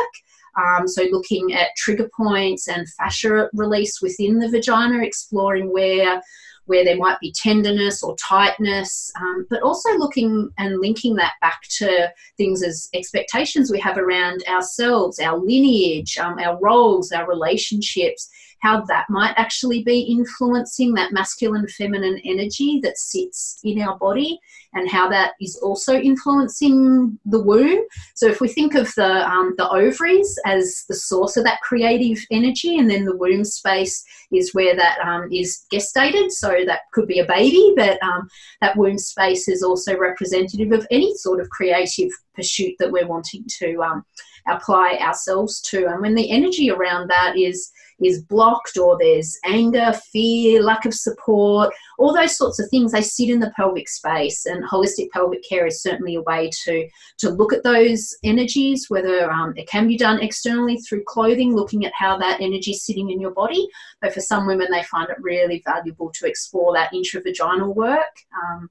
Um, 0.56 0.86
so 0.86 1.02
looking 1.10 1.52
at 1.52 1.74
trigger 1.76 2.08
points 2.16 2.68
and 2.68 2.88
fascia 2.90 3.48
release 3.54 4.00
within 4.00 4.38
the 4.38 4.48
vagina, 4.48 5.02
exploring 5.02 5.72
where 5.72 6.22
where 6.66 6.84
there 6.84 6.96
might 6.96 7.20
be 7.20 7.32
tenderness 7.32 8.02
or 8.02 8.16
tightness, 8.16 9.12
um, 9.20 9.46
but 9.50 9.62
also 9.62 9.90
looking 9.98 10.50
and 10.58 10.80
linking 10.80 11.14
that 11.16 11.34
back 11.40 11.60
to 11.68 12.10
things 12.36 12.62
as 12.62 12.88
expectations 12.94 13.70
we 13.70 13.80
have 13.80 13.98
around 13.98 14.42
ourselves, 14.48 15.18
our 15.18 15.38
lineage, 15.38 16.16
um, 16.18 16.38
our 16.38 16.58
roles, 16.60 17.12
our 17.12 17.28
relationships, 17.28 18.30
how 18.64 18.80
that 18.80 19.04
might 19.10 19.34
actually 19.36 19.82
be 19.82 20.00
influencing 20.00 20.94
that 20.94 21.12
masculine 21.12 21.68
feminine 21.68 22.18
energy 22.24 22.80
that 22.82 22.96
sits 22.96 23.60
in 23.62 23.78
our 23.82 23.98
body 23.98 24.40
and 24.72 24.90
how 24.90 25.06
that 25.06 25.32
is 25.38 25.56
also 25.62 25.94
influencing 26.00 27.18
the 27.26 27.42
womb. 27.42 27.80
So 28.14 28.26
if 28.26 28.40
we 28.40 28.48
think 28.48 28.74
of 28.74 28.90
the 28.96 29.12
um, 29.30 29.54
the 29.58 29.68
ovaries 29.68 30.38
as 30.46 30.84
the 30.88 30.94
source 30.94 31.36
of 31.36 31.44
that 31.44 31.60
creative 31.60 32.18
energy, 32.30 32.78
and 32.78 32.90
then 32.90 33.04
the 33.04 33.16
womb 33.16 33.44
space 33.44 34.02
is 34.32 34.54
where 34.54 34.74
that 34.74 34.98
um, 35.00 35.30
is 35.30 35.66
gestated. 35.72 36.30
So 36.30 36.48
that 36.66 36.80
could 36.94 37.06
be 37.06 37.20
a 37.20 37.26
baby, 37.26 37.74
but 37.76 38.02
um, 38.02 38.28
that 38.62 38.76
womb 38.78 38.98
space 38.98 39.46
is 39.46 39.62
also 39.62 39.98
representative 39.98 40.72
of 40.72 40.86
any 40.90 41.14
sort 41.16 41.40
of 41.40 41.50
creative 41.50 42.10
pursuit 42.34 42.74
that 42.78 42.90
we're 42.90 43.06
wanting 43.06 43.44
to 43.60 43.82
um, 43.82 44.04
apply 44.48 44.98
ourselves 45.00 45.60
to. 45.70 45.86
And 45.86 46.00
when 46.00 46.14
the 46.14 46.30
energy 46.30 46.70
around 46.70 47.08
that 47.08 47.36
is 47.36 47.70
is 48.02 48.22
blocked 48.22 48.76
or 48.76 48.96
there's 48.98 49.38
anger, 49.44 49.92
fear, 50.12 50.62
lack 50.62 50.84
of 50.84 50.94
support, 50.94 51.72
all 51.98 52.14
those 52.14 52.36
sorts 52.36 52.58
of 52.60 52.68
things, 52.70 52.92
they 52.92 53.02
sit 53.02 53.30
in 53.30 53.40
the 53.40 53.52
pelvic 53.56 53.88
space. 53.88 54.46
And 54.46 54.64
holistic 54.64 55.10
pelvic 55.10 55.42
care 55.48 55.66
is 55.66 55.82
certainly 55.82 56.16
a 56.16 56.22
way 56.22 56.50
to, 56.64 56.88
to 57.18 57.30
look 57.30 57.52
at 57.52 57.62
those 57.62 58.16
energies, 58.24 58.86
whether 58.88 59.30
um, 59.30 59.54
it 59.56 59.68
can 59.68 59.86
be 59.86 59.96
done 59.96 60.20
externally 60.20 60.78
through 60.78 61.04
clothing, 61.04 61.54
looking 61.54 61.84
at 61.84 61.92
how 61.96 62.18
that 62.18 62.40
energy 62.40 62.72
is 62.72 62.84
sitting 62.84 63.10
in 63.10 63.20
your 63.20 63.32
body. 63.32 63.68
But 64.00 64.12
for 64.12 64.20
some 64.20 64.46
women, 64.46 64.68
they 64.70 64.82
find 64.84 65.08
it 65.10 65.16
really 65.20 65.62
valuable 65.64 66.10
to 66.12 66.26
explore 66.26 66.74
that 66.74 66.92
intravaginal 66.92 67.74
work. 67.74 68.14
Um, 68.42 68.70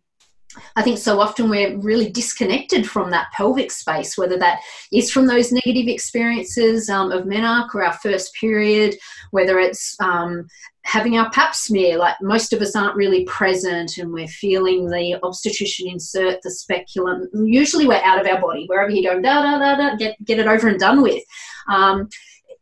I 0.76 0.82
think 0.82 0.98
so 0.98 1.20
often 1.20 1.50
we're 1.50 1.78
really 1.78 2.10
disconnected 2.10 2.90
from 2.90 3.12
that 3.12 3.32
pelvic 3.34 3.72
space, 3.72 4.18
whether 4.18 4.38
that 4.38 4.60
is 4.92 5.12
from 5.12 5.28
those 5.28 5.52
negative 5.52 5.88
experiences 5.88 6.90
um, 6.90 7.12
of 7.12 7.26
menarche 7.26 7.74
or 7.76 7.84
our 7.84 7.94
first 7.94 8.34
period, 8.36 8.96
whether 9.32 9.60
it's 9.60 9.96
um, 10.00 10.48
having 10.84 11.18
our 11.18 11.30
pap 11.32 11.56
smear, 11.56 11.98
like 11.98 12.16
most 12.22 12.54
of 12.54 12.62
us 12.62 12.76
aren't 12.76 12.96
really 12.96 13.24
present 13.26 13.98
and 13.98 14.12
we're 14.12 14.28
feeling 14.28 14.90
the 14.90 15.18
obstetrician 15.24 15.88
insert 15.88 16.42
the 16.42 16.52
speculum. 16.52 17.28
Usually 17.34 17.88
we're 17.88 18.02
out 18.04 18.20
of 18.20 18.28
our 18.28 18.42
body, 18.42 18.66
wherever 18.68 18.92
you 18.92 19.04
go, 19.04 19.22
da 19.22 19.42
da 19.42 19.60
da 19.60 19.76
da, 19.78 19.96
get, 19.96 20.24
get 20.26 20.40
it 20.40 20.48
over 20.48 20.68
and 20.68 20.80
done 20.80 21.02
with. 21.02 21.24
Um, 21.70 22.10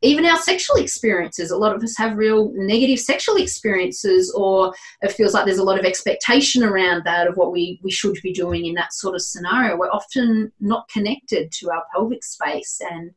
even 0.02 0.26
our 0.26 0.38
sexual 0.38 0.78
experiences. 0.78 1.52
A 1.52 1.58
lot 1.58 1.76
of 1.76 1.84
us 1.84 1.96
have 1.98 2.18
real 2.18 2.52
negative 2.56 3.00
sexual 3.00 3.36
experiences, 3.36 4.32
or 4.36 4.74
it 5.02 5.12
feels 5.12 5.34
like 5.34 5.46
there's 5.46 5.60
a 5.60 5.64
lot 5.64 5.80
of 5.80 5.86
expectation 5.86 6.64
around 6.64 7.04
that 7.06 7.28
of 7.28 7.38
what 7.38 7.52
we, 7.52 7.80
we 7.84 7.92
should 7.92 8.18
be 8.24 8.34
doing 8.34 8.66
in 8.66 8.74
that 8.76 8.94
sort 8.94 9.16
of 9.16 9.22
scenario. 9.22 9.78
We're 9.78 9.92
often 9.92 10.52
not 10.60 10.90
connected 10.90 11.52
to 11.52 11.72
our 11.72 11.84
pelvic 11.94 12.24
space, 12.24 12.82
and 12.90 13.12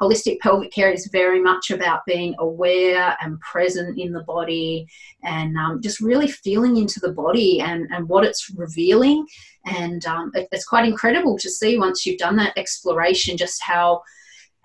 holistic 0.00 0.38
pelvic 0.40 0.72
care 0.72 0.90
is 0.90 1.10
very 1.12 1.42
much 1.42 1.70
about 1.70 2.06
being 2.06 2.34
aware 2.38 3.16
and 3.20 3.38
present 3.40 3.98
in 3.98 4.12
the 4.12 4.22
body 4.22 4.86
and 5.22 5.56
um, 5.58 5.80
just 5.82 6.00
really 6.00 6.28
feeling 6.28 6.78
into 6.78 6.98
the 7.00 7.12
body 7.12 7.60
and, 7.60 7.86
and 7.90 8.08
what 8.08 8.24
it's 8.24 8.50
revealing. 8.56 9.26
And 9.66 10.04
um, 10.06 10.30
it, 10.34 10.48
it's 10.52 10.64
quite 10.64 10.86
incredible 10.86 11.36
to 11.36 11.50
see 11.50 11.76
once 11.76 12.06
you've 12.06 12.18
done 12.18 12.36
that 12.36 12.56
exploration 12.56 13.36
just 13.36 13.62
how 13.62 14.00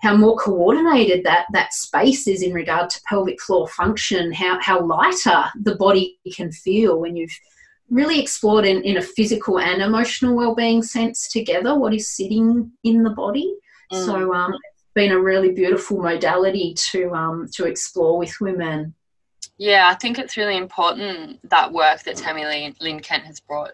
how 0.02 0.16
more 0.16 0.36
coordinated 0.36 1.24
that 1.24 1.46
that 1.52 1.72
space 1.72 2.28
is 2.28 2.42
in 2.42 2.52
regard 2.52 2.90
to 2.90 3.00
pelvic 3.08 3.40
floor 3.40 3.66
function, 3.68 4.32
how 4.32 4.60
how 4.60 4.80
lighter 4.80 5.44
the 5.62 5.76
body 5.76 6.18
can 6.34 6.52
feel 6.52 7.00
when 7.00 7.16
you've 7.16 7.38
really 7.88 8.20
explored 8.20 8.64
in, 8.64 8.82
in 8.82 8.96
a 8.96 9.02
physical 9.02 9.60
and 9.60 9.80
emotional 9.80 10.36
well-being 10.36 10.82
sense 10.82 11.28
together 11.28 11.78
what 11.78 11.94
is 11.94 12.08
sitting 12.08 12.70
in 12.82 13.02
the 13.04 13.10
body. 13.10 13.54
Mm. 13.92 14.04
So 14.04 14.34
um, 14.34 14.52
it's 14.52 14.84
been 14.94 15.12
a 15.12 15.20
really 15.20 15.52
beautiful 15.52 16.02
modality 16.02 16.74
to 16.90 17.12
um, 17.14 17.48
to 17.54 17.64
explore 17.66 18.18
with 18.18 18.34
women. 18.40 18.94
Yeah, 19.58 19.88
I 19.90 19.94
think 19.94 20.18
it's 20.18 20.36
really 20.36 20.58
important 20.58 21.48
that 21.48 21.72
work 21.72 22.02
that 22.02 22.16
Tami 22.16 22.74
Lynn 22.80 23.00
Kent 23.00 23.24
has 23.24 23.40
brought 23.40 23.72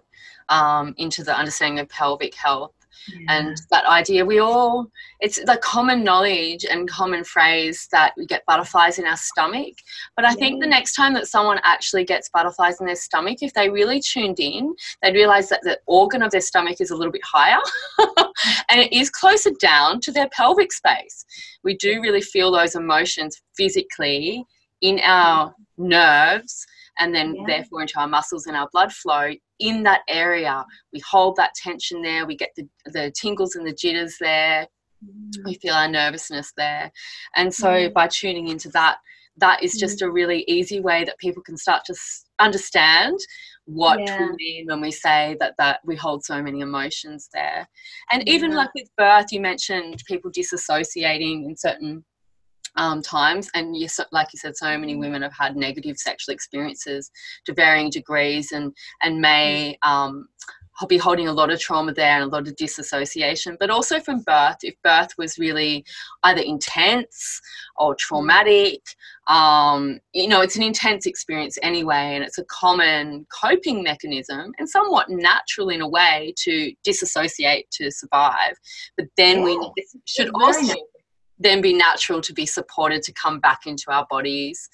um, 0.48 0.94
into 0.98 1.24
the 1.24 1.36
understanding 1.36 1.80
of 1.80 1.88
pelvic 1.88 2.34
health 2.34 2.72
yeah. 3.08 3.36
and 3.36 3.56
that 3.70 3.84
idea 3.86 4.24
we 4.24 4.38
all 4.38 4.86
it's 5.20 5.42
the 5.44 5.58
common 5.62 6.02
knowledge 6.04 6.64
and 6.64 6.88
common 6.88 7.24
phrase 7.24 7.88
that 7.92 8.12
we 8.16 8.26
get 8.26 8.44
butterflies 8.46 8.98
in 8.98 9.06
our 9.06 9.16
stomach 9.16 9.74
but 10.16 10.24
i 10.24 10.30
yeah. 10.30 10.34
think 10.34 10.60
the 10.60 10.68
next 10.68 10.94
time 10.94 11.12
that 11.12 11.26
someone 11.26 11.60
actually 11.64 12.04
gets 12.04 12.28
butterflies 12.32 12.80
in 12.80 12.86
their 12.86 12.96
stomach 12.96 13.38
if 13.40 13.52
they 13.54 13.68
really 13.68 14.00
tuned 14.00 14.40
in 14.40 14.74
they'd 15.02 15.14
realize 15.14 15.48
that 15.48 15.60
the 15.62 15.78
organ 15.86 16.22
of 16.22 16.30
their 16.30 16.40
stomach 16.40 16.80
is 16.80 16.90
a 16.90 16.96
little 16.96 17.12
bit 17.12 17.24
higher 17.24 17.60
and 18.68 18.80
it 18.80 18.92
is 18.92 19.10
closer 19.10 19.50
down 19.60 20.00
to 20.00 20.12
their 20.12 20.28
pelvic 20.30 20.72
space 20.72 21.24
we 21.64 21.76
do 21.76 22.00
really 22.00 22.20
feel 22.20 22.50
those 22.52 22.74
emotions 22.74 23.40
physically 23.56 24.44
in 24.80 25.00
our 25.04 25.54
nerves 25.78 26.66
and 26.98 27.14
then 27.14 27.34
yeah. 27.34 27.44
therefore 27.46 27.82
into 27.82 27.98
our 27.98 28.08
muscles 28.08 28.46
and 28.46 28.56
our 28.56 28.68
blood 28.72 28.92
flow 28.92 29.32
in 29.62 29.82
that 29.84 30.02
area 30.08 30.64
we 30.92 31.00
hold 31.08 31.36
that 31.36 31.54
tension 31.54 32.02
there 32.02 32.26
we 32.26 32.36
get 32.36 32.50
the, 32.56 32.68
the 32.86 33.12
tingles 33.18 33.54
and 33.54 33.66
the 33.66 33.72
jitters 33.72 34.16
there 34.20 34.66
mm. 35.04 35.44
we 35.44 35.54
feel 35.54 35.74
our 35.74 35.88
nervousness 35.88 36.52
there 36.56 36.90
and 37.36 37.54
so 37.54 37.68
mm. 37.68 37.92
by 37.92 38.06
tuning 38.08 38.48
into 38.48 38.68
that 38.70 38.98
that 39.38 39.62
is 39.62 39.78
just 39.78 40.00
mm. 40.00 40.06
a 40.06 40.10
really 40.10 40.44
easy 40.48 40.80
way 40.80 41.04
that 41.04 41.18
people 41.18 41.42
can 41.42 41.56
start 41.56 41.82
to 41.86 41.94
understand 42.40 43.18
what 43.64 44.00
yeah. 44.00 44.18
we 44.18 44.32
mean 44.36 44.66
when 44.66 44.80
we 44.80 44.90
say 44.90 45.36
that 45.38 45.54
that 45.56 45.80
we 45.84 45.94
hold 45.94 46.24
so 46.24 46.42
many 46.42 46.60
emotions 46.60 47.28
there 47.32 47.66
and 48.10 48.24
yeah. 48.26 48.34
even 48.34 48.52
like 48.54 48.70
with 48.74 48.88
birth 48.98 49.26
you 49.30 49.40
mentioned 49.40 50.02
people 50.08 50.30
disassociating 50.30 51.44
in 51.46 51.56
certain 51.56 52.04
um, 52.76 53.02
times. 53.02 53.50
And 53.54 53.76
you, 53.76 53.88
like 54.12 54.28
you 54.32 54.38
said, 54.38 54.56
so 54.56 54.76
many 54.78 54.96
women 54.96 55.22
have 55.22 55.34
had 55.38 55.56
negative 55.56 55.96
sexual 55.98 56.34
experiences 56.34 57.10
to 57.46 57.54
varying 57.54 57.90
degrees 57.90 58.52
and, 58.52 58.72
and 59.02 59.20
may 59.20 59.76
um, 59.82 60.28
be 60.88 60.96
holding 60.96 61.28
a 61.28 61.32
lot 61.32 61.50
of 61.50 61.60
trauma 61.60 61.92
there 61.92 62.20
and 62.20 62.24
a 62.24 62.34
lot 62.34 62.48
of 62.48 62.56
disassociation, 62.56 63.56
but 63.60 63.70
also 63.70 64.00
from 64.00 64.20
birth. 64.22 64.56
If 64.62 64.74
birth 64.82 65.10
was 65.18 65.38
really 65.38 65.84
either 66.24 66.40
intense 66.40 67.40
or 67.76 67.94
traumatic, 67.94 68.80
um, 69.28 70.00
you 70.12 70.28
know, 70.28 70.40
it's 70.40 70.56
an 70.56 70.62
intense 70.62 71.06
experience 71.06 71.58
anyway, 71.62 72.14
and 72.14 72.24
it's 72.24 72.38
a 72.38 72.44
common 72.44 73.26
coping 73.40 73.82
mechanism 73.82 74.52
and 74.58 74.68
somewhat 74.68 75.08
natural 75.08 75.68
in 75.68 75.80
a 75.80 75.88
way 75.88 76.34
to 76.38 76.72
disassociate 76.84 77.70
to 77.72 77.90
survive. 77.90 78.54
But 78.96 79.06
then 79.16 79.38
yeah. 79.38 79.44
we 79.44 79.86
should 80.06 80.30
also 80.34 80.74
then 81.42 81.60
be 81.60 81.72
natural 81.72 82.20
to 82.20 82.32
be 82.32 82.46
supported 82.46 83.02
to 83.02 83.12
come 83.12 83.40
back 83.40 83.66
into 83.66 83.90
our 83.90 84.06
bodies. 84.08 84.68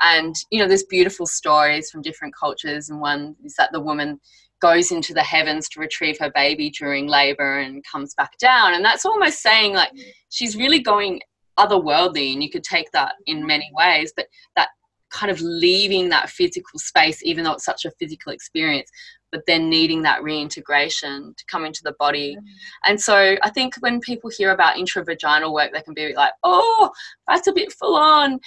And, 0.00 0.34
you 0.50 0.58
know, 0.58 0.68
there's 0.68 0.84
beautiful 0.84 1.26
stories 1.26 1.90
from 1.90 2.02
different 2.02 2.34
cultures, 2.34 2.88
and 2.88 3.00
one 3.00 3.36
is 3.44 3.54
that 3.56 3.70
the 3.72 3.80
woman 3.80 4.20
goes 4.60 4.92
into 4.92 5.12
the 5.12 5.22
heavens 5.22 5.68
to 5.68 5.80
retrieve 5.80 6.18
her 6.20 6.30
baby 6.34 6.70
during 6.70 7.08
labor 7.08 7.58
and 7.58 7.84
comes 7.84 8.14
back 8.14 8.38
down. 8.38 8.74
And 8.74 8.84
that's 8.84 9.04
almost 9.04 9.42
saying, 9.42 9.74
like, 9.74 9.90
she's 10.30 10.56
really 10.56 10.78
going 10.78 11.20
otherworldly, 11.58 12.32
and 12.32 12.42
you 12.42 12.48
could 12.48 12.64
take 12.64 12.90
that 12.92 13.14
in 13.26 13.44
many 13.46 13.70
ways, 13.74 14.12
but 14.16 14.26
that 14.56 14.68
kind 15.12 15.30
of 15.30 15.40
leaving 15.40 16.08
that 16.08 16.30
physical 16.30 16.78
space, 16.78 17.22
even 17.22 17.44
though 17.44 17.52
it's 17.52 17.64
such 17.64 17.84
a 17.84 17.92
physical 17.98 18.32
experience, 18.32 18.90
but 19.30 19.42
then 19.46 19.68
needing 19.68 20.02
that 20.02 20.22
reintegration 20.22 21.34
to 21.36 21.44
come 21.46 21.64
into 21.64 21.82
the 21.84 21.94
body. 21.98 22.36
Mm. 22.36 22.44
And 22.86 23.00
so 23.00 23.36
I 23.42 23.50
think 23.50 23.74
when 23.80 24.00
people 24.00 24.30
hear 24.30 24.50
about 24.50 24.76
intravaginal 24.76 25.52
work, 25.52 25.72
they 25.72 25.82
can 25.82 25.94
be 25.94 26.14
like, 26.14 26.32
oh, 26.42 26.90
that's 27.28 27.46
a 27.46 27.52
bit 27.52 27.72
full 27.72 27.96
on. 27.96 28.40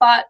But 0.00 0.26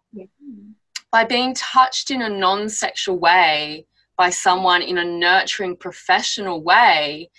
by 1.10 1.24
being 1.24 1.54
touched 1.54 2.10
in 2.10 2.22
a 2.22 2.28
non 2.28 2.68
sexual 2.68 3.18
way 3.18 3.86
by 4.18 4.30
someone 4.30 4.82
in 4.82 4.98
a 4.98 5.04
nurturing 5.04 5.76
professional 5.76 6.62
way, 6.62 7.30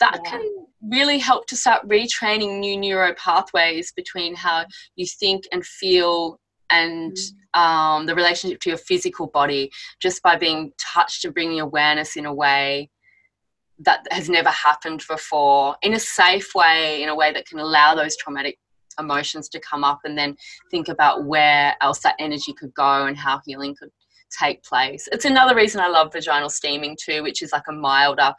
that 0.00 0.20
yeah. 0.24 0.30
can 0.30 0.66
really 0.90 1.18
help 1.18 1.46
to 1.46 1.56
start 1.56 1.86
retraining 1.86 2.58
new 2.58 2.76
neuro 2.76 3.14
pathways 3.14 3.92
between 3.92 4.34
how 4.34 4.64
you 4.96 5.06
think 5.06 5.44
and 5.52 5.64
feel 5.64 6.40
and 6.70 7.16
mm. 7.16 7.60
um, 7.60 8.06
the 8.06 8.14
relationship 8.14 8.60
to 8.60 8.70
your 8.70 8.78
physical 8.78 9.26
body 9.26 9.70
just 10.00 10.22
by 10.22 10.36
being 10.36 10.72
touched 10.78 11.24
and 11.24 11.34
bringing 11.34 11.60
awareness 11.60 12.16
in 12.16 12.26
a 12.26 12.34
way 12.34 12.90
that 13.80 14.06
has 14.10 14.28
never 14.28 14.50
happened 14.50 15.02
before 15.08 15.76
in 15.82 15.94
a 15.94 15.98
safe 15.98 16.54
way 16.54 17.02
in 17.02 17.08
a 17.08 17.14
way 17.14 17.32
that 17.32 17.46
can 17.46 17.58
allow 17.58 17.94
those 17.94 18.16
traumatic 18.16 18.58
emotions 19.00 19.48
to 19.48 19.58
come 19.60 19.82
up 19.82 20.00
and 20.04 20.16
then 20.16 20.36
think 20.70 20.88
about 20.88 21.24
where 21.24 21.74
else 21.80 21.98
that 22.00 22.14
energy 22.20 22.52
could 22.52 22.72
go 22.74 23.06
and 23.06 23.16
how 23.16 23.40
healing 23.44 23.74
could 23.78 23.90
take 24.30 24.62
place 24.62 25.08
it's 25.12 25.24
another 25.24 25.54
reason 25.54 25.80
i 25.80 25.88
love 25.88 26.12
vaginal 26.12 26.48
steaming 26.48 26.96
too 27.00 27.22
which 27.22 27.42
is 27.42 27.52
like 27.52 27.64
a 27.68 27.72
milder 27.72 28.32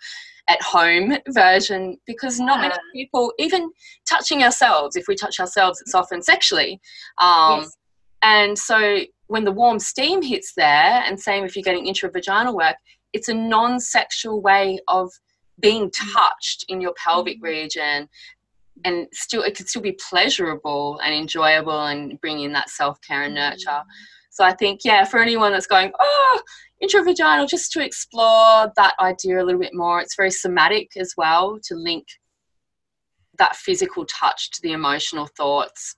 at 0.47 0.61
home 0.61 1.13
version 1.29 1.97
because 2.05 2.39
not 2.39 2.59
many 2.61 2.75
people 2.93 3.33
even 3.39 3.69
touching 4.07 4.43
ourselves 4.43 4.95
if 4.95 5.07
we 5.07 5.15
touch 5.15 5.39
ourselves 5.39 5.81
it's 5.81 5.95
often 5.95 6.21
sexually 6.21 6.79
um, 7.19 7.61
yes. 7.61 7.77
And 8.25 8.57
so 8.57 9.01
when 9.27 9.43
the 9.43 9.51
warm 9.51 9.77
steam 9.77 10.23
hits 10.23 10.53
there, 10.57 11.03
and 11.05 11.19
same 11.19 11.45
if 11.45 11.55
you're 11.55 11.63
getting 11.63 11.85
intravaginal 11.85 12.55
work, 12.55 12.75
it's 13.13 13.29
a 13.29 13.33
non 13.33 13.79
sexual 13.79 14.41
way 14.41 14.79
of 14.87 15.11
being 15.59 15.91
touched 16.13 16.65
in 16.67 16.81
your 16.81 16.93
pelvic 17.01 17.37
mm-hmm. 17.37 17.45
region. 17.45 18.09
And 18.83 19.07
still 19.13 19.43
it 19.43 19.55
could 19.55 19.69
still 19.69 19.83
be 19.83 19.97
pleasurable 20.09 20.99
and 21.03 21.13
enjoyable 21.13 21.85
and 21.85 22.19
bring 22.19 22.41
in 22.41 22.51
that 22.53 22.69
self-care 22.69 23.23
and 23.23 23.35
nurture. 23.35 23.69
Mm-hmm. 23.69 23.89
so 24.31 24.43
i 24.43 24.51
think 24.51 24.81
yeah 24.83 25.05
for 25.05 25.21
anyone 25.21 25.53
that's 25.53 25.65
going 25.65 25.93
oh 25.97 26.41
intravaginal 26.83 27.47
just 27.47 27.71
to 27.71 27.83
explore 27.83 28.71
that 28.75 28.93
idea 28.99 29.41
a 29.41 29.45
little 29.45 29.61
bit 29.61 29.73
more. 29.73 30.01
It's 30.01 30.15
very 30.15 30.31
somatic 30.31 30.91
as 30.97 31.13
well 31.15 31.57
to 31.63 31.75
link 31.75 32.05
that 33.37 33.55
physical 33.55 34.05
touch 34.05 34.51
to 34.51 34.61
the 34.61 34.73
emotional 34.73 35.27
thoughts 35.37 35.95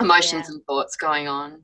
emotions 0.00 0.46
yeah. 0.48 0.54
and 0.54 0.64
thoughts 0.64 0.96
going 0.96 1.28
on. 1.28 1.62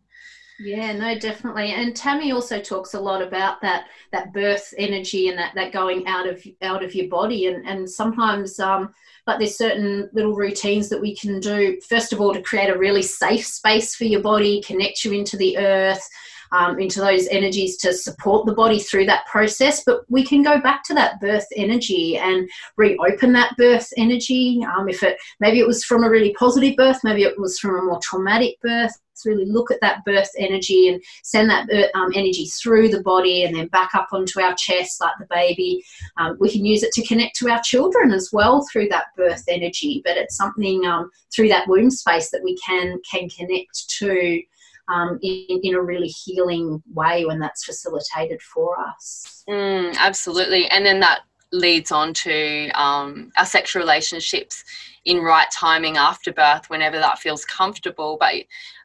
Yeah 0.58 0.92
no 0.92 1.18
definitely. 1.18 1.72
And 1.72 1.94
tami 1.94 2.32
also 2.32 2.60
talks 2.60 2.94
a 2.94 3.00
lot 3.00 3.20
about 3.20 3.60
that 3.60 3.86
that 4.12 4.32
birth 4.32 4.72
energy 4.78 5.28
and 5.28 5.38
that 5.38 5.54
that 5.54 5.72
going 5.72 6.06
out 6.06 6.26
of 6.26 6.42
out 6.62 6.82
of 6.82 6.94
your 6.94 7.08
body. 7.08 7.46
And 7.46 7.66
and 7.66 7.88
sometimes 7.88 8.58
um 8.58 8.94
but 9.26 9.38
there's 9.38 9.58
certain 9.58 10.08
little 10.12 10.34
routines 10.34 10.88
that 10.88 11.00
we 11.00 11.14
can 11.14 11.40
do 11.40 11.78
first 11.86 12.12
of 12.12 12.20
all 12.20 12.32
to 12.32 12.40
create 12.40 12.70
a 12.70 12.78
really 12.78 13.02
safe 13.02 13.44
space 13.44 13.94
for 13.94 14.04
your 14.04 14.20
body 14.20 14.62
connect 14.62 15.04
you 15.04 15.12
into 15.12 15.36
the 15.36 15.58
earth 15.58 16.08
um, 16.52 16.78
into 16.78 17.00
those 17.00 17.26
energies 17.28 17.76
to 17.78 17.92
support 17.92 18.46
the 18.46 18.54
body 18.54 18.78
through 18.78 19.06
that 19.06 19.26
process. 19.26 19.82
But 19.84 20.00
we 20.08 20.24
can 20.24 20.42
go 20.42 20.60
back 20.60 20.82
to 20.84 20.94
that 20.94 21.20
birth 21.20 21.46
energy 21.56 22.16
and 22.16 22.48
reopen 22.76 23.32
that 23.32 23.56
birth 23.56 23.92
energy. 23.96 24.64
Um, 24.76 24.88
if 24.88 25.02
it 25.02 25.18
maybe 25.40 25.60
it 25.60 25.66
was 25.66 25.84
from 25.84 26.04
a 26.04 26.10
really 26.10 26.34
positive 26.34 26.76
birth, 26.76 27.00
maybe 27.04 27.22
it 27.24 27.38
was 27.38 27.58
from 27.58 27.76
a 27.76 27.82
more 27.82 28.00
traumatic 28.02 28.60
birth. 28.62 28.92
really 29.24 29.46
look 29.46 29.70
at 29.70 29.80
that 29.80 30.04
birth 30.04 30.30
energy 30.38 30.88
and 30.88 31.02
send 31.22 31.48
that 31.50 31.68
um, 31.94 32.12
energy 32.14 32.46
through 32.46 32.88
the 32.88 33.02
body 33.02 33.44
and 33.44 33.56
then 33.56 33.66
back 33.68 33.94
up 33.94 34.08
onto 34.12 34.40
our 34.40 34.54
chest 34.54 35.00
like 35.00 35.14
the 35.18 35.26
baby. 35.30 35.82
Um, 36.18 36.36
we 36.38 36.50
can 36.50 36.64
use 36.64 36.82
it 36.82 36.92
to 36.92 37.06
connect 37.06 37.36
to 37.36 37.48
our 37.50 37.60
children 37.62 38.12
as 38.12 38.30
well 38.32 38.66
through 38.70 38.88
that 38.88 39.06
birth 39.16 39.44
energy. 39.48 40.02
But 40.04 40.16
it's 40.16 40.36
something 40.36 40.84
um, 40.84 41.10
through 41.34 41.48
that 41.48 41.68
womb 41.68 41.90
space 41.90 42.30
that 42.30 42.44
we 42.44 42.56
can 42.58 43.00
can 43.10 43.28
connect 43.28 43.88
to 43.98 44.42
um, 44.88 45.18
in, 45.22 45.60
in 45.62 45.74
a 45.74 45.82
really 45.82 46.08
healing 46.08 46.82
way 46.92 47.24
when 47.24 47.38
that's 47.38 47.64
facilitated 47.64 48.40
for 48.42 48.78
us. 48.80 49.44
Mm, 49.48 49.96
absolutely. 49.96 50.66
And 50.68 50.84
then 50.84 51.00
that 51.00 51.20
leads 51.52 51.92
on 51.92 52.12
to 52.12 52.70
um, 52.70 53.30
our 53.36 53.46
sexual 53.46 53.80
relationships 53.80 54.64
in 55.04 55.18
right 55.18 55.48
timing 55.52 55.96
after 55.96 56.32
birth 56.32 56.68
whenever 56.68 56.98
that 56.98 57.18
feels 57.18 57.44
comfortable. 57.44 58.16
But 58.18 58.34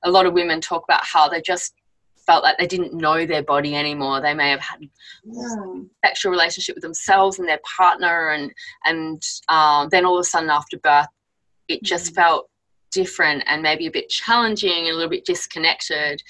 a 0.03 0.11
lot 0.11 0.25
of 0.25 0.33
women 0.33 0.61
talk 0.61 0.83
about 0.83 1.03
how 1.03 1.27
they 1.27 1.41
just 1.41 1.73
felt 2.25 2.43
like 2.43 2.57
they 2.57 2.67
didn't 2.67 2.93
know 2.93 3.25
their 3.25 3.43
body 3.43 3.75
anymore. 3.75 4.21
They 4.21 4.33
may 4.33 4.51
have 4.51 4.59
had 4.59 4.81
yeah. 5.23 5.55
sexual 6.05 6.31
relationship 6.31 6.75
with 6.75 6.83
themselves 6.83 7.39
and 7.39 7.47
their 7.47 7.59
partner, 7.77 8.29
and 8.29 8.51
and 8.85 9.21
um, 9.49 9.89
then 9.89 10.05
all 10.05 10.17
of 10.17 10.21
a 10.21 10.23
sudden 10.23 10.49
after 10.49 10.77
birth, 10.77 11.07
it 11.67 11.83
just 11.83 12.11
mm. 12.11 12.15
felt 12.15 12.49
different 12.91 13.43
and 13.47 13.61
maybe 13.61 13.87
a 13.87 13.91
bit 13.91 14.09
challenging 14.09 14.87
and 14.87 14.89
a 14.89 14.95
little 14.95 15.09
bit 15.09 15.25
disconnected. 15.25 16.21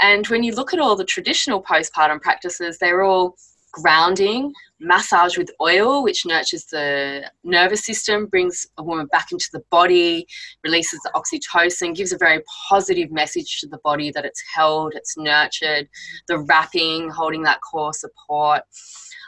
And 0.00 0.26
when 0.26 0.42
you 0.42 0.54
look 0.54 0.72
at 0.74 0.80
all 0.80 0.96
the 0.96 1.04
traditional 1.04 1.62
postpartum 1.62 2.20
practices, 2.20 2.78
they're 2.78 3.02
all 3.02 3.36
grounding, 3.72 4.52
massage 4.80 5.38
with 5.38 5.50
oil, 5.60 6.02
which 6.02 6.26
nurtures 6.26 6.66
the 6.66 7.30
nervous 7.42 7.84
system, 7.84 8.26
brings 8.26 8.66
a 8.78 8.82
woman 8.82 9.06
back 9.06 9.32
into 9.32 9.48
the 9.52 9.62
body, 9.70 10.26
releases 10.62 11.00
the 11.00 11.10
oxytocin, 11.14 11.94
gives 11.94 12.12
a 12.12 12.18
very 12.18 12.42
positive 12.68 13.10
message 13.10 13.60
to 13.60 13.66
the 13.66 13.78
body 13.78 14.10
that 14.10 14.24
it's 14.24 14.42
held, 14.54 14.92
it's 14.94 15.16
nurtured, 15.16 15.88
the 16.28 16.38
wrapping, 16.40 17.08
holding 17.10 17.42
that 17.42 17.60
core 17.60 17.92
support. 17.92 18.62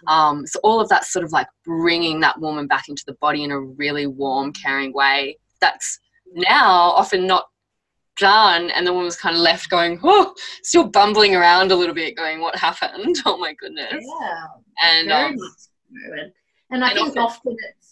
Um, 0.07 0.47
so, 0.47 0.61
all 0.62 0.81
of 0.81 0.89
that 0.91 1.05
sort 1.05 1.25
of 1.25 1.33
like 1.33 1.47
bringing 1.64 2.20
that 2.20 2.39
woman 2.39 2.66
back 2.66 2.89
into 2.89 3.05
the 3.07 3.14
body 3.14 3.43
in 3.43 3.51
a 3.51 3.61
really 3.61 4.07
warm, 4.07 4.53
caring 4.53 4.93
way. 4.93 5.39
That's 5.61 5.99
now 6.35 6.91
often 6.91 7.26
not 7.26 7.47
done 8.18 8.70
and 8.70 8.87
the 8.87 8.93
woman's 8.93 9.16
kind 9.16 9.35
of 9.35 9.43
left 9.43 9.68
going 9.70 9.99
oh 10.05 10.32
still 10.62 10.85
bumbling 10.85 11.35
around 11.35 11.72
a 11.72 11.76
little 11.76 11.95
bit 11.95 12.16
going 12.16 12.41
what 12.41 12.57
happened? 12.57 13.16
Oh 13.26 13.37
my 13.39 13.55
goodness. 13.55 13.93
Yeah. 13.93 14.47
And 14.82 15.12
um, 15.12 15.37
and 16.70 16.85
i 16.85 16.89
and 16.91 16.99
think 16.99 17.16
often, 17.16 17.22
often 17.22 17.57
it's 17.68 17.84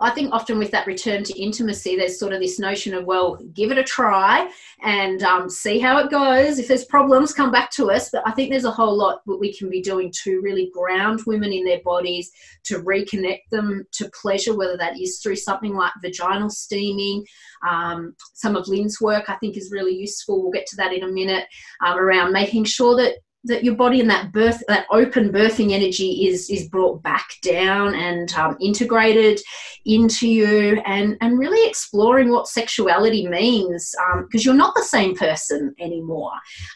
I 0.00 0.10
think 0.10 0.32
often 0.32 0.58
with 0.58 0.70
that 0.72 0.86
return 0.86 1.24
to 1.24 1.40
intimacy, 1.40 1.96
there's 1.96 2.18
sort 2.18 2.32
of 2.32 2.40
this 2.40 2.58
notion 2.58 2.94
of, 2.94 3.04
well, 3.04 3.36
give 3.54 3.70
it 3.70 3.78
a 3.78 3.84
try 3.84 4.50
and 4.82 5.22
um, 5.22 5.48
see 5.48 5.78
how 5.78 5.98
it 5.98 6.10
goes. 6.10 6.58
If 6.58 6.68
there's 6.68 6.84
problems, 6.84 7.32
come 7.32 7.50
back 7.50 7.70
to 7.72 7.90
us. 7.90 8.10
But 8.10 8.22
I 8.26 8.32
think 8.32 8.50
there's 8.50 8.64
a 8.64 8.70
whole 8.70 8.96
lot 8.96 9.22
that 9.26 9.38
we 9.38 9.56
can 9.56 9.70
be 9.70 9.80
doing 9.80 10.12
to 10.24 10.40
really 10.40 10.70
ground 10.72 11.22
women 11.26 11.52
in 11.52 11.64
their 11.64 11.80
bodies, 11.84 12.30
to 12.64 12.80
reconnect 12.80 13.42
them 13.50 13.84
to 13.92 14.10
pleasure, 14.20 14.56
whether 14.56 14.76
that 14.76 15.00
is 15.00 15.20
through 15.20 15.36
something 15.36 15.74
like 15.74 15.92
vaginal 16.02 16.50
steaming. 16.50 17.24
Um, 17.68 18.14
some 18.34 18.56
of 18.56 18.68
Lynn's 18.68 19.00
work 19.00 19.24
I 19.28 19.36
think 19.36 19.56
is 19.56 19.72
really 19.72 19.94
useful. 19.94 20.42
We'll 20.42 20.52
get 20.52 20.66
to 20.66 20.76
that 20.76 20.92
in 20.92 21.04
a 21.04 21.08
minute 21.08 21.46
um, 21.84 21.98
around 21.98 22.32
making 22.32 22.64
sure 22.64 22.96
that 22.96 23.16
that 23.44 23.64
your 23.64 23.74
body 23.74 24.00
and 24.00 24.08
that 24.08 24.32
birth 24.32 24.62
that 24.68 24.86
open 24.90 25.30
birthing 25.30 25.72
energy 25.72 26.26
is 26.26 26.48
is 26.48 26.68
brought 26.68 27.02
back 27.02 27.26
down 27.42 27.94
and 27.94 28.32
um, 28.34 28.56
integrated 28.60 29.40
into 29.84 30.28
you 30.28 30.80
and 30.86 31.16
and 31.20 31.38
really 31.38 31.68
exploring 31.68 32.30
what 32.30 32.46
sexuality 32.46 33.26
means 33.26 33.94
because 34.22 34.46
um, 34.46 34.46
you're 34.46 34.54
not 34.54 34.74
the 34.74 34.84
same 34.84 35.16
person 35.16 35.74
anymore. 35.80 36.32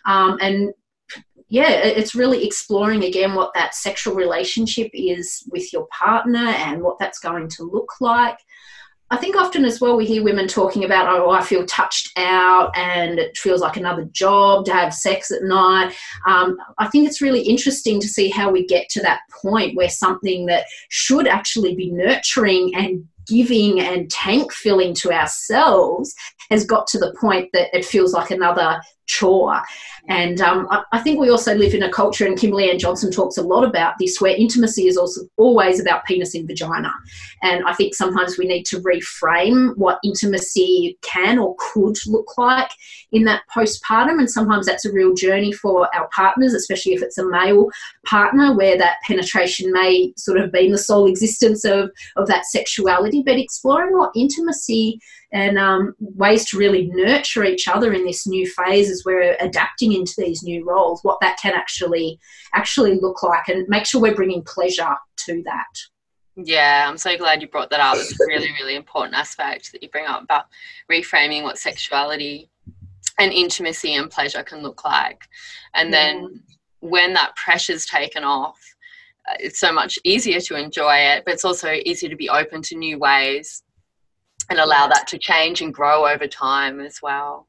Um, 0.07 0.39
and 0.41 0.73
yeah 1.49 1.71
it's 1.71 2.15
really 2.15 2.45
exploring 2.45 3.05
again 3.05 3.35
what 3.35 3.55
that 3.55 3.75
sexual 3.75 4.15
relationship 4.15 4.91
is 4.93 5.45
with 5.53 5.73
your 5.73 5.87
partner 5.97 6.49
and 6.49 6.83
what 6.83 6.99
that's 6.99 7.21
going 7.21 7.49
to 7.49 7.63
look 7.63 7.93
like 8.01 8.39
I 9.11 9.17
think 9.17 9.37
often 9.37 9.65
as 9.65 9.81
well 9.81 9.97
we 9.97 10.05
hear 10.05 10.25
women 10.25 10.49
talking 10.49 10.85
about, 10.85 11.09
oh, 11.09 11.31
I 11.31 11.41
feel 11.41 11.65
touched 11.67 12.11
out 12.17 12.77
and 12.77 13.21
it 13.21 13.37
feels 13.37 13.61
like 13.61 13.77
another 13.77 14.05
job 14.07 14.65
to 14.65 14.73
have 14.73 14.93
sex 14.93 15.31
at 15.31 15.45
night. 15.45 15.95
Um, 16.27 16.57
I 16.79 16.89
think 16.89 17.07
it's 17.07 17.23
really 17.23 17.43
interesting 17.43 18.01
to 18.01 18.09
see 18.09 18.29
how 18.29 18.51
we 18.51 18.67
get 18.67 18.89
to 18.91 19.03
that 19.03 19.21
point 19.31 19.77
where 19.77 19.89
something 19.89 20.47
that 20.47 20.67
should 20.89 21.29
actually 21.29 21.77
be 21.77 21.91
nurturing 21.93 22.75
and 22.75 23.05
giving 23.29 23.81
and 23.81 24.11
tank 24.11 24.53
filling 24.53 24.95
to 24.95 25.13
ourselves 25.13 26.15
has 26.51 26.65
got 26.65 26.87
to 26.89 26.99
the 26.99 27.15
point 27.21 27.49
that 27.53 27.77
it 27.77 27.85
feels 27.85 28.13
like 28.13 28.31
another 28.31 28.81
chore. 29.07 29.63
And 30.09 30.41
um, 30.41 30.69
I, 30.71 30.83
I, 30.93 31.01
think 31.01 31.19
we 31.19 31.31
also 31.31 31.55
live 31.55 31.75
in 31.75 31.83
a 31.83 31.91
culture, 31.91 32.27
and 32.27 32.39
Kimberly 32.39 32.71
Ann 32.71 32.79
Johnson 32.79 33.11
talks 33.11 33.37
a 33.37 33.43
lot 33.43 33.65
about 33.65 33.95
this, 33.99 34.21
where 34.21 34.37
intimacy 34.37 34.87
is 34.87 34.97
also 34.97 35.23
always 35.37 35.81
about 35.81 36.05
penis 36.05 36.35
in 36.35 36.47
vagina. 36.47 36.93
And 37.43 37.65
I 37.65 37.73
think 37.75 37.95
sometimes 37.95 38.39
we 38.39 38.47
need 38.47 38.65
to 38.67 38.81
reframe 38.81 39.77
what 39.77 39.99
intimacy 40.05 40.99
can 41.03 41.39
or 41.39 41.57
could 41.59 41.97
look 42.07 42.39
like 42.39 42.71
in 43.13 43.25
that 43.25 43.43
postpartum. 43.55 44.19
And 44.19 44.31
sometimes 44.31 44.67
that's 44.67 44.85
a 44.85 44.93
real 44.93 45.15
journey 45.15 45.53
for 45.53 45.93
our 45.95 46.09
partners, 46.15 46.55
especially 46.55 46.93
if 46.93 47.03
it's 47.03 47.19
a 47.19 47.27
male 47.27 47.69
partner, 48.05 48.55
where 48.55 48.79
that 48.79 48.99
penetration 49.05 49.73
may 49.73 50.13
sort 50.17 50.39
of 50.39 50.53
be 50.53 50.71
the 50.71 50.79
sole 50.79 51.07
existence 51.07 51.65
of, 51.65 51.91
of 52.17 52.29
that 52.29 52.47
sexuality. 52.47 53.23
But 53.25 53.39
exploring 53.39 53.97
what 53.97 54.13
intimacy 54.15 55.01
and 55.33 55.59
um, 55.59 55.95
ways 55.99 56.49
to 56.49 56.59
really 56.59 56.87
nurture 56.93 57.45
each 57.45 57.69
other 57.69 57.93
in 57.93 58.05
this 58.05 58.27
new 58.27 58.49
phase 58.49 58.91
as 58.91 59.03
we're 59.05 59.37
adapting 59.41 59.93
into 59.93 60.15
these 60.19 60.43
new 60.43 60.65
roles 60.65 61.03
what 61.03 61.19
that 61.21 61.39
can 61.41 61.55
actually 61.55 62.19
actually 62.55 62.99
look 63.01 63.23
like 63.23 63.49
and 63.49 63.69
make 63.69 63.87
sure 63.87 64.01
we're 64.01 64.15
bringing 64.15 64.43
pleasure 64.43 64.95
to 65.17 65.43
that. 65.45 65.65
Yeah 66.37 66.87
i'm 66.89 66.99
so 66.99 67.17
glad 67.17 67.43
you 67.43 67.49
brought 67.49 67.71
that 67.71 67.81
up. 67.81 67.97
It's 67.97 68.21
a 68.21 68.27
really 68.27 68.51
really 68.61 68.77
important 68.77 69.17
aspect 69.17 69.73
that 69.73 69.83
you 69.83 69.89
bring 69.89 70.07
up 70.07 70.23
about 70.23 70.47
reframing 70.91 71.43
what 71.43 71.59
sexuality 71.59 72.51
and 73.19 73.33
intimacy 73.33 73.95
and 73.95 74.11
pleasure 74.11 74.43
can 74.43 74.63
look 74.63 74.85
like. 74.85 75.23
And 75.73 75.91
then 75.91 76.43
when 76.81 77.15
that 77.15 77.35
pressure's 77.37 77.87
taken 77.87 78.23
off 78.23 78.59
uh, 79.29 79.35
it's 79.41 79.59
so 79.59 79.73
much 79.73 79.99
easier 80.05 80.41
to 80.41 80.57
enjoy 80.57 80.97
it 80.97 81.25
but 81.25 81.35
it's 81.35 81.45
also 81.45 81.73
easier 81.85 82.09
to 82.09 82.17
be 82.17 82.29
open 82.29 82.63
to 82.63 82.77
new 82.77 82.99
ways 82.99 83.63
and 84.51 84.59
allow 84.59 84.87
that 84.87 85.07
to 85.09 85.19
change 85.19 85.61
and 85.61 85.73
grow 85.73 86.07
over 86.07 86.27
time 86.27 86.81
as 86.81 87.01
well. 87.03 87.47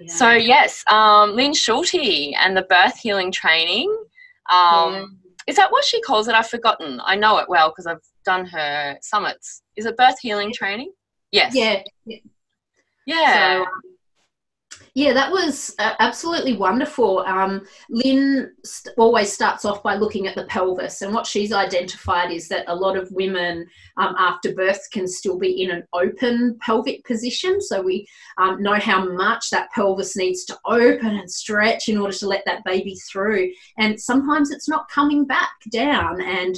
Yeah. 0.00 0.12
So 0.12 0.32
yes, 0.32 0.82
um, 0.90 1.34
Lynn 1.34 1.54
Schulte 1.54 2.34
and 2.38 2.56
the 2.56 2.62
birth 2.62 2.98
healing 2.98 3.30
training. 3.30 3.90
Um, 4.50 4.92
yeah. 4.92 5.04
Is 5.46 5.56
that 5.56 5.70
what 5.70 5.84
she 5.84 6.00
calls 6.00 6.28
it? 6.28 6.34
I've 6.34 6.48
forgotten. 6.48 7.00
I 7.04 7.16
know 7.16 7.38
it 7.38 7.48
well 7.48 7.68
because 7.68 7.86
I've 7.86 8.02
done 8.24 8.46
her 8.46 8.96
summits. 9.02 9.62
Is 9.76 9.84
it 9.84 9.96
birth 9.96 10.18
healing 10.20 10.52
training? 10.52 10.92
Yes. 11.32 11.54
Yeah. 11.54 11.82
Yeah. 13.06 13.64
So, 13.64 13.66
yeah, 14.96 15.12
that 15.12 15.32
was 15.32 15.74
uh, 15.80 15.94
absolutely 15.98 16.56
wonderful. 16.56 17.18
Um, 17.26 17.66
Lynn 17.90 18.52
st- 18.64 18.94
always 18.96 19.32
starts 19.32 19.64
off 19.64 19.82
by 19.82 19.96
looking 19.96 20.28
at 20.28 20.36
the 20.36 20.44
pelvis, 20.44 21.02
and 21.02 21.12
what 21.12 21.26
she's 21.26 21.52
identified 21.52 22.30
is 22.30 22.46
that 22.48 22.64
a 22.68 22.74
lot 22.74 22.96
of 22.96 23.10
women 23.10 23.66
um, 23.96 24.14
after 24.16 24.54
birth 24.54 24.88
can 24.92 25.08
still 25.08 25.36
be 25.36 25.62
in 25.62 25.72
an 25.72 25.82
open 25.92 26.56
pelvic 26.60 27.04
position. 27.04 27.60
So 27.60 27.82
we 27.82 28.06
um, 28.38 28.62
know 28.62 28.78
how 28.78 29.04
much 29.04 29.50
that 29.50 29.72
pelvis 29.72 30.16
needs 30.16 30.44
to 30.44 30.58
open 30.64 31.16
and 31.16 31.28
stretch 31.28 31.88
in 31.88 31.98
order 31.98 32.16
to 32.16 32.28
let 32.28 32.44
that 32.46 32.62
baby 32.64 32.94
through, 33.10 33.50
and 33.76 34.00
sometimes 34.00 34.52
it's 34.52 34.68
not 34.68 34.88
coming 34.88 35.24
back 35.24 35.50
down. 35.72 36.20
And 36.20 36.56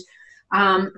um, 0.53 0.92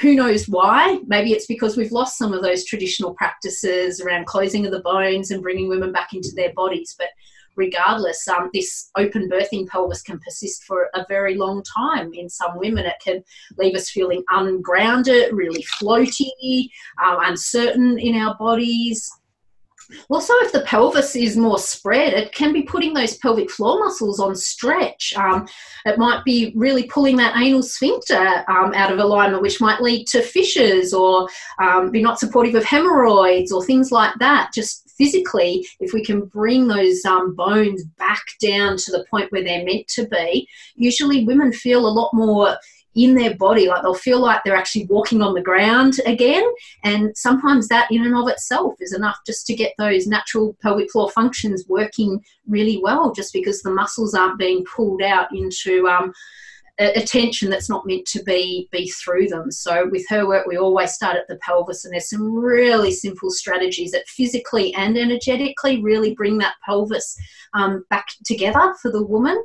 who 0.00 0.14
knows 0.14 0.48
why? 0.48 0.98
Maybe 1.06 1.32
it's 1.32 1.46
because 1.46 1.76
we've 1.76 1.92
lost 1.92 2.18
some 2.18 2.32
of 2.32 2.42
those 2.42 2.64
traditional 2.64 3.14
practices 3.14 4.00
around 4.00 4.26
closing 4.26 4.64
of 4.64 4.72
the 4.72 4.80
bones 4.80 5.30
and 5.30 5.42
bringing 5.42 5.68
women 5.68 5.92
back 5.92 6.14
into 6.14 6.30
their 6.34 6.52
bodies. 6.54 6.94
But 6.98 7.08
regardless, 7.56 8.26
um, 8.28 8.50
this 8.52 8.90
open 8.96 9.28
birthing 9.28 9.68
pelvis 9.68 10.02
can 10.02 10.18
persist 10.20 10.64
for 10.64 10.88
a 10.94 11.04
very 11.08 11.36
long 11.36 11.62
time. 11.62 12.12
In 12.14 12.28
some 12.28 12.58
women, 12.58 12.86
it 12.86 12.96
can 13.02 13.22
leave 13.58 13.74
us 13.74 13.90
feeling 13.90 14.24
ungrounded, 14.30 15.32
really 15.32 15.64
floaty, 15.80 16.68
uh, 17.02 17.16
uncertain 17.20 17.98
in 17.98 18.14
our 18.16 18.36
bodies. 18.36 19.10
Also, 20.08 20.32
if 20.38 20.52
the 20.52 20.62
pelvis 20.62 21.16
is 21.16 21.36
more 21.36 21.58
spread, 21.58 22.12
it 22.12 22.32
can 22.32 22.52
be 22.52 22.62
putting 22.62 22.94
those 22.94 23.16
pelvic 23.18 23.50
floor 23.50 23.78
muscles 23.78 24.20
on 24.20 24.34
stretch. 24.34 25.14
Um, 25.16 25.46
it 25.84 25.98
might 25.98 26.24
be 26.24 26.52
really 26.54 26.84
pulling 26.84 27.16
that 27.16 27.36
anal 27.36 27.62
sphincter 27.62 28.44
um, 28.48 28.72
out 28.74 28.92
of 28.92 28.98
alignment, 28.98 29.42
which 29.42 29.60
might 29.60 29.80
lead 29.80 30.06
to 30.08 30.22
fissures 30.22 30.92
or 30.94 31.28
um, 31.60 31.90
be 31.90 32.02
not 32.02 32.18
supportive 32.18 32.54
of 32.54 32.64
hemorrhoids 32.64 33.52
or 33.52 33.64
things 33.64 33.92
like 33.92 34.14
that. 34.18 34.50
Just 34.54 34.90
physically, 34.96 35.66
if 35.80 35.92
we 35.92 36.04
can 36.04 36.24
bring 36.26 36.68
those 36.68 37.04
um, 37.04 37.34
bones 37.34 37.84
back 37.98 38.22
down 38.40 38.76
to 38.76 38.92
the 38.92 39.04
point 39.10 39.30
where 39.32 39.42
they're 39.42 39.64
meant 39.64 39.88
to 39.88 40.06
be, 40.06 40.48
usually 40.76 41.24
women 41.24 41.52
feel 41.52 41.86
a 41.86 41.88
lot 41.88 42.12
more 42.14 42.56
in 42.94 43.14
their 43.14 43.34
body 43.36 43.68
like 43.68 43.82
they'll 43.82 43.94
feel 43.94 44.20
like 44.20 44.40
they're 44.44 44.56
actually 44.56 44.86
walking 44.86 45.22
on 45.22 45.34
the 45.34 45.42
ground 45.42 45.94
again 46.06 46.44
and 46.84 47.16
sometimes 47.16 47.68
that 47.68 47.90
in 47.90 48.04
and 48.04 48.14
of 48.14 48.28
itself 48.28 48.74
is 48.80 48.92
enough 48.92 49.18
just 49.26 49.46
to 49.46 49.54
get 49.54 49.72
those 49.78 50.06
natural 50.06 50.56
pelvic 50.62 50.90
floor 50.90 51.10
functions 51.10 51.64
working 51.68 52.22
really 52.46 52.80
well 52.82 53.12
just 53.12 53.32
because 53.32 53.62
the 53.62 53.70
muscles 53.70 54.14
aren't 54.14 54.38
being 54.38 54.64
pulled 54.64 55.02
out 55.02 55.34
into 55.34 55.86
um, 55.88 56.12
a, 56.78 57.02
tension 57.02 57.50
that's 57.50 57.68
not 57.68 57.86
meant 57.86 58.06
to 58.06 58.22
be 58.24 58.68
be 58.72 58.88
through 58.88 59.28
them. 59.28 59.50
So 59.50 59.88
with 59.90 60.04
her 60.08 60.26
work 60.26 60.46
we 60.46 60.56
always 60.56 60.92
start 60.92 61.16
at 61.16 61.28
the 61.28 61.36
pelvis 61.36 61.84
and 61.84 61.92
there's 61.92 62.10
some 62.10 62.34
really 62.34 62.90
simple 62.90 63.30
strategies 63.30 63.92
that 63.92 64.08
physically 64.08 64.74
and 64.74 64.98
energetically 64.98 65.82
really 65.82 66.14
bring 66.14 66.38
that 66.38 66.54
pelvis 66.64 67.16
um, 67.54 67.84
back 67.90 68.06
together 68.24 68.74
for 68.82 68.90
the 68.90 69.04
woman 69.04 69.42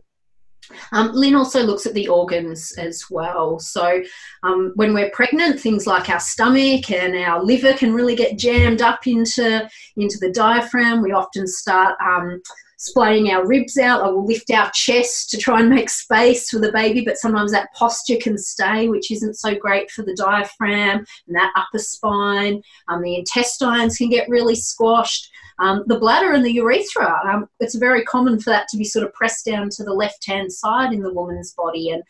um, 0.92 1.12
Lynn 1.14 1.36
also 1.36 1.64
looks 1.64 1.86
at 1.86 1.94
the 1.94 2.08
organs 2.08 2.72
as 2.74 3.06
well. 3.10 3.60
So, 3.60 4.02
um, 4.44 4.72
when 4.76 4.94
we're 4.94 5.12
pregnant, 5.12 5.60
things 5.60 5.88
like 5.88 6.10
our 6.10 6.20
stomach 6.20 6.92
and 6.92 7.16
our 7.16 7.44
liver 7.44 7.74
can 7.74 7.94
really 7.94 8.16
get 8.16 8.38
jammed 8.38 8.82
up 8.82 9.08
into, 9.08 9.70
into 9.98 10.18
the 10.20 10.32
diaphragm. 10.32 11.02
We 11.02 11.12
often 11.12 11.48
start 11.48 11.96
um, 12.02 12.42
splaying 12.80 13.30
our 13.30 13.46
ribs 13.46 13.78
out, 13.78 14.02
or 14.02 14.16
we'll 14.16 14.26
lift 14.26 14.50
our 14.52 14.72
chest 14.74 15.30
to 15.30 15.38
try 15.38 15.60
and 15.60 15.70
make 15.70 15.90
space 15.90 16.50
for 16.50 16.60
the 16.60 16.72
baby, 16.72 17.04
but 17.04 17.18
sometimes 17.18 17.52
that 17.52 17.74
posture 17.74 18.16
can 18.22 18.38
stay, 18.38 18.88
which 18.88 19.12
isn't 19.12 19.34
so 19.36 19.54
great 19.54 19.92
for 19.92 20.02
the 20.04 20.16
diaphragm 20.16 21.06
and 21.28 21.36
that 21.36 21.52
upper 21.58 21.78
spine. 21.78 22.62
Um, 22.88 23.02
the 23.02 23.18
intestines 23.18 23.98
can 23.98 24.10
get 24.10 24.30
really 24.30 24.56
squashed. 24.56 25.30
Um, 25.60 25.84
the 25.88 26.00
bladder 26.00 26.34
and 26.34 26.46
the 26.46 26.54
urethra, 26.54 27.20
um, 27.26 27.48
it's 27.60 27.76
very 27.76 28.04
common 28.04 28.40
for 28.40 28.50
that 28.50 28.68
to 28.70 28.78
be 28.78 28.84
sort 28.84 29.06
of 29.06 29.14
pressed 29.14 29.46
down 29.46 29.70
to 29.72 29.84
the 29.84 29.94
left 29.94 30.26
hand 30.26 30.52
side 30.52 30.94
in 30.94 31.02
the 31.02 31.14
woman's 31.14 31.54
body. 31.54 31.90
And 31.92 32.04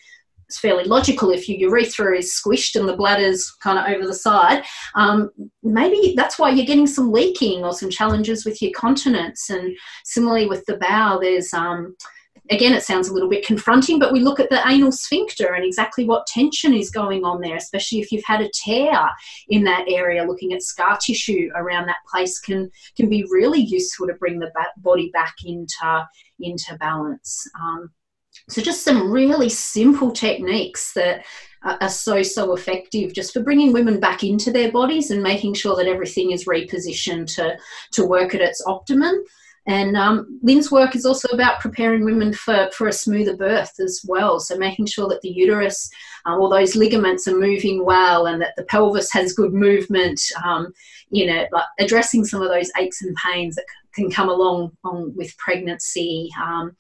it's 0.48 0.60
fairly 0.60 0.84
logical 0.84 1.30
if 1.30 1.48
your 1.48 1.60
urethra 1.60 2.18
is 2.18 2.34
squished 2.34 2.76
and 2.76 2.90
the 2.90 2.98
bladder's 2.98 3.52
kind 3.62 3.78
of 3.78 3.86
over 3.86 4.08
the 4.08 4.16
side. 4.16 4.64
Um, 4.96 5.30
maybe 5.62 6.16
that's 6.16 6.40
why 6.40 6.50
you're 6.50 6.66
getting 6.66 6.88
some 6.88 7.12
leaking 7.12 7.64
or 7.64 7.72
some 7.72 7.92
challenges 7.92 8.46
with 8.46 8.60
your 8.60 8.72
continence. 8.72 9.52
And 9.52 9.78
similarly 10.06 10.48
with 10.48 10.66
the 10.66 10.78
bowel, 10.78 11.20
there's 11.20 11.54
um, 11.54 11.96
again, 12.50 12.74
it 12.74 12.84
sounds 12.84 13.10
a 13.10 13.14
little 13.14 13.30
bit 13.30 13.46
confronting, 13.46 14.00
but 14.00 14.12
we 14.12 14.20
look 14.20 14.40
at 14.40 14.50
the 14.50 14.66
anal 14.68 14.92
sphincter 14.92 15.54
and 15.54 15.64
exactly 15.64 16.06
what 16.06 16.28
tension 16.28 16.74
is 16.74 16.90
going 16.90 17.24
on 17.24 17.42
there, 17.42 17.56
especially 17.56 18.00
if 18.00 18.12
you've 18.12 18.24
had 18.26 18.42
a 18.42 18.50
tear 18.54 19.10
in 19.50 19.64
that 19.64 19.86
area. 19.88 20.24
Looking 20.24 20.54
at 20.54 20.62
scar 20.62 20.98
tissue 20.98 21.50
around 21.56 21.88
that 21.88 21.98
place 22.10 22.40
can 22.40 22.70
can 22.96 23.10
be 23.10 23.26
really 23.30 23.62
useful 23.62 24.08
to 24.08 24.14
bring 24.14 24.40
the 24.40 24.52
body 24.78 25.10
back 25.14 25.36
into 25.46 26.08
into 26.40 26.78
balance. 26.78 27.48
Um, 27.60 27.90
so 28.48 28.62
just 28.62 28.84
some 28.84 29.12
really 29.12 29.50
simple 29.50 30.12
techniques 30.12 30.94
that 30.94 31.26
are 31.64 31.90
so 31.90 32.24
so 32.24 32.54
effective 32.54 33.14
just 33.14 33.34
for 33.34 33.42
bringing 33.42 33.74
women 33.74 34.00
back 34.00 34.24
into 34.24 34.50
their 34.50 34.72
bodies 34.72 35.12
and 35.12 35.22
making 35.22 35.54
sure 35.54 35.76
that 35.76 35.88
everything 35.88 36.32
is 36.32 36.46
repositioned 36.46 37.34
to 37.36 37.58
to 37.92 38.06
work 38.06 38.34
at 38.34 38.42
its 38.42 38.64
optimum 38.66 39.22
and 39.68 39.96
um, 39.96 40.40
Lynn's 40.42 40.72
work 40.72 40.96
is 40.96 41.06
also 41.06 41.28
about 41.30 41.60
preparing 41.60 42.06
women 42.06 42.34
for, 42.34 42.70
for 42.74 42.88
a 42.88 42.94
smoother 42.94 43.36
birth 43.36 43.80
as 43.80 44.02
well. 44.08 44.40
So 44.40 44.58
making 44.58 44.88
sure 44.88 45.08
that 45.10 45.22
the 45.22 45.30
uterus, 45.30 45.90
uh, 46.26 46.38
all 46.38 46.50
those 46.50 46.76
ligaments 46.76 47.28
are 47.28 47.38
moving 47.38 47.86
well 47.86 48.26
and 48.26 48.42
that 48.42 48.54
the 48.58 48.64
pelvis 48.64 49.12
has 49.14 49.34
good 49.34 49.54
movement, 49.54 50.20
um, 50.44 50.74
you 51.12 51.26
know, 51.28 51.46
like 51.52 51.66
addressing 51.80 52.26
some 52.26 52.42
of 52.42 52.50
those 52.50 52.72
aches 52.78 53.02
and 53.02 53.16
pains 53.16 53.56
that 53.56 53.66
can 53.94 54.10
come 54.10 54.30
along 54.30 54.72
on 54.84 55.14
with 55.16 55.38
pregnancy. 55.38 56.30
Um, 56.42 56.76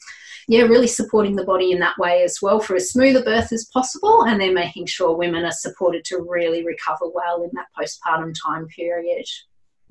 yeah, 0.47 0.61
really 0.63 0.87
supporting 0.87 1.35
the 1.35 1.43
body 1.43 1.71
in 1.71 1.79
that 1.79 1.97
way 1.99 2.23
as 2.23 2.39
well 2.41 2.59
for 2.59 2.75
as 2.75 2.89
smoother 2.89 3.23
birth 3.23 3.51
as 3.51 3.69
possible, 3.71 4.25
and 4.25 4.41
then 4.41 4.53
making 4.53 4.87
sure 4.87 5.15
women 5.15 5.45
are 5.45 5.51
supported 5.51 6.03
to 6.05 6.25
really 6.27 6.65
recover 6.65 7.07
well 7.13 7.43
in 7.43 7.51
that 7.53 7.67
postpartum 7.77 8.33
time 8.43 8.67
period. 8.67 9.25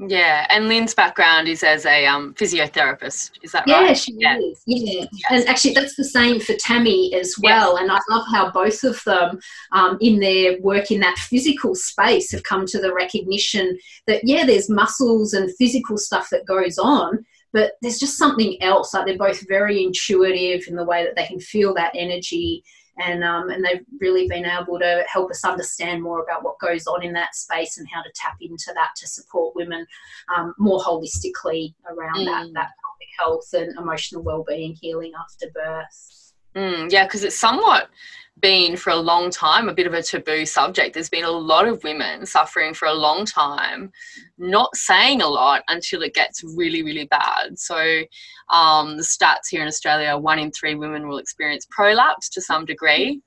Yeah, 0.01 0.46
and 0.49 0.68
Lynn's 0.68 0.94
background 0.94 1.49
is 1.49 1.64
as 1.64 1.84
a 1.84 2.07
um, 2.07 2.32
physiotherapist. 2.34 3.32
Is 3.42 3.51
that 3.51 3.66
yeah, 3.66 3.82
right? 3.82 3.96
She 3.96 4.14
yeah, 4.16 4.36
she 4.36 4.44
is. 4.44 4.62
Yeah, 4.64 5.07
yes. 5.11 5.30
and 5.30 5.49
actually 5.49 5.74
that's 5.74 5.96
the 5.96 6.05
same 6.05 6.38
for 6.38 6.53
Tami 6.53 7.12
as 7.14 7.34
well. 7.42 7.74
Yes. 7.74 7.82
And 7.82 7.90
I 7.90 7.99
love 8.09 8.24
how 8.30 8.53
both 8.53 8.84
of 8.84 9.03
them, 9.05 9.40
um, 9.72 9.99
in 10.01 10.20
their 10.20 10.61
work 10.61 10.92
in 10.92 11.01
that 11.01 11.18
physical 11.18 11.74
space, 11.74 12.30
have 12.30 12.44
come 12.44 12.64
to 12.66 12.78
the 12.78 12.94
recognition 12.94 13.76
that 14.07 14.20
yeah, 14.22 14.46
there's 14.46 14.70
muscles 14.70 15.32
and 15.32 15.53
physical 15.57 15.99
stuff 15.99 16.28
that 16.30 16.46
goes 16.46 16.78
on, 16.78 17.24
but 17.53 17.72
there's 17.82 17.99
just 17.99 18.18
something 18.18 18.57
else. 18.62 18.94
Like 18.94 19.07
they're 19.07 19.18
both 19.18 19.49
very 19.49 19.82
intuitive 19.82 20.68
in 20.68 20.76
the 20.76 20.84
way 20.84 21.05
that 21.05 21.16
they 21.16 21.26
can 21.26 21.40
feel 21.40 21.74
that 21.74 21.92
energy 21.96 22.62
and 22.99 23.22
um, 23.24 23.51
and 23.51 23.64
they've 23.64 23.84
really 24.01 24.28
been 24.28 24.44
able 24.44 24.78
to 24.78 25.05
help 25.11 25.30
us 25.30 25.44
understand 25.44 26.03
more 26.03 26.22
about 26.22 26.42
what 26.42 26.59
goes 26.59 26.86
on 26.86 27.03
in 27.03 27.12
that 27.12 27.34
space 27.34 27.78
and 27.78 27.86
how 27.92 28.03
to 28.03 28.11
tap 28.14 28.36
into 28.40 28.72
that 28.74 28.90
to 28.96 29.07
support 29.07 29.55
women 29.55 29.86
um, 30.36 30.55
more 30.59 30.80
holistically 30.80 31.74
around 31.90 32.16
mm. 32.16 32.26
that 32.26 32.49
that 32.55 32.70
health 33.18 33.49
and 33.53 33.76
emotional 33.78 34.22
well-being 34.22 34.76
healing 34.80 35.12
after 35.20 35.46
birth. 35.53 36.32
Mm, 36.55 36.90
yeah, 36.90 37.05
because 37.05 37.24
it's 37.24 37.38
somewhat 37.38 37.88
been 38.41 38.76
for 38.76 38.91
a 38.91 38.97
long 38.97 39.30
time 39.30 39.68
a 39.68 39.74
bit 39.74 39.86
of 39.86 39.95
a 39.95 40.03
taboo 40.03 40.47
subject. 40.47 40.95
There's 40.95 41.09
been 41.09 41.24
a 41.24 41.30
lot 41.30 41.66
of 41.66 41.82
women 41.82 42.26
suffering 42.26 42.74
for 42.74 42.86
a 42.86 42.95
long 42.95 43.24
time, 43.24 43.91
not 44.39 44.74
saying 44.76 45.22
a 45.22 45.28
lot 45.28 45.62
until 45.68 46.03
it 46.03 46.14
gets 46.14 46.43
really, 46.57 46.82
really 46.82 47.07
bad. 47.07 47.59
So, 47.59 48.03
um, 48.51 48.97
the 48.97 49.03
stats 49.03 49.49
here 49.51 49.62
in 49.62 49.68
Australia 49.68 50.16
one 50.16 50.39
in 50.39 50.51
three 50.51 50.74
women 50.74 51.09
will 51.09 51.18
experience 51.18 51.66
prolapse 51.70 52.28
to 52.30 52.41
some 52.41 52.64
degree. 52.64 53.20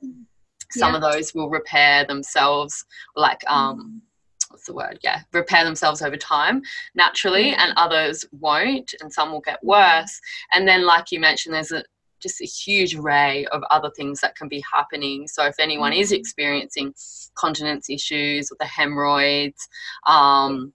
Some 0.71 0.93
yeah. 0.93 0.95
of 0.95 1.01
those 1.01 1.33
will 1.33 1.49
repair 1.49 2.05
themselves, 2.05 2.85
like, 3.15 3.41
um, 3.49 4.01
what's 4.49 4.65
the 4.65 4.73
word? 4.73 4.99
Yeah, 5.03 5.21
repair 5.33 5.63
themselves 5.63 6.01
over 6.01 6.17
time 6.17 6.61
naturally, 6.95 7.49
and 7.51 7.73
others 7.75 8.25
won't, 8.31 8.93
and 9.01 9.11
some 9.11 9.31
will 9.31 9.41
get 9.41 9.63
worse. 9.63 10.19
And 10.53 10.67
then, 10.67 10.85
like 10.85 11.11
you 11.11 11.19
mentioned, 11.19 11.55
there's 11.55 11.71
a 11.71 11.83
just 12.21 12.41
a 12.41 12.45
huge 12.45 12.95
array 12.95 13.45
of 13.47 13.63
other 13.69 13.89
things 13.95 14.21
that 14.21 14.35
can 14.35 14.47
be 14.47 14.63
happening. 14.71 15.27
So 15.27 15.45
if 15.45 15.55
anyone 15.59 15.93
is 15.93 16.11
mm-hmm. 16.11 16.19
experiencing 16.19 16.93
continence 17.35 17.89
issues 17.89 18.51
or 18.51 18.57
the 18.59 18.65
hemorrhoids, 18.65 19.67
um, 20.07 20.73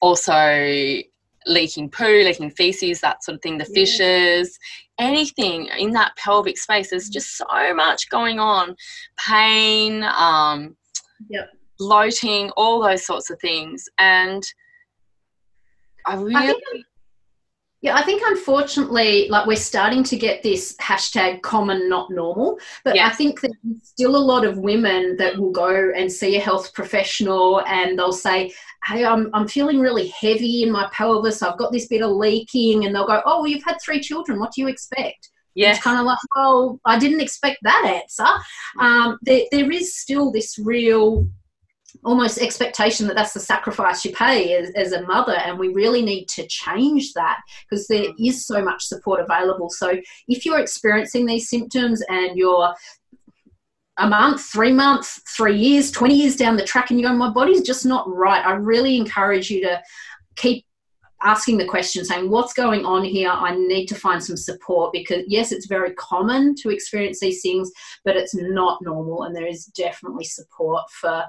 also 0.00 0.98
leaking 1.46 1.90
poo, 1.90 2.22
leaking 2.24 2.50
feces, 2.50 3.00
that 3.00 3.24
sort 3.24 3.36
of 3.36 3.42
thing, 3.42 3.58
the 3.58 3.64
fissures, 3.64 4.58
anything 4.98 5.68
in 5.78 5.92
that 5.92 6.16
pelvic 6.16 6.58
space, 6.58 6.90
there's 6.90 7.08
just 7.08 7.36
so 7.36 7.74
much 7.74 8.08
going 8.10 8.38
on. 8.38 8.74
Pain, 9.18 10.04
um, 10.04 10.76
yep. 11.28 11.50
bloating, 11.78 12.50
all 12.50 12.82
those 12.82 13.04
sorts 13.06 13.30
of 13.30 13.40
things. 13.40 13.88
And 13.98 14.42
I 16.06 16.14
really. 16.14 16.34
I 16.36 16.54
yeah, 17.80 17.94
I 17.94 18.02
think 18.02 18.22
unfortunately, 18.24 19.28
like 19.28 19.46
we're 19.46 19.56
starting 19.56 20.02
to 20.04 20.16
get 20.16 20.42
this 20.42 20.74
hashtag 20.80 21.42
common, 21.42 21.88
not 21.88 22.10
normal. 22.10 22.58
But 22.82 22.96
yes. 22.96 23.12
I 23.12 23.14
think 23.14 23.40
there's 23.40 23.54
still 23.82 24.16
a 24.16 24.18
lot 24.18 24.44
of 24.44 24.58
women 24.58 25.16
that 25.18 25.38
will 25.38 25.52
go 25.52 25.92
and 25.96 26.10
see 26.10 26.36
a 26.36 26.40
health 26.40 26.74
professional 26.74 27.62
and 27.66 27.96
they'll 27.96 28.12
say, 28.12 28.52
Hey, 28.84 29.04
I'm, 29.04 29.30
I'm 29.32 29.46
feeling 29.46 29.78
really 29.78 30.08
heavy 30.08 30.64
in 30.64 30.72
my 30.72 30.88
pelvis. 30.92 31.40
I've 31.40 31.58
got 31.58 31.70
this 31.70 31.86
bit 31.86 32.02
of 32.02 32.10
leaking. 32.10 32.84
And 32.84 32.92
they'll 32.92 33.06
go, 33.06 33.22
Oh, 33.24 33.42
well, 33.42 33.46
you've 33.46 33.64
had 33.64 33.78
three 33.80 34.00
children. 34.00 34.40
What 34.40 34.52
do 34.52 34.60
you 34.60 34.66
expect? 34.68 35.30
Yes. 35.54 35.76
It's 35.76 35.84
kind 35.84 36.00
of 36.00 36.06
like, 36.06 36.18
well, 36.34 36.80
I 36.84 36.98
didn't 36.98 37.20
expect 37.20 37.58
that 37.62 38.00
answer. 38.02 38.26
Um, 38.80 39.18
there, 39.22 39.42
there 39.52 39.70
is 39.70 39.96
still 39.96 40.32
this 40.32 40.58
real 40.58 41.28
almost 42.04 42.38
expectation 42.38 43.06
that 43.06 43.16
that's 43.16 43.32
the 43.32 43.40
sacrifice 43.40 44.04
you 44.04 44.12
pay 44.12 44.54
as, 44.54 44.70
as 44.70 44.92
a 44.92 45.02
mother 45.06 45.34
and 45.34 45.58
we 45.58 45.68
really 45.68 46.02
need 46.02 46.26
to 46.26 46.46
change 46.46 47.12
that 47.14 47.40
because 47.68 47.86
there 47.86 48.12
mm. 48.12 48.32
so 48.32 48.62
much 48.62 48.84
support 48.84 49.20
available 49.20 49.70
so 49.70 49.94
if 50.28 50.44
you're 50.44 50.60
experiencing 50.60 51.24
these 51.24 51.48
symptoms 51.48 52.02
and 52.10 52.36
you're 52.36 52.74
a 53.98 54.08
month, 54.08 54.42
three 54.42 54.72
months, 54.72 55.20
three 55.36 55.56
years, 55.56 55.90
20 55.90 56.14
years 56.14 56.36
down 56.36 56.56
the 56.56 56.64
track, 56.64 56.90
and 56.90 57.00
you 57.00 57.06
go, 57.06 57.12
My 57.12 57.30
body's 57.30 57.62
just 57.62 57.84
not 57.84 58.08
right. 58.08 58.44
I 58.44 58.52
really 58.52 58.96
encourage 58.96 59.50
you 59.50 59.60
to 59.62 59.82
keep 60.36 60.64
asking 61.22 61.58
the 61.58 61.66
question, 61.66 62.04
saying, 62.04 62.30
What's 62.30 62.52
going 62.52 62.86
on 62.86 63.04
here? 63.04 63.30
I 63.30 63.54
need 63.56 63.86
to 63.86 63.96
find 63.96 64.22
some 64.22 64.36
support 64.36 64.92
because, 64.92 65.24
yes, 65.26 65.52
it's 65.52 65.66
very 65.66 65.94
common 65.94 66.54
to 66.56 66.70
experience 66.70 67.18
these 67.20 67.42
things, 67.42 67.70
but 68.04 68.16
it's 68.16 68.34
not 68.34 68.80
normal, 68.82 69.24
and 69.24 69.34
there 69.34 69.46
is 69.46 69.66
definitely 69.66 70.24
support 70.24 70.84
for 70.90 71.24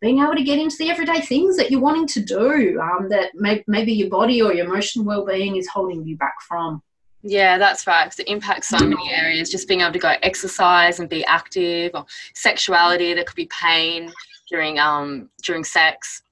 being 0.00 0.18
able 0.20 0.34
to 0.34 0.44
get 0.44 0.58
into 0.58 0.76
the 0.78 0.90
everyday 0.90 1.20
things 1.20 1.56
that 1.56 1.70
you're 1.70 1.80
wanting 1.80 2.06
to 2.06 2.20
do 2.20 2.80
um, 2.80 3.08
that 3.08 3.30
may, 3.34 3.64
maybe 3.66 3.92
your 3.92 4.10
body 4.10 4.42
or 4.42 4.52
your 4.52 4.66
emotional 4.66 5.04
well-being 5.04 5.56
is 5.56 5.68
holding 5.68 6.06
you 6.06 6.16
back 6.16 6.34
from 6.46 6.82
yeah, 7.28 7.58
that's 7.58 7.88
right. 7.88 8.04
Because 8.04 8.20
it 8.20 8.28
impacts 8.28 8.68
so 8.68 8.78
many 8.78 9.12
areas. 9.12 9.50
Just 9.50 9.66
being 9.66 9.80
able 9.80 9.92
to 9.92 9.98
go 9.98 10.14
exercise 10.22 11.00
and 11.00 11.08
be 11.08 11.24
active, 11.24 11.90
or 11.94 12.06
sexuality. 12.34 13.14
There 13.14 13.24
could 13.24 13.34
be 13.34 13.46
pain 13.46 14.12
during 14.48 14.78
um 14.78 15.28
during 15.42 15.64
sex, 15.64 16.22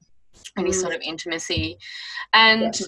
any 0.57 0.71
mm. 0.71 0.75
sort 0.75 0.95
of 0.95 1.01
intimacy, 1.01 1.79
and. 2.33 2.79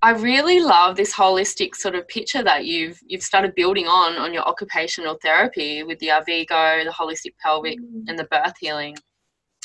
I 0.00 0.12
really 0.12 0.60
love 0.60 0.94
this 0.94 1.12
holistic 1.12 1.74
sort 1.74 1.96
of 1.96 2.06
picture 2.06 2.44
that 2.44 2.64
you've 2.64 3.00
you've 3.04 3.24
started 3.24 3.56
building 3.56 3.88
on 3.88 4.14
on 4.14 4.32
your 4.32 4.44
occupational 4.44 5.18
therapy 5.20 5.82
with 5.82 5.98
the 5.98 6.06
Arvigo, 6.06 6.84
the 6.84 6.92
holistic 6.92 7.34
pelvic, 7.42 7.80
mm. 7.80 8.04
and 8.06 8.16
the 8.16 8.22
birth 8.30 8.54
healing 8.60 8.96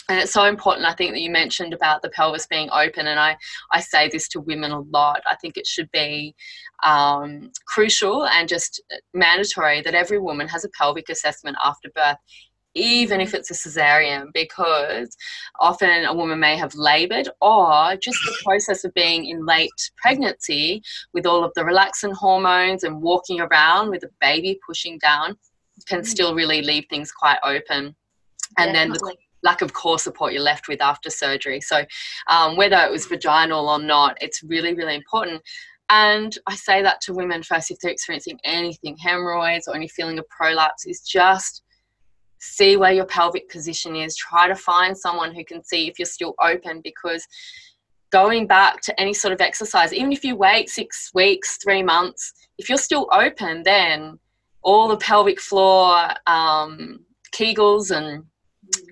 and 0.10 0.20
it's 0.20 0.34
so 0.34 0.46
important 0.46 0.86
i 0.86 0.94
think 0.94 1.12
that 1.12 1.22
you 1.22 1.30
mentioned 1.30 1.74
about 1.74 2.02
the 2.02 2.10
pelvis 2.10 2.48
being 2.48 2.70
open 2.72 3.08
and 3.08 3.20
i 3.20 3.36
i 3.72 3.80
say 3.80 4.10
this 4.10 4.28
to 4.28 4.40
women 4.42 4.72
a 4.72 4.80
lot 4.80 5.22
i 5.26 5.36
think 5.36 5.58
it 5.58 5.68
should 5.68 5.90
be 5.92 6.36
um, 6.86 7.50
crucial 7.66 8.26
and 8.26 8.50
just 8.50 8.82
mandatory 9.14 9.82
that 9.82 9.96
every 9.96 10.20
woman 10.20 10.48
has 10.48 10.66
a 10.66 10.70
pelvic 10.78 11.08
assessment 11.10 11.56
after 11.64 11.90
birth 11.96 12.18
even 12.76 13.22
if 13.22 13.34
it's 13.34 13.52
a 13.52 13.54
cesarean, 13.54 14.28
because 14.34 15.16
often 15.60 16.06
a 16.06 16.14
woman 16.14 16.40
may 16.40 16.58
have 16.58 16.74
labored 16.76 17.30
or 17.42 17.96
just 17.98 18.18
the 18.26 18.36
process 18.44 18.84
of 18.84 18.94
being 18.94 19.26
in 19.26 19.46
late 19.46 19.70
pregnancy 19.98 20.82
with 21.14 21.26
all 21.26 21.44
of 21.44 21.52
the 21.56 21.62
relaxin 21.62 22.14
hormones 22.14 22.84
and 22.84 23.02
walking 23.02 23.40
around 23.40 23.90
with 23.90 24.04
a 24.04 24.10
baby 24.20 24.60
pushing 24.66 24.98
down 25.00 25.36
can 25.88 26.02
mm. 26.02 26.06
still 26.06 26.34
really 26.34 26.62
leave 26.62 26.86
things 26.90 27.12
quite 27.12 27.40
open. 27.44 27.96
And 28.58 28.74
Definitely. 28.74 28.74
then 28.74 28.90
the 28.90 29.16
lack 29.44 29.62
of 29.62 29.74
core 29.74 30.00
support 30.00 30.34
you're 30.34 30.42
left 30.42 30.68
with 30.68 30.82
after 30.82 31.10
surgery. 31.10 31.62
So, 31.62 31.84
um, 32.28 32.56
whether 32.56 32.78
it 32.78 32.92
was 32.92 33.06
vaginal 33.06 33.70
or 33.70 33.80
not, 33.80 34.18
it's 34.22 34.42
really, 34.44 34.74
really 34.74 34.96
important. 34.96 35.42
And 35.90 36.36
I 36.48 36.56
say 36.56 36.82
that 36.82 37.02
to 37.02 37.14
women 37.14 37.44
first 37.44 37.70
if 37.70 37.78
they're 37.80 37.92
experiencing 37.92 38.40
anything, 38.44 38.98
hemorrhoids 38.98 39.68
or 39.68 39.76
any 39.76 39.88
feeling 39.88 40.18
of 40.18 40.28
prolapse, 40.30 40.86
is 40.86 41.02
just 41.02 41.64
see 42.40 42.78
where 42.78 42.92
your 42.92 43.06
pelvic 43.06 43.50
position 43.50 43.96
is. 43.96 44.16
Try 44.16 44.48
to 44.48 44.56
find 44.56 44.98
someone 44.98 45.34
who 45.34 45.46
can 45.46 45.64
see 45.64 45.88
if 45.88 46.00
you're 46.00 46.06
still 46.06 46.36
open 46.42 46.82
because 46.84 47.26
going 48.12 48.48
back 48.48 48.82
to 48.82 49.00
any 49.00 49.14
sort 49.14 49.34
of 49.34 49.42
exercise, 49.42 49.94
even 49.94 50.12
if 50.12 50.24
you 50.24 50.36
wait 50.36 50.70
six 50.70 51.10
weeks, 51.14 51.58
three 51.58 51.84
months, 51.84 52.34
if 52.58 52.70
you're 52.70 52.78
still 52.78 53.08
open, 53.12 53.64
then 53.64 54.20
all 54.62 54.88
the 54.88 54.98
pelvic 54.98 55.40
floor 55.40 56.10
um, 56.28 57.00
Kegels 57.34 57.96
and 57.96 58.24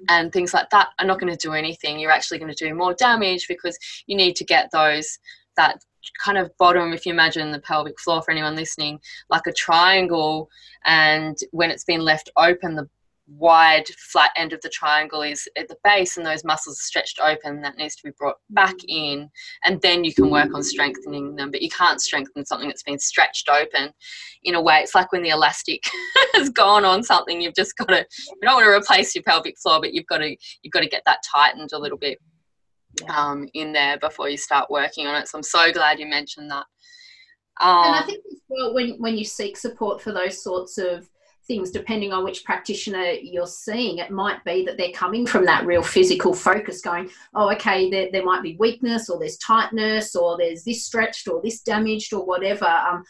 and 0.09 0.31
things 0.31 0.53
like 0.53 0.69
that 0.69 0.89
are 0.99 1.05
not 1.05 1.19
going 1.19 1.31
to 1.31 1.37
do 1.37 1.53
anything. 1.53 1.99
You're 1.99 2.11
actually 2.11 2.39
going 2.39 2.53
to 2.53 2.65
do 2.67 2.73
more 2.73 2.93
damage 2.93 3.47
because 3.47 3.77
you 4.07 4.15
need 4.15 4.35
to 4.37 4.45
get 4.45 4.69
those 4.71 5.19
that 5.57 5.79
kind 6.23 6.37
of 6.37 6.55
bottom 6.57 6.93
if 6.93 7.05
you 7.05 7.11
imagine 7.11 7.51
the 7.51 7.59
pelvic 7.59 7.99
floor 7.99 8.21
for 8.21 8.31
anyone 8.31 8.55
listening 8.55 8.99
like 9.29 9.45
a 9.47 9.53
triangle 9.53 10.49
and 10.85 11.37
when 11.51 11.69
it's 11.69 11.83
been 11.83 12.01
left 12.01 12.29
open 12.37 12.75
the 12.75 12.89
wide 13.37 13.87
flat 13.97 14.31
end 14.35 14.51
of 14.51 14.61
the 14.61 14.69
triangle 14.69 15.21
is 15.21 15.47
at 15.57 15.67
the 15.67 15.77
base 15.83 16.17
and 16.17 16.25
those 16.25 16.43
muscles 16.43 16.77
are 16.77 16.83
stretched 16.83 17.19
open 17.19 17.61
that 17.61 17.77
needs 17.77 17.95
to 17.95 18.03
be 18.03 18.13
brought 18.17 18.35
back 18.49 18.75
in 18.87 19.29
and 19.63 19.81
then 19.81 20.03
you 20.03 20.13
can 20.13 20.29
work 20.29 20.53
on 20.53 20.63
strengthening 20.63 21.35
them 21.35 21.49
but 21.49 21.61
you 21.61 21.69
can't 21.69 22.01
strengthen 22.01 22.45
something 22.45 22.67
that's 22.67 22.83
been 22.83 22.99
stretched 22.99 23.49
open 23.49 23.91
in 24.43 24.55
a 24.55 24.61
way. 24.61 24.77
It's 24.77 24.95
like 24.95 25.11
when 25.11 25.23
the 25.23 25.29
elastic 25.29 25.83
has 26.33 26.49
gone 26.49 26.83
on 26.83 27.03
something 27.03 27.39
you've 27.39 27.55
just 27.55 27.77
got 27.77 27.87
to 27.87 28.05
you 28.27 28.37
don't 28.41 28.55
want 28.55 28.65
to 28.65 28.71
replace 28.71 29.15
your 29.15 29.23
pelvic 29.23 29.57
floor 29.59 29.79
but 29.79 29.93
you've 29.93 30.07
got 30.07 30.17
to 30.17 30.35
you've 30.61 30.73
got 30.73 30.81
to 30.81 30.89
get 30.89 31.03
that 31.05 31.19
tightened 31.31 31.69
a 31.73 31.79
little 31.79 31.97
bit 31.97 32.19
um, 33.07 33.47
in 33.53 33.71
there 33.71 33.97
before 33.99 34.29
you 34.29 34.37
start 34.37 34.69
working 34.69 35.07
on 35.07 35.15
it. 35.15 35.27
So 35.27 35.37
i'm 35.37 35.43
so 35.43 35.71
glad 35.71 35.99
you 35.99 36.07
mentioned 36.07 36.51
that. 36.51 36.65
Um, 37.59 37.85
and 37.85 37.95
i 37.95 38.03
think 38.05 38.23
as 38.31 38.39
well 38.49 38.73
when 38.73 38.91
when 38.99 39.17
you 39.17 39.25
seek 39.25 39.55
support 39.55 40.01
for 40.01 40.11
those 40.11 40.41
sorts 40.41 40.77
of 40.77 41.07
things 41.47 41.71
depending 41.71 42.13
on 42.13 42.23
which 42.23 42.43
practitioner 42.43 43.11
you're 43.21 43.47
seeing 43.47 43.97
it 43.97 44.11
might 44.11 44.43
be 44.43 44.63
that 44.65 44.77
they're 44.77 44.91
coming 44.91 45.25
from 45.25 45.45
that 45.45 45.65
real 45.65 45.83
physical 45.83 46.33
focus 46.33 46.81
going 46.81 47.09
oh 47.35 47.51
okay 47.51 47.89
there, 47.89 48.09
there 48.11 48.25
might 48.25 48.43
be 48.43 48.55
weakness 48.59 49.09
or 49.09 49.19
there's 49.19 49.37
tightness 49.37 50.15
or 50.15 50.37
there's 50.37 50.63
this 50.63 50.85
stretched 50.85 51.27
or 51.27 51.41
this 51.41 51.61
damaged 51.61 52.13
or 52.13 52.25
whatever 52.25 52.65
um, 52.65 53.03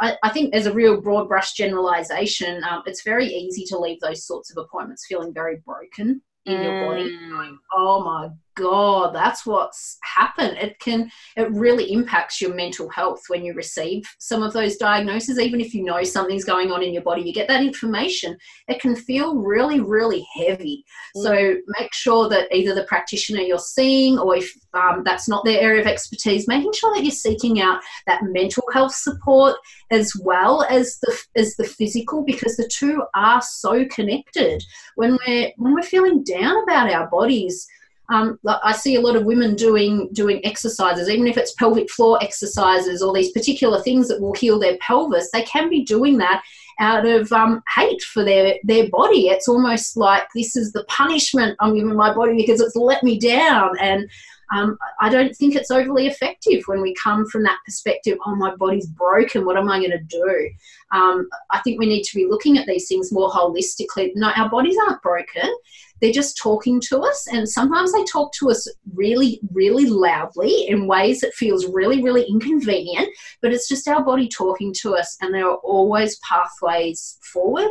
I, 0.00 0.16
I, 0.22 0.30
think 0.30 0.54
as 0.54 0.66
a 0.66 0.72
real 0.72 1.00
broad 1.00 1.28
brush 1.28 1.52
generalization 1.52 2.62
um, 2.64 2.82
it's 2.86 3.02
very 3.02 3.26
easy 3.26 3.64
to 3.66 3.78
leave 3.78 4.00
those 4.00 4.26
sorts 4.26 4.50
of 4.50 4.62
appointments 4.62 5.06
feeling 5.06 5.34
very 5.34 5.56
broken 5.64 6.22
in 6.46 6.56
mm. 6.56 6.64
your 6.64 6.86
body 6.86 7.16
going, 7.30 7.52
mm. 7.52 7.56
oh 7.72 8.02
my 8.02 8.28
god 8.56 9.14
that's 9.14 9.46
what's 9.46 9.98
happened. 10.02 10.56
It 10.58 10.78
can 10.78 11.10
it 11.36 11.50
really 11.50 11.92
impacts 11.92 12.40
your 12.40 12.54
mental 12.54 12.88
health 12.88 13.22
when 13.28 13.44
you 13.44 13.54
receive 13.54 14.04
some 14.18 14.42
of 14.42 14.52
those 14.52 14.76
diagnoses. 14.76 15.38
Even 15.38 15.60
if 15.60 15.74
you 15.74 15.84
know 15.84 16.02
something's 16.02 16.44
going 16.44 16.70
on 16.70 16.82
in 16.82 16.92
your 16.92 17.02
body 17.02 17.22
you 17.22 17.32
get 17.32 17.48
that 17.48 17.62
information. 17.62 18.36
It 18.68 18.80
can 18.80 18.96
feel 18.96 19.36
really 19.36 19.80
really 19.80 20.26
heavy. 20.34 20.84
Mm. 21.16 21.22
so 21.22 21.56
make 21.78 21.92
sure 21.92 22.28
that 22.28 22.54
either 22.54 22.74
the 22.74 22.84
practitioner 22.84 23.40
you're 23.40 23.58
seeing 23.58 24.18
or 24.18 24.36
if 24.36 24.52
um, 24.74 25.02
that's 25.04 25.28
not 25.28 25.44
their 25.44 25.60
area 25.60 25.80
of 25.80 25.86
expertise 25.86 26.48
making 26.48 26.72
sure 26.72 26.94
that 26.94 27.02
you're 27.02 27.10
seeking 27.10 27.60
out 27.60 27.80
that 28.06 28.22
mental 28.22 28.64
health 28.72 28.94
support 28.94 29.56
as 29.90 30.12
well 30.22 30.62
as 30.64 30.98
the 31.02 31.18
as 31.36 31.54
the 31.56 31.64
physical 31.64 32.24
because 32.24 32.56
the 32.56 32.68
two 32.72 33.02
are 33.14 33.42
so 33.42 33.84
connected. 33.86 34.62
When 34.96 35.18
we're 35.26 35.52
when 35.56 35.74
we're 35.74 35.82
feeling 35.82 36.24
down 36.24 36.62
about 36.62 36.90
our 36.90 37.08
bodies 37.08 37.66
um, 38.12 38.38
I 38.46 38.72
see 38.72 38.96
a 38.96 39.00
lot 39.00 39.16
of 39.16 39.24
women 39.24 39.54
doing 39.54 40.10
doing 40.12 40.44
exercises, 40.44 41.08
even 41.08 41.26
if 41.26 41.38
it's 41.38 41.54
pelvic 41.54 41.90
floor 41.90 42.22
exercises 42.22 43.02
or 43.02 43.14
these 43.14 43.32
particular 43.32 43.80
things 43.80 44.06
that 44.08 44.20
will 44.20 44.34
heal 44.34 44.58
their 44.58 44.76
pelvis. 44.78 45.30
They 45.32 45.42
can 45.42 45.70
be 45.70 45.82
doing 45.82 46.18
that 46.18 46.42
out 46.78 47.06
of 47.06 47.32
um, 47.32 47.62
hate 47.74 48.02
for 48.02 48.22
their 48.22 48.56
their 48.64 48.90
body. 48.90 49.28
It's 49.28 49.48
almost 49.48 49.96
like 49.96 50.24
this 50.34 50.56
is 50.56 50.72
the 50.72 50.84
punishment 50.84 51.56
I'm 51.60 51.74
giving 51.74 51.96
my 51.96 52.12
body 52.12 52.36
because 52.36 52.60
it's 52.60 52.76
let 52.76 53.02
me 53.02 53.18
down, 53.18 53.78
and 53.80 54.10
um, 54.54 54.76
I 55.00 55.08
don't 55.08 55.34
think 55.34 55.54
it's 55.54 55.70
overly 55.70 56.06
effective 56.06 56.64
when 56.66 56.82
we 56.82 56.94
come 56.94 57.26
from 57.26 57.42
that 57.44 57.58
perspective. 57.64 58.18
Oh, 58.26 58.34
my 58.34 58.54
body's 58.56 58.86
broken. 58.86 59.46
What 59.46 59.56
am 59.56 59.70
I 59.70 59.78
going 59.78 59.92
to 59.92 59.98
do? 59.98 60.50
Um, 60.92 61.28
I 61.50 61.60
think 61.60 61.78
we 61.78 61.86
need 61.86 62.02
to 62.04 62.14
be 62.14 62.26
looking 62.26 62.58
at 62.58 62.66
these 62.66 62.86
things 62.86 63.12
more 63.12 63.30
holistically. 63.30 64.12
No, 64.14 64.30
our 64.36 64.50
bodies 64.50 64.76
aren't 64.86 65.02
broken 65.02 65.50
they're 66.02 66.12
just 66.12 66.36
talking 66.36 66.80
to 66.80 66.98
us 66.98 67.28
and 67.32 67.48
sometimes 67.48 67.92
they 67.92 68.04
talk 68.04 68.32
to 68.32 68.50
us 68.50 68.68
really 68.94 69.40
really 69.52 69.86
loudly 69.86 70.66
in 70.66 70.88
ways 70.88 71.20
that 71.20 71.32
feels 71.32 71.64
really 71.66 72.02
really 72.02 72.24
inconvenient 72.24 73.08
but 73.40 73.52
it's 73.52 73.68
just 73.68 73.88
our 73.88 74.04
body 74.04 74.28
talking 74.28 74.74
to 74.74 74.94
us 74.94 75.16
and 75.22 75.32
there 75.32 75.48
are 75.48 75.58
always 75.58 76.18
pathways 76.18 77.18
forward 77.22 77.70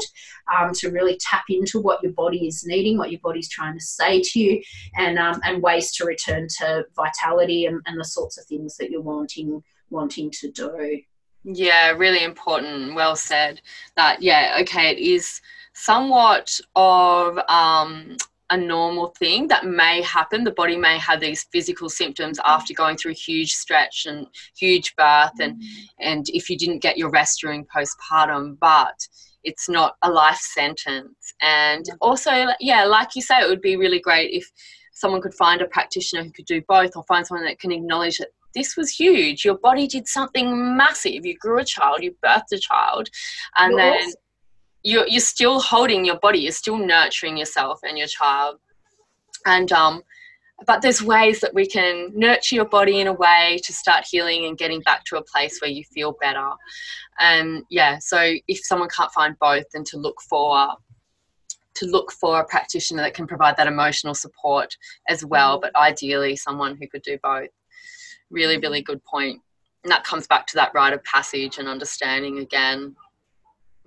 um, 0.57 0.71
to 0.73 0.89
really 0.89 1.17
tap 1.19 1.43
into 1.49 1.79
what 1.79 2.01
your 2.01 2.13
body 2.13 2.47
is 2.47 2.63
needing 2.65 2.97
what 2.97 3.11
your 3.11 3.19
body's 3.21 3.49
trying 3.49 3.77
to 3.77 3.83
say 3.83 4.21
to 4.23 4.39
you 4.39 4.61
and 4.95 5.19
um, 5.19 5.39
and 5.43 5.61
ways 5.61 5.93
to 5.93 6.05
return 6.05 6.47
to 6.57 6.85
vitality 6.95 7.65
and, 7.65 7.81
and 7.85 7.99
the 7.99 8.05
sorts 8.05 8.39
of 8.39 8.45
things 8.45 8.77
that 8.77 8.89
you're 8.89 9.01
wanting 9.01 9.61
wanting 9.89 10.31
to 10.31 10.49
do 10.51 11.01
yeah 11.43 11.91
really 11.91 12.23
important 12.23 12.93
well 12.93 13.15
said 13.15 13.61
that 13.95 14.21
yeah 14.21 14.57
okay 14.61 14.91
it 14.91 14.99
is 14.99 15.41
somewhat 15.73 16.59
of 16.75 17.37
um, 17.49 18.15
a 18.51 18.57
normal 18.57 19.07
thing 19.17 19.47
that 19.47 19.65
may 19.65 20.01
happen. 20.01 20.43
The 20.43 20.51
body 20.51 20.75
may 20.75 20.97
have 20.97 21.21
these 21.21 21.45
physical 21.51 21.89
symptoms 21.89 22.37
after 22.43 22.73
going 22.73 22.97
through 22.97 23.13
huge 23.13 23.53
stretch 23.53 24.05
and 24.05 24.27
huge 24.57 24.93
birth, 24.95 25.39
and 25.39 25.61
and 25.99 26.27
if 26.29 26.49
you 26.49 26.57
didn't 26.57 26.79
get 26.79 26.97
your 26.97 27.09
rest 27.09 27.39
during 27.41 27.65
postpartum, 27.65 28.59
but 28.59 29.07
it's 29.43 29.69
not 29.69 29.95
a 30.03 30.11
life 30.11 30.37
sentence. 30.37 31.33
And 31.41 31.85
also, 32.01 32.47
yeah, 32.59 32.83
like 32.83 33.15
you 33.15 33.21
say, 33.21 33.39
it 33.39 33.49
would 33.49 33.61
be 33.61 33.77
really 33.77 33.99
great 33.99 34.31
if 34.33 34.51
someone 34.93 35.21
could 35.21 35.33
find 35.33 35.61
a 35.61 35.67
practitioner 35.67 36.23
who 36.23 36.31
could 36.31 36.45
do 36.45 36.61
both, 36.67 36.95
or 36.95 37.03
find 37.05 37.25
someone 37.25 37.45
that 37.45 37.59
can 37.59 37.71
acknowledge 37.71 38.17
that 38.17 38.29
this 38.53 38.75
was 38.75 38.89
huge. 38.89 39.45
Your 39.45 39.57
body 39.57 39.87
did 39.87 40.07
something 40.07 40.75
massive. 40.77 41.25
You 41.25 41.37
grew 41.37 41.59
a 41.59 41.65
child, 41.65 42.03
you 42.03 42.15
birthed 42.23 42.51
a 42.53 42.57
child, 42.57 43.09
and 43.57 43.77
then 43.77 44.11
you're, 44.83 45.07
you're 45.07 45.19
still 45.21 45.59
holding 45.59 46.05
your 46.05 46.19
body. 46.19 46.39
You're 46.39 46.51
still 46.51 46.77
nurturing 46.77 47.37
yourself 47.37 47.79
and 47.83 47.97
your 47.97 48.07
child. 48.07 48.57
And 49.45 49.71
um 49.71 50.03
but 50.67 50.83
there's 50.83 51.01
ways 51.01 51.39
that 51.39 51.55
we 51.55 51.65
can 51.65 52.11
nurture 52.13 52.53
your 52.53 52.65
body 52.65 52.99
in 52.99 53.07
a 53.07 53.13
way 53.13 53.59
to 53.63 53.73
start 53.73 54.05
healing 54.07 54.45
and 54.45 54.59
getting 54.59 54.79
back 54.81 55.03
to 55.05 55.17
a 55.17 55.23
place 55.23 55.59
where 55.59 55.71
you 55.71 55.83
feel 55.83 56.15
better. 56.21 56.49
And 57.19 57.63
yeah 57.69 57.97
so 57.99 58.33
if 58.47 58.59
someone 58.63 58.89
can't 58.89 59.11
find 59.11 59.37
both 59.39 59.65
then 59.73 59.83
to 59.85 59.97
look 59.97 60.21
for 60.21 60.75
to 61.73 61.85
look 61.85 62.11
for 62.11 62.39
a 62.39 62.45
practitioner 62.45 63.01
that 63.01 63.13
can 63.13 63.25
provide 63.25 63.55
that 63.57 63.67
emotional 63.67 64.13
support 64.13 64.75
as 65.07 65.25
well 65.25 65.59
but 65.59 65.75
ideally 65.75 66.35
someone 66.35 66.75
who 66.79 66.87
could 66.87 67.01
do 67.01 67.17
both 67.23 67.49
really 68.31 68.57
really 68.57 68.81
good 68.81 69.03
point 69.03 69.39
and 69.83 69.91
that 69.91 70.03
comes 70.03 70.27
back 70.27 70.47
to 70.47 70.55
that 70.55 70.71
rite 70.73 70.93
of 70.93 71.03
passage 71.03 71.57
and 71.57 71.67
understanding 71.67 72.39
again 72.39 72.95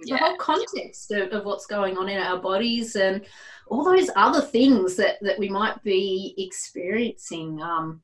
yeah. 0.05 0.16
the 0.16 0.24
whole 0.24 0.36
context 0.36 1.11
of, 1.12 1.30
of 1.32 1.45
what's 1.45 1.66
going 1.66 1.97
on 1.97 2.09
in 2.09 2.18
our 2.18 2.38
bodies 2.38 2.97
and 2.97 3.24
all 3.68 3.84
those 3.84 4.11
other 4.16 4.40
things 4.40 4.97
that, 4.97 5.16
that 5.22 5.38
we 5.38 5.49
might 5.49 5.82
be 5.82 6.34
experiencing. 6.36 7.61
Um, 7.62 8.03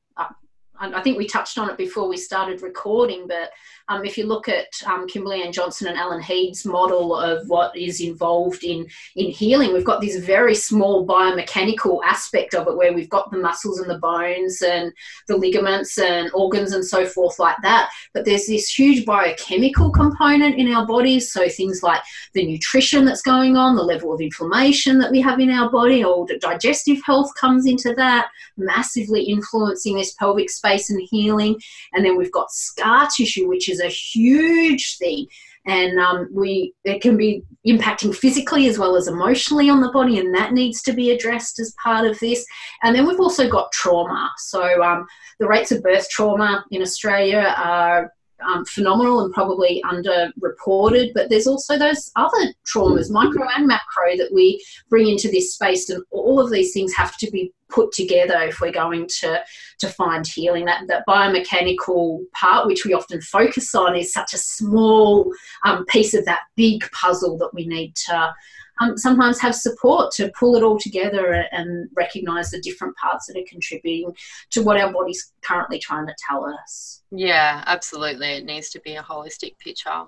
I 0.81 1.03
think 1.03 1.19
we 1.19 1.27
touched 1.27 1.59
on 1.59 1.69
it 1.69 1.77
before 1.77 2.09
we 2.09 2.17
started 2.17 2.63
recording, 2.63 3.27
but 3.29 3.51
um, 3.89 4.05
if 4.05 4.17
you 4.17 4.27
look 4.27 4.49
at 4.49 4.69
um, 4.87 5.07
Kimberly 5.07 5.43
Ann 5.43 5.53
Johnson 5.53 5.89
and 5.89 5.99
Ellen 5.99 6.23
Heed's 6.23 6.65
model 6.65 7.15
of 7.15 7.47
what 7.49 7.77
is 7.77 8.01
involved 8.01 8.65
in, 8.65 8.87
in 9.17 9.31
healing, 9.31 9.75
we've 9.75 9.85
got 9.85 10.01
this 10.01 10.17
very 10.25 10.55
small 10.55 11.07
biomechanical 11.07 12.01
aspect 12.05 12.55
of 12.55 12.67
it 12.67 12.77
where 12.77 12.95
we've 12.95 13.11
got 13.11 13.31
the 13.31 13.37
muscles 13.37 13.79
and 13.79 13.91
the 13.91 13.99
bones 13.99 14.63
and 14.63 14.91
the 15.29 15.37
ligaments 15.37 15.99
and 15.99 16.31
organs 16.33 16.73
and 16.73 16.85
so 16.85 17.05
forth 17.05 17.39
like 17.39 17.57
that. 17.63 17.91
But 18.15 18.25
there's 18.25 18.47
this 18.47 18.71
huge 18.71 19.05
biochemical 19.05 19.91
component 19.91 20.57
in 20.57 20.73
our 20.73 20.87
bodies. 20.87 21.33
So 21.33 21.49
things 21.49 21.83
like 21.83 22.01
the 22.33 22.47
nutrition 22.47 23.05
that's 23.05 23.23
going 23.23 23.57
on, 23.57 23.77
the 23.77 23.83
level 23.83 24.15
of 24.15 24.21
inflammation 24.21 24.99
that 25.01 25.11
we 25.11 25.21
have 25.21 25.41
in 25.41 25.51
our 25.51 25.71
body, 25.71 26.05
all 26.05 26.27
digestive 26.41 27.03
health 27.05 27.31
comes 27.35 27.67
into 27.67 27.93
that, 27.97 28.29
massively 28.57 29.25
influencing 29.25 29.97
this 29.97 30.15
pelvic 30.15 30.49
space 30.49 30.70
space 30.71 30.91
and 30.91 31.01
healing. 31.11 31.61
And 31.93 32.05
then 32.05 32.17
we've 32.17 32.33
got 32.33 32.51
scar 32.51 33.09
tissue, 33.15 33.49
which 33.49 33.69
is 33.69 33.81
a 33.81 33.89
huge 33.89 34.97
thing. 34.99 35.27
And 35.67 36.01
um, 36.01 36.29
we 36.33 36.73
it 36.85 37.03
can 37.03 37.19
be 37.19 37.43
impacting 37.67 38.15
physically 38.15 38.67
as 38.67 38.79
well 38.79 38.97
as 38.97 39.09
emotionally 39.09 39.69
on 39.69 39.83
the 39.83 39.93
body, 39.93 40.19
and 40.19 40.35
that 40.35 40.55
needs 40.55 40.81
to 40.83 40.93
be 40.95 41.11
addressed 41.11 41.61
as 41.61 41.75
part 41.83 42.07
of 42.07 42.19
this. 42.19 42.47
And 42.83 42.97
then 42.97 43.07
we've 43.07 43.21
also 43.21 43.49
got 43.49 43.71
trauma. 43.71 44.31
So 44.39 44.83
um, 44.83 45.07
the 45.39 45.47
rates 45.47 45.71
of 45.71 45.83
birth 45.83 46.09
trauma 46.09 46.65
in 46.71 46.81
Australia 46.81 47.55
are 47.59 48.11
um, 48.47 48.65
phenomenal 48.65 49.21
and 49.21 49.33
probably 49.33 49.83
underreported, 49.85 51.13
but 51.15 51.29
there's 51.29 51.47
also 51.47 51.79
those 51.79 52.11
other 52.17 52.55
traumas, 52.67 53.11
micro 53.11 53.47
and 53.57 53.67
macro, 53.67 54.17
that 54.17 54.33
we 54.33 54.63
bring 54.89 55.09
into 55.09 55.29
this 55.31 55.55
space, 55.55 55.89
and 55.91 56.03
all 56.11 56.41
of 56.41 56.51
these 56.51 56.73
things 56.73 56.93
have 56.95 57.17
to 57.19 57.31
be 57.31 57.53
put 57.69 57.93
together 57.93 58.41
if 58.41 58.61
we're 58.61 58.73
going 58.73 59.07
to 59.21 59.41
to 59.79 59.89
find 59.89 60.27
healing. 60.27 60.65
That 60.65 60.85
that 60.89 61.05
biomechanical 61.09 62.21
part, 62.35 62.67
which 62.67 62.85
we 62.85 62.95
often 62.95 63.21
focus 63.21 63.75
on, 63.75 63.97
is 63.97 64.13
such 64.13 64.35
a 64.35 64.39
small 64.39 65.33
um, 65.65 65.85
piece 65.87 66.15
of 66.15 66.25
that 66.25 66.43
big 66.57 66.91
puzzle 66.93 67.39
that 67.39 67.55
we 67.55 67.67
need 67.67 67.95
to 68.09 68.35
um, 68.81 68.97
sometimes 68.97 69.41
have 69.41 69.55
support 69.55 70.13
to 70.13 70.33
pull 70.39 70.57
it 70.57 70.63
all 70.63 70.79
together 70.79 71.45
and 71.53 71.89
recognize 71.95 72.51
the 72.51 72.61
different 72.61 72.97
parts 72.97 73.27
that 73.27 73.39
are 73.39 73.45
contributing 73.49 74.13
to 74.51 74.63
what 74.63 74.81
our 74.81 74.93
body's 74.93 75.33
currently 75.43 75.79
trying 75.79 76.07
to 76.07 76.15
tell 76.29 76.45
us. 76.45 77.03
Yeah, 77.11 77.63
absolutely. 77.67 78.29
It 78.29 78.45
needs 78.45 78.71
to 78.71 78.81
be 78.81 78.97
a 78.97 79.03
holistic 79.03 79.59
picture. 79.59 80.05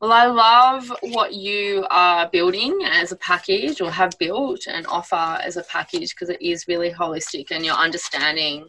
Well, 0.00 0.12
I 0.12 0.26
love 0.26 0.92
what 1.02 1.34
you 1.34 1.84
are 1.90 2.30
building 2.30 2.78
as 2.84 3.10
a 3.10 3.16
package 3.16 3.80
or 3.80 3.90
have 3.90 4.16
built 4.20 4.68
and 4.68 4.86
offer 4.86 5.40
as 5.42 5.56
a 5.56 5.64
package 5.64 6.14
because 6.14 6.28
it 6.28 6.40
is 6.40 6.68
really 6.68 6.90
holistic 6.90 7.50
and 7.50 7.64
you're 7.64 7.74
understanding 7.74 8.68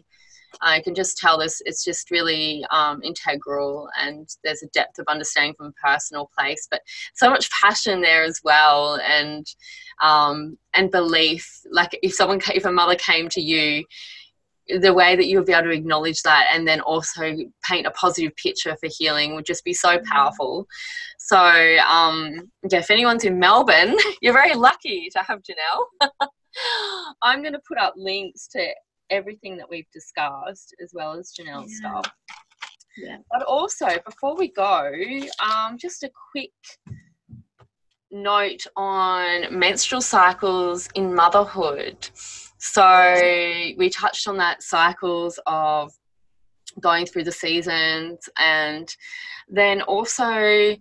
I 0.60 0.80
can 0.80 0.94
just 0.94 1.18
tell 1.18 1.38
this 1.38 1.62
it's 1.64 1.84
just 1.84 2.10
really 2.10 2.64
um, 2.70 3.02
integral 3.02 3.88
and 4.00 4.28
there's 4.44 4.62
a 4.62 4.68
depth 4.68 4.98
of 4.98 5.06
understanding 5.08 5.54
from 5.54 5.66
a 5.66 5.86
personal 5.86 6.30
place, 6.36 6.66
but 6.70 6.80
so 7.14 7.30
much 7.30 7.50
passion 7.50 8.00
there 8.00 8.24
as 8.24 8.40
well. 8.44 9.00
And 9.06 9.46
um, 10.00 10.56
and 10.74 10.90
belief. 10.90 11.60
Like 11.70 11.98
if 12.02 12.14
someone, 12.14 12.40
if 12.54 12.64
a 12.64 12.72
mother 12.72 12.96
came 12.96 13.28
to 13.30 13.40
you 13.40 13.84
the 14.78 14.94
way 14.94 15.16
that 15.16 15.26
you'll 15.26 15.44
be 15.44 15.52
able 15.52 15.64
to 15.64 15.70
acknowledge 15.70 16.22
that 16.22 16.46
and 16.52 16.66
then 16.66 16.80
also 16.80 17.36
paint 17.64 17.86
a 17.86 17.90
positive 17.90 18.34
picture 18.36 18.76
for 18.76 18.88
healing 18.88 19.34
would 19.34 19.44
just 19.44 19.64
be 19.64 19.74
so 19.74 19.98
mm. 19.98 20.04
powerful. 20.04 20.66
So, 21.18 21.36
um, 21.36 22.50
yeah, 22.70 22.78
if 22.78 22.90
anyone's 22.90 23.24
in 23.24 23.38
Melbourne, 23.38 23.96
you're 24.22 24.32
very 24.32 24.54
lucky 24.54 25.08
to 25.10 25.18
have 25.20 25.40
Janelle. 25.40 26.28
I'm 27.22 27.42
going 27.42 27.52
to 27.52 27.60
put 27.66 27.78
up 27.78 27.94
links 27.96 28.46
to 28.48 28.68
everything 29.10 29.56
that 29.56 29.68
we've 29.68 29.90
discussed 29.92 30.74
as 30.82 30.92
well 30.94 31.14
as 31.14 31.32
Janelle's 31.38 31.72
yeah. 31.82 31.90
stuff. 31.90 32.12
Yeah. 32.96 33.16
But 33.30 33.42
also, 33.42 33.86
before 34.04 34.36
we 34.36 34.48
go, 34.52 34.92
um, 35.42 35.78
just 35.78 36.02
a 36.02 36.10
quick 36.32 36.50
note 38.10 38.66
on 38.76 39.56
menstrual 39.56 40.00
cycles 40.00 40.88
in 40.94 41.14
motherhood. 41.14 42.08
So 42.58 43.14
we 43.78 43.88
touched 43.90 44.28
on 44.28 44.36
that 44.38 44.62
cycles 44.62 45.38
of 45.46 45.92
going 46.80 47.06
through 47.06 47.24
the 47.24 47.32
seasons 47.32 48.28
and 48.38 48.94
then 49.48 49.82
also 49.82 50.76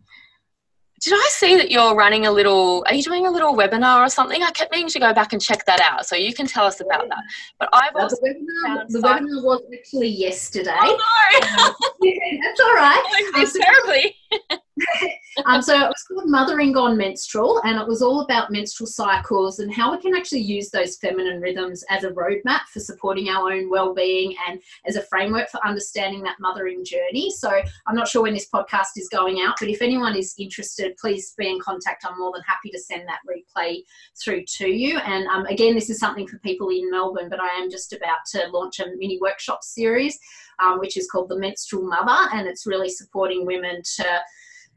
did 0.99 1.13
I 1.13 1.27
see 1.31 1.55
that 1.55 1.71
you're 1.71 1.95
running 1.95 2.25
a 2.25 2.31
little? 2.31 2.83
Are 2.87 2.93
you 2.93 3.03
doing 3.03 3.25
a 3.25 3.31
little 3.31 3.55
webinar 3.55 4.05
or 4.05 4.09
something? 4.09 4.43
I 4.43 4.51
kept 4.51 4.71
meaning 4.71 4.89
to 4.89 4.99
go 4.99 5.13
back 5.13 5.33
and 5.33 5.41
check 5.41 5.65
that 5.65 5.79
out, 5.81 6.05
so 6.05 6.15
you 6.15 6.33
can 6.33 6.45
tell 6.45 6.65
us 6.65 6.81
about 6.81 7.07
that. 7.09 7.23
But 7.59 7.69
I've 7.73 7.95
also 7.95 8.17
the 8.21 8.29
webinar, 8.29 8.87
the 8.89 8.99
webinar 8.99 9.43
was 9.43 9.61
actually 9.73 10.09
yesterday. 10.09 10.71
Oh 10.75 11.39
no, 11.41 11.65
um, 11.65 11.73
yeah, 12.01 12.13
that's 12.43 12.59
all 12.59 12.73
right. 12.73 13.23
Terribly. 13.33 14.15
um, 15.45 15.61
so 15.61 15.75
it 15.75 15.88
was 15.88 16.03
called 16.07 16.30
Mothering 16.30 16.71
Gone 16.71 16.97
Menstrual, 16.97 17.61
and 17.63 17.80
it 17.80 17.88
was 17.88 18.01
all 18.01 18.21
about 18.21 18.51
menstrual 18.51 18.88
cycles 18.88 19.59
and 19.59 19.73
how 19.73 19.91
we 19.91 20.01
can 20.01 20.15
actually 20.15 20.41
use 20.41 20.69
those 20.69 20.97
feminine 20.97 21.41
rhythms 21.41 21.84
as 21.89 22.03
a 22.03 22.11
roadmap 22.11 22.61
for 22.71 22.80
supporting 22.80 23.30
our 23.30 23.51
own 23.51 23.69
well-being 23.69 24.36
and 24.47 24.59
as 24.86 24.95
a 24.95 25.03
framework 25.03 25.49
for 25.49 25.65
understanding 25.65 26.23
that 26.23 26.38
mothering 26.39 26.84
journey. 26.86 27.32
So 27.32 27.49
I'm 27.88 27.95
not 27.95 28.07
sure 28.07 28.23
when 28.23 28.34
this 28.34 28.49
podcast 28.53 28.97
is 28.97 29.09
going 29.09 29.41
out, 29.41 29.55
but 29.59 29.69
if 29.69 29.82
anyone 29.82 30.15
is 30.15 30.34
interested, 30.38 30.95
please 30.97 31.34
be 31.38 31.49
in 31.49 31.59
contact. 31.59 32.05
I'm 32.05 32.19
more 32.19 32.32
than 32.34 32.43
happy 32.47 32.69
to 32.71 32.80
send 32.80 33.07
that 33.07 33.19
replay 33.30 33.82
through 34.21 34.43
to 34.57 34.67
you. 34.67 34.97
And 34.99 35.27
um, 35.27 35.45
again, 35.47 35.75
this 35.75 35.89
is 35.89 35.99
something 35.99 36.27
for 36.27 36.38
people 36.39 36.69
in 36.69 36.89
Melbourne, 36.89 37.30
but 37.30 37.39
I 37.39 37.49
am 37.59 37.69
just 37.69 37.93
about 37.93 38.19
to 38.32 38.47
launch 38.51 38.80
a 38.80 38.88
mini 38.97 39.19
workshop 39.21 39.63
series, 39.63 40.17
um, 40.64 40.80
which 40.80 40.97
is 40.97 41.10
called 41.10 41.30
the 41.30 41.39
Menstrual 41.39 41.84
Mother, 41.84 42.30
and 42.34 42.47
it's 42.47 42.66
really 42.66 42.89
supporting 42.89 43.45
women 43.45 43.82
to 43.97 44.22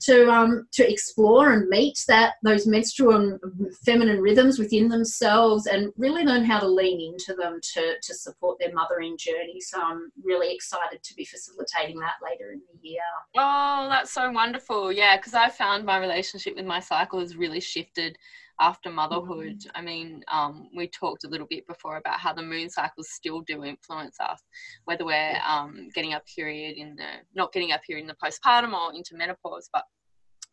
to 0.02 0.28
um, 0.30 0.66
to 0.72 0.90
explore 0.90 1.52
and 1.52 1.68
meet 1.68 2.04
that 2.08 2.34
those 2.42 2.66
menstrual 2.66 3.14
and 3.14 3.40
feminine 3.84 4.20
rhythms 4.20 4.58
within 4.58 4.88
themselves 4.88 5.66
and 5.66 5.92
really 5.96 6.24
learn 6.24 6.44
how 6.44 6.58
to 6.58 6.66
lean 6.66 7.12
into 7.12 7.34
them 7.34 7.60
to 7.74 7.94
to 8.02 8.14
support 8.14 8.58
their 8.58 8.72
mothering 8.72 9.16
journey. 9.16 9.60
So 9.60 9.80
I'm 9.80 10.10
really 10.22 10.54
excited 10.54 11.02
to 11.02 11.14
be 11.14 11.24
facilitating 11.24 11.98
that 12.00 12.14
later 12.22 12.52
in 12.52 12.60
the 12.72 12.88
year. 12.88 13.00
Oh, 13.36 13.86
that's 13.88 14.12
so 14.12 14.30
wonderful! 14.30 14.92
Yeah, 14.92 15.16
because 15.16 15.34
I 15.34 15.48
found 15.48 15.84
my 15.84 15.98
relationship 15.98 16.56
with 16.56 16.66
my 16.66 16.80
cycle 16.80 17.20
has 17.20 17.36
really 17.36 17.60
shifted 17.60 18.18
after 18.60 18.90
motherhood. 18.90 19.60
Mm-hmm. 19.60 19.76
I 19.76 19.82
mean, 19.82 20.22
um, 20.28 20.68
we 20.74 20.88
talked 20.88 21.24
a 21.24 21.28
little 21.28 21.46
bit 21.48 21.66
before 21.66 21.96
about 21.96 22.20
how 22.20 22.32
the 22.32 22.42
moon 22.42 22.70
cycles 22.70 23.10
still 23.10 23.40
do 23.42 23.64
influence 23.64 24.16
us, 24.20 24.40
whether 24.84 25.04
we're 25.04 25.38
um, 25.46 25.88
getting 25.94 26.14
our 26.14 26.22
period 26.34 26.76
in 26.76 26.96
the 26.96 27.06
not 27.34 27.52
getting 27.52 27.72
our 27.72 27.80
period 27.80 28.02
in 28.02 28.08
the 28.08 28.16
postpartum 28.22 28.72
or 28.72 28.94
into 28.94 29.16
menopause, 29.16 29.68
but 29.72 29.84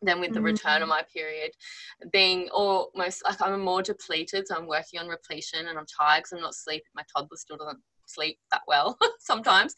then 0.02 0.20
with 0.20 0.30
the 0.30 0.36
mm-hmm. 0.36 0.46
return 0.46 0.82
of 0.82 0.88
my 0.88 1.02
period 1.14 1.50
being 2.10 2.48
almost 2.52 3.22
like 3.24 3.40
I'm 3.42 3.60
more 3.60 3.82
depleted, 3.82 4.48
so 4.48 4.56
I'm 4.56 4.66
working 4.66 4.98
on 4.98 5.08
repletion 5.08 5.68
and 5.68 5.78
I'm 5.78 5.86
tired 5.86 6.20
because 6.20 6.32
I'm 6.32 6.40
not 6.40 6.54
sleeping. 6.54 6.86
My 6.94 7.04
toddler 7.14 7.36
still 7.36 7.58
doesn't 7.58 7.80
sleep 8.06 8.38
that 8.50 8.62
well 8.66 8.96
sometimes, 9.20 9.74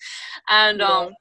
and 0.48 0.78
yeah. 0.78 0.86
um, 0.86 1.12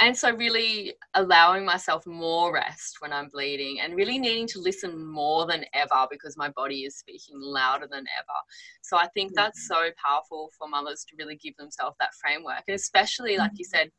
and 0.00 0.16
so 0.16 0.34
really 0.34 0.94
allowing 1.14 1.64
myself 1.64 2.06
more 2.06 2.52
rest 2.52 2.96
when 3.00 3.12
i'm 3.12 3.28
bleeding 3.28 3.80
and 3.80 3.94
really 3.94 4.18
needing 4.18 4.46
to 4.46 4.60
listen 4.60 5.06
more 5.06 5.46
than 5.46 5.64
ever 5.74 6.06
because 6.10 6.36
my 6.36 6.48
body 6.50 6.84
is 6.84 6.96
speaking 6.96 7.38
louder 7.40 7.86
than 7.90 8.04
ever 8.18 8.38
so 8.82 8.96
i 8.96 9.06
think 9.08 9.32
that's 9.34 9.68
mm-hmm. 9.70 9.86
so 9.88 9.90
powerful 10.04 10.50
for 10.58 10.68
mothers 10.68 11.04
to 11.08 11.14
really 11.18 11.36
give 11.36 11.56
themselves 11.56 11.96
that 12.00 12.14
framework 12.14 12.62
and 12.68 12.74
especially 12.74 13.36
like 13.36 13.52
you 13.56 13.64
mm-hmm. 13.64 13.78
said 13.78 13.90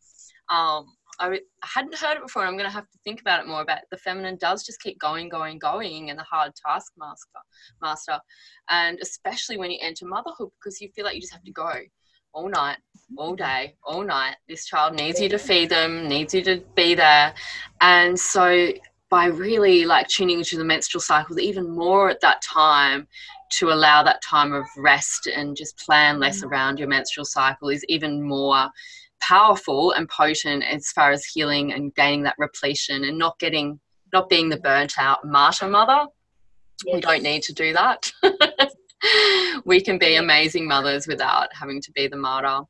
um, 0.49 0.87
I 1.19 1.39
hadn't 1.63 1.95
heard 1.95 2.17
it 2.17 2.23
before. 2.23 2.41
and 2.41 2.49
I'm 2.49 2.57
going 2.57 2.69
to 2.69 2.73
have 2.73 2.89
to 2.89 2.97
think 3.03 3.21
about 3.21 3.41
it 3.41 3.47
more. 3.47 3.61
About 3.61 3.79
the 3.89 3.97
feminine 3.97 4.37
does 4.37 4.65
just 4.65 4.81
keep 4.81 4.99
going, 4.99 5.29
going, 5.29 5.59
going, 5.59 6.09
and 6.09 6.19
the 6.19 6.23
hard 6.23 6.51
taskmaster, 6.55 7.39
master, 7.81 8.19
and 8.69 8.99
especially 9.01 9.57
when 9.57 9.71
you 9.71 9.77
enter 9.81 10.05
motherhood, 10.05 10.49
because 10.59 10.81
you 10.81 10.89
feel 10.93 11.05
like 11.05 11.15
you 11.15 11.21
just 11.21 11.33
have 11.33 11.43
to 11.43 11.51
go 11.51 11.71
all 12.33 12.49
night, 12.49 12.77
all 13.17 13.35
day, 13.35 13.75
all 13.83 14.03
night. 14.03 14.35
This 14.47 14.65
child 14.65 14.95
needs 14.95 15.19
you 15.19 15.29
to 15.29 15.37
feed 15.37 15.69
them, 15.69 16.07
needs 16.07 16.33
you 16.33 16.43
to 16.43 16.63
be 16.75 16.95
there. 16.95 17.33
And 17.81 18.19
so 18.19 18.71
by 19.09 19.25
really 19.25 19.85
like 19.85 20.07
tuning 20.07 20.39
into 20.39 20.57
the 20.57 20.63
menstrual 20.63 21.01
cycle 21.01 21.39
even 21.39 21.69
more 21.69 22.09
at 22.09 22.21
that 22.21 22.41
time 22.41 23.07
to 23.51 23.69
allow 23.69 24.01
that 24.01 24.21
time 24.23 24.53
of 24.53 24.65
rest 24.77 25.27
and 25.27 25.57
just 25.57 25.77
plan 25.77 26.19
less 26.19 26.41
mm. 26.41 26.49
around 26.49 26.79
your 26.79 26.87
menstrual 26.87 27.25
cycle 27.25 27.67
is 27.69 27.83
even 27.89 28.23
more 28.23 28.69
powerful 29.19 29.91
and 29.91 30.07
potent 30.09 30.63
as 30.63 30.89
far 30.91 31.11
as 31.11 31.25
healing 31.25 31.73
and 31.73 31.93
gaining 31.95 32.23
that 32.23 32.35
repletion 32.39 33.03
and 33.03 33.17
not 33.17 33.37
getting 33.39 33.79
not 34.13 34.29
being 34.29 34.49
the 34.49 34.57
burnt 34.57 34.93
out 34.97 35.19
martyr 35.25 35.67
mother 35.67 36.07
yes. 36.85 36.95
we 36.95 37.01
don't 37.01 37.21
need 37.21 37.43
to 37.43 37.53
do 37.53 37.73
that 37.73 38.11
we 39.65 39.81
can 39.81 39.97
be 39.97 40.15
amazing 40.15 40.67
mothers 40.67 41.07
without 41.07 41.49
having 41.53 41.81
to 41.81 41.91
be 41.91 42.07
the 42.07 42.17
martyr. 42.17 42.61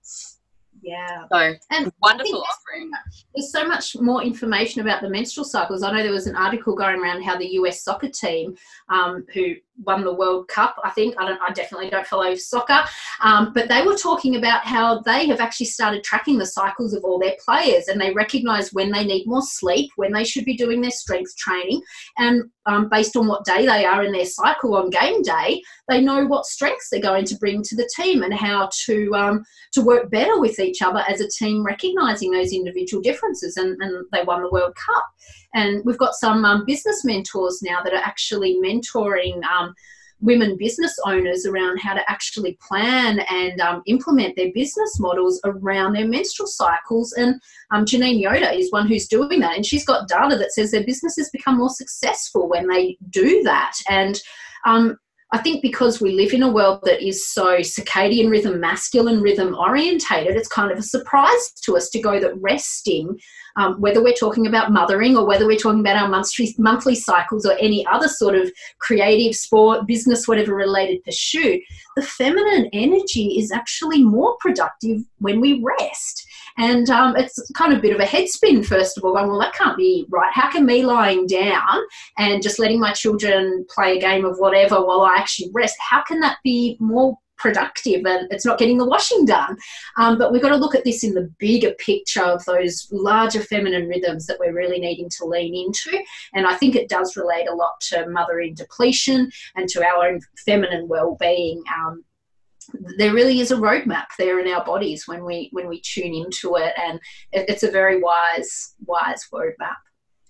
Yeah. 0.81 1.25
So 1.31 1.53
and 1.69 1.91
wonderful 2.01 2.43
offering. 2.43 2.91
There's 3.35 3.51
so 3.51 3.67
much 3.67 3.95
more 3.99 4.23
information 4.23 4.81
about 4.81 5.01
the 5.01 5.09
menstrual 5.09 5.45
cycles. 5.45 5.83
I 5.83 5.91
know 5.91 6.01
there 6.01 6.11
was 6.11 6.27
an 6.27 6.35
article 6.35 6.75
going 6.75 6.99
around 6.99 7.21
how 7.21 7.37
the 7.37 7.47
US 7.53 7.83
soccer 7.83 8.09
team, 8.09 8.55
um, 8.89 9.25
who 9.33 9.55
won 9.85 10.03
the 10.03 10.13
World 10.13 10.47
Cup. 10.47 10.75
I 10.83 10.89
think 10.91 11.15
I 11.17 11.25
don't. 11.25 11.41
I 11.41 11.51
definitely 11.51 11.89
don't 11.89 12.07
follow 12.07 12.33
soccer, 12.35 12.83
um, 13.21 13.51
but 13.53 13.67
they 13.67 13.83
were 13.83 13.95
talking 13.95 14.35
about 14.35 14.65
how 14.65 14.99
they 14.99 15.27
have 15.27 15.39
actually 15.39 15.67
started 15.67 16.03
tracking 16.03 16.37
the 16.37 16.45
cycles 16.45 16.93
of 16.93 17.03
all 17.03 17.19
their 17.19 17.35
players, 17.43 17.87
and 17.87 17.99
they 17.99 18.13
recognise 18.13 18.73
when 18.73 18.91
they 18.91 19.03
need 19.03 19.27
more 19.27 19.41
sleep, 19.41 19.91
when 19.95 20.13
they 20.13 20.23
should 20.23 20.45
be 20.45 20.55
doing 20.55 20.81
their 20.81 20.91
strength 20.91 21.35
training, 21.37 21.81
and 22.17 22.43
um, 22.65 22.89
based 22.89 23.15
on 23.15 23.27
what 23.27 23.45
day 23.45 23.65
they 23.65 23.85
are 23.85 24.03
in 24.03 24.11
their 24.11 24.25
cycle 24.25 24.75
on 24.75 24.89
game 24.89 25.21
day, 25.21 25.61
they 25.87 26.01
know 26.01 26.25
what 26.25 26.45
strengths 26.45 26.89
they're 26.89 27.01
going 27.01 27.25
to 27.25 27.37
bring 27.37 27.63
to 27.63 27.75
the 27.75 27.89
team 27.95 28.23
and 28.23 28.33
how 28.33 28.69
to 28.85 29.13
um, 29.15 29.43
to 29.73 29.81
work 29.81 30.09
better 30.11 30.39
with 30.39 30.59
each 30.59 30.81
other 30.81 31.03
as 31.07 31.21
a 31.21 31.29
team, 31.29 31.63
recognising 31.63 32.31
those 32.31 32.53
individual 32.53 33.01
differences. 33.01 33.57
And, 33.57 33.81
and 33.81 34.05
they 34.11 34.23
won 34.23 34.41
the 34.41 34.49
World 34.51 34.75
Cup. 34.75 35.05
And 35.53 35.83
we've 35.85 35.97
got 35.97 36.13
some 36.13 36.45
um, 36.45 36.65
business 36.65 37.03
mentors 37.03 37.61
now 37.61 37.81
that 37.83 37.93
are 37.93 38.03
actually 38.03 38.59
mentoring 38.63 39.43
um, 39.43 39.73
women 40.21 40.55
business 40.57 40.97
owners 41.05 41.45
around 41.45 41.79
how 41.79 41.93
to 41.93 42.09
actually 42.09 42.57
plan 42.61 43.19
and 43.29 43.59
um, 43.59 43.81
implement 43.87 44.35
their 44.35 44.51
business 44.53 44.99
models 44.99 45.41
around 45.43 45.93
their 45.93 46.07
menstrual 46.07 46.47
cycles. 46.47 47.11
And 47.13 47.41
um, 47.71 47.85
Janine 47.85 48.21
Yoder 48.21 48.51
is 48.51 48.71
one 48.71 48.87
who's 48.87 49.07
doing 49.07 49.39
that. 49.39 49.55
And 49.55 49.65
she's 49.65 49.85
got 49.85 50.07
data 50.07 50.37
that 50.37 50.53
says 50.53 50.71
their 50.71 50.85
businesses 50.85 51.29
become 51.31 51.57
more 51.57 51.69
successful 51.69 52.47
when 52.47 52.67
they 52.67 52.97
do 53.09 53.41
that. 53.43 53.73
And 53.89 54.21
um, 54.65 54.97
I 55.33 55.37
think 55.37 55.61
because 55.61 56.01
we 56.01 56.11
live 56.11 56.33
in 56.33 56.43
a 56.43 56.51
world 56.51 56.81
that 56.83 57.01
is 57.01 57.31
so 57.31 57.59
circadian 57.59 58.29
rhythm, 58.29 58.59
masculine 58.59 59.21
rhythm 59.21 59.55
orientated, 59.55 60.35
it's 60.35 60.49
kind 60.49 60.71
of 60.71 60.77
a 60.77 60.83
surprise 60.83 61.53
to 61.63 61.77
us 61.77 61.89
to 61.91 62.01
go 62.01 62.19
that 62.19 62.35
resting, 62.41 63.17
um, 63.55 63.79
whether 63.79 64.03
we're 64.03 64.13
talking 64.13 64.45
about 64.45 64.73
mothering 64.73 65.15
or 65.15 65.25
whether 65.25 65.45
we're 65.45 65.57
talking 65.57 65.79
about 65.79 65.95
our 65.95 66.09
monthly, 66.09 66.53
monthly 66.57 66.95
cycles 66.95 67.45
or 67.45 67.53
any 67.61 67.85
other 67.87 68.09
sort 68.09 68.35
of 68.35 68.51
creative, 68.79 69.33
sport, 69.33 69.87
business, 69.87 70.27
whatever 70.27 70.53
related 70.53 71.01
pursuit, 71.05 71.61
the 71.95 72.01
feminine 72.01 72.69
energy 72.73 73.39
is 73.39 73.53
actually 73.53 74.03
more 74.03 74.35
productive 74.41 74.99
when 75.19 75.39
we 75.39 75.63
rest. 75.63 76.27
And 76.57 76.89
um, 76.89 77.15
it's 77.15 77.51
kind 77.55 77.73
of 77.73 77.79
a 77.79 77.81
bit 77.81 77.93
of 77.93 77.99
a 77.99 78.05
head 78.05 78.27
spin, 78.27 78.63
first 78.63 78.97
of 78.97 79.03
all, 79.03 79.13
going, 79.13 79.27
well, 79.27 79.39
that 79.39 79.53
can't 79.53 79.77
be 79.77 80.05
right. 80.09 80.31
How 80.33 80.49
can 80.49 80.65
me 80.65 80.83
lying 80.85 81.27
down 81.27 81.81
and 82.17 82.41
just 82.41 82.59
letting 82.59 82.79
my 82.79 82.93
children 82.93 83.65
play 83.69 83.97
a 83.97 84.01
game 84.01 84.25
of 84.25 84.37
whatever 84.37 84.85
while 84.85 85.01
I 85.01 85.17
actually 85.17 85.49
rest, 85.53 85.75
how 85.79 86.01
can 86.03 86.19
that 86.21 86.37
be 86.43 86.77
more 86.79 87.17
productive 87.41 88.05
and 88.05 88.31
it's 88.31 88.45
not 88.45 88.59
getting 88.59 88.77
the 88.77 88.85
washing 88.85 89.25
done. 89.25 89.57
Um, 89.97 90.17
but 90.17 90.31
we've 90.31 90.41
got 90.41 90.49
to 90.49 90.57
look 90.57 90.75
at 90.75 90.83
this 90.83 91.03
in 91.03 91.13
the 91.13 91.29
bigger 91.39 91.71
picture 91.71 92.23
of 92.23 92.45
those 92.45 92.87
larger 92.91 93.41
feminine 93.41 93.87
rhythms 93.87 94.27
that 94.27 94.39
we're 94.39 94.53
really 94.53 94.79
needing 94.79 95.09
to 95.17 95.25
lean 95.25 95.55
into. 95.55 95.97
And 96.33 96.45
I 96.45 96.55
think 96.55 96.75
it 96.75 96.87
does 96.87 97.17
relate 97.17 97.47
a 97.49 97.55
lot 97.55 97.81
to 97.89 98.07
mothering 98.09 98.53
depletion 98.53 99.31
and 99.55 99.67
to 99.69 99.83
our 99.83 100.07
own 100.07 100.21
feminine 100.45 100.87
well-being. 100.87 101.63
Um, 101.75 102.03
there 102.97 103.13
really 103.13 103.39
is 103.39 103.51
a 103.51 103.55
roadmap 103.55 104.07
there 104.17 104.39
in 104.39 104.51
our 104.51 104.63
bodies 104.63 105.07
when 105.07 105.23
we 105.25 105.49
when 105.51 105.67
we 105.67 105.81
tune 105.81 106.13
into 106.13 106.55
it 106.55 106.73
and 106.77 106.99
it's 107.31 107.63
a 107.63 107.71
very 107.71 107.99
wise 108.01 108.75
wise 108.85 109.27
roadmap 109.33 109.77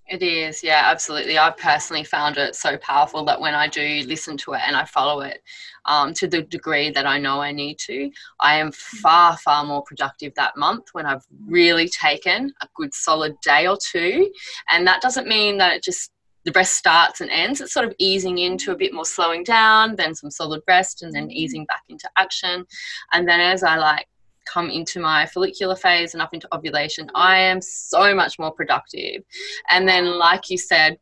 It 0.08 0.24
is, 0.24 0.64
yeah, 0.64 0.82
absolutely. 0.86 1.38
i've 1.38 1.58
personally 1.58 2.04
found 2.04 2.38
it 2.38 2.56
so 2.56 2.78
powerful 2.78 3.24
that 3.26 3.40
when 3.40 3.56
I 3.56 3.68
do 3.68 4.04
listen 4.08 4.38
to 4.38 4.54
it 4.54 4.62
and 4.66 4.76
I 4.76 4.86
follow 4.86 5.22
it 5.22 5.42
um, 5.86 6.14
to 6.16 6.28
the 6.28 6.42
degree 6.44 6.90
that 6.92 7.06
I 7.06 7.18
know 7.18 7.40
I 7.42 7.52
need 7.52 7.78
to, 7.80 8.12
I 8.40 8.56
am 8.58 8.72
far, 8.72 9.38
far 9.38 9.64
more 9.66 9.84
productive 9.84 10.34
that 10.36 10.58
month 10.58 10.86
when 10.94 11.06
I've 11.06 11.26
really 11.48 11.88
taken 11.90 12.54
a 12.62 12.68
good 12.76 12.94
solid 12.94 13.36
day 13.42 13.68
or 13.68 13.78
two. 13.92 14.32
And 14.70 14.86
that 14.88 15.02
doesn't 15.02 15.28
mean 15.28 15.58
that 15.58 15.74
it 15.76 15.84
just 15.84 16.12
the 16.46 16.52
rest 16.54 16.74
starts 16.76 17.22
and 17.22 17.30
ends. 17.30 17.62
It's 17.62 17.74
sort 17.74 17.86
of 17.86 17.94
easing 18.00 18.40
into 18.40 18.72
a 18.72 18.76
bit 18.76 18.94
more 18.94 19.06
slowing 19.06 19.44
down, 19.44 19.96
then 19.96 20.16
some 20.16 20.32
solid 20.32 20.62
rest, 20.68 21.04
and 21.04 21.14
then 21.14 21.30
easing 21.32 21.66
back 21.66 21.84
into 21.90 22.10
action. 22.18 22.66
And 23.14 23.28
then 23.28 23.40
as 23.40 23.64
I 23.64 23.78
like 23.78 24.08
come 24.52 24.70
into 24.70 25.00
my 25.00 25.26
follicular 25.28 25.76
phase 25.76 26.14
and 26.14 26.22
up 26.22 26.34
into 26.34 26.48
ovulation, 26.54 27.10
I 27.16 27.38
am 27.38 27.62
so 27.62 28.16
much 28.16 28.40
more 28.40 28.52
productive. 28.52 29.24
And 29.70 29.88
then, 29.88 30.18
like 30.18 30.50
you 30.50 30.58
said, 30.58 30.98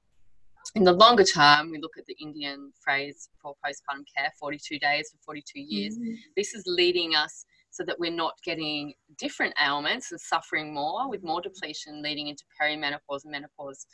in 0.76 0.84
the 0.84 0.94
longer 0.94 1.24
term, 1.24 1.72
we 1.72 1.80
look 1.80 1.98
at 1.98 2.06
the 2.06 2.16
Indian 2.22 2.72
phrase 2.80 3.30
for 3.42 3.56
postpartum 3.66 4.04
care 4.16 4.32
42 4.40 4.78
days 4.80 5.10
for 5.10 5.18
42 5.26 5.60
years. 5.60 5.98
Mm-hmm. 5.98 6.14
This 6.36 6.54
is 6.54 6.64
leading 6.68 7.16
us 7.16 7.46
so 7.72 7.84
that 7.86 8.00
we're 8.00 8.12
not 8.12 8.34
getting 8.44 8.94
different 9.18 9.54
ailments 9.64 10.12
and 10.12 10.20
suffering 10.20 10.74
more 10.74 11.10
with 11.10 11.24
more 11.24 11.42
depletion 11.42 12.02
leading 12.02 12.28
into 12.28 12.44
perimenopause 12.60 13.24
and 13.24 13.32
menopause. 13.32 13.86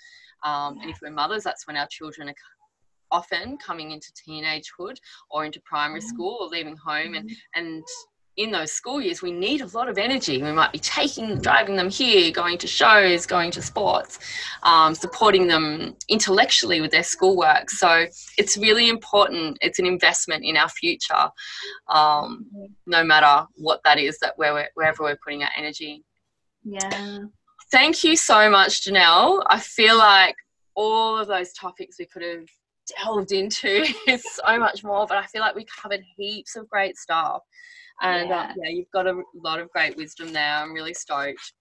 Um, 0.43 0.80
and 0.82 0.89
if 0.89 0.99
we're 1.01 1.11
mothers, 1.11 1.43
that's 1.43 1.67
when 1.67 1.78
our 1.78 1.88
children 1.89 2.30
are 2.30 2.36
often 3.11 3.57
coming 3.57 3.91
into 3.91 4.11
teenagehood 4.13 4.97
or 5.30 5.45
into 5.45 5.61
primary 5.61 5.99
mm-hmm. 5.99 6.09
school 6.09 6.38
or 6.41 6.47
leaving 6.47 6.78
home 6.78 7.13
and 7.13 7.30
mm-hmm. 7.30 7.59
and 7.59 7.84
in 8.38 8.52
those 8.52 8.72
school 8.72 9.02
years, 9.02 9.22
we 9.22 9.32
need 9.32 9.62
a 9.62 9.68
lot 9.68 9.88
of 9.88 9.98
energy. 9.98 10.42
We 10.42 10.52
might 10.52 10.72
be 10.72 10.80
taking, 10.80 11.40
driving 11.40 11.76
them 11.76 11.90
here, 11.90 12.32
going 12.32 12.58
to 12.60 12.68
shows, 12.68 13.26
going 13.26 13.52
to 13.52 13.62
sports, 13.62 14.20
um, 14.64 14.94
supporting 14.94 15.48
them 15.48 15.96
intellectually 16.10 16.82
with 16.82 16.92
their 16.92 17.04
schoolwork. 17.04 17.70
So 17.70 18.06
it's 18.38 18.58
really 18.58 18.90
important. 18.90 19.58
It's 19.62 19.80
an 19.80 19.86
investment 19.86 20.44
in 20.44 20.58
our 20.58 20.70
future, 20.70 21.30
um, 21.88 22.46
no 22.86 23.04
matter 23.04 23.48
what 23.56 23.80
that 23.86 24.00
is 24.00 24.20
that 24.20 24.38
we're, 24.38 24.70
wherever 24.74 25.04
we're 25.04 25.18
putting 25.24 25.44
our 25.44 25.52
energy. 25.58 26.04
Yeah. 26.64 27.20
Thank 27.72 28.04
you 28.04 28.18
so 28.18 28.50
much, 28.50 28.82
Janelle. 28.82 29.44
I 29.48 29.60
feel 29.60 29.98
like 29.98 30.36
all 30.76 31.18
of 31.18 31.28
those 31.28 31.54
topics 31.54 31.98
we 32.00 32.06
could 32.06 32.22
have 32.22 32.48
delved 33.02 33.32
into 33.32 33.86
is 34.08 34.24
so 34.34 34.60
much 34.60 34.84
more, 34.84 35.08
but 35.08 35.18
I 35.18 35.26
feel 35.26 35.42
like 35.42 35.56
we 35.56 35.66
covered 35.66 36.02
heaps 36.18 36.56
of 36.56 36.70
great 36.70 36.98
stuff. 36.98 37.42
And 38.02 38.30
yeah. 38.30 38.50
Um, 38.50 38.56
yeah, 38.62 38.70
you've 38.70 38.91
got 38.91 39.08
a 39.08 39.22
lot 39.34 39.60
of 39.60 39.70
great 39.72 39.96
wisdom 39.98 40.34
there. 40.34 40.56
I'm 40.58 40.74
really 40.74 40.93
stoked. 40.93 41.54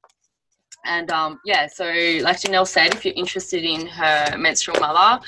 And 0.85 1.11
um, 1.11 1.41
yeah, 1.45 1.67
so 1.67 1.85
like 1.85 2.41
Janelle 2.41 2.67
said, 2.67 2.95
if 2.95 3.05
you're 3.05 3.15
interested 3.15 3.65
in 3.65 3.87
her 3.87 4.37
menstrual 4.37 4.79
mother 4.81 5.23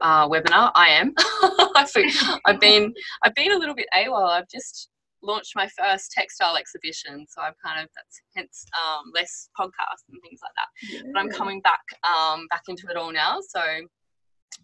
uh, 0.00 0.28
webinar, 0.28 0.70
I 0.74 0.88
am. 0.90 1.14
I've 2.46 2.60
been 2.60 2.92
I've 3.22 3.34
been 3.34 3.52
a 3.52 3.58
little 3.58 3.74
bit 3.74 3.86
AWOL. 3.94 4.30
I've 4.30 4.48
just 4.48 4.88
launched 5.22 5.52
my 5.56 5.68
first 5.78 6.12
textile 6.12 6.56
exhibition, 6.56 7.26
so 7.28 7.42
I've 7.42 7.54
kind 7.64 7.82
of 7.82 7.88
that's 7.96 8.20
hence 8.36 8.64
um, 8.80 9.10
less 9.14 9.48
podcasts 9.58 10.04
and 10.10 10.20
things 10.22 10.40
like 10.42 10.52
that. 10.56 10.68
Yeah. 10.88 11.10
But 11.12 11.20
I'm 11.20 11.30
coming 11.30 11.60
back 11.62 11.82
um, 12.04 12.46
back 12.50 12.62
into 12.68 12.86
it 12.88 12.96
all 12.96 13.12
now, 13.12 13.38
so 13.40 13.60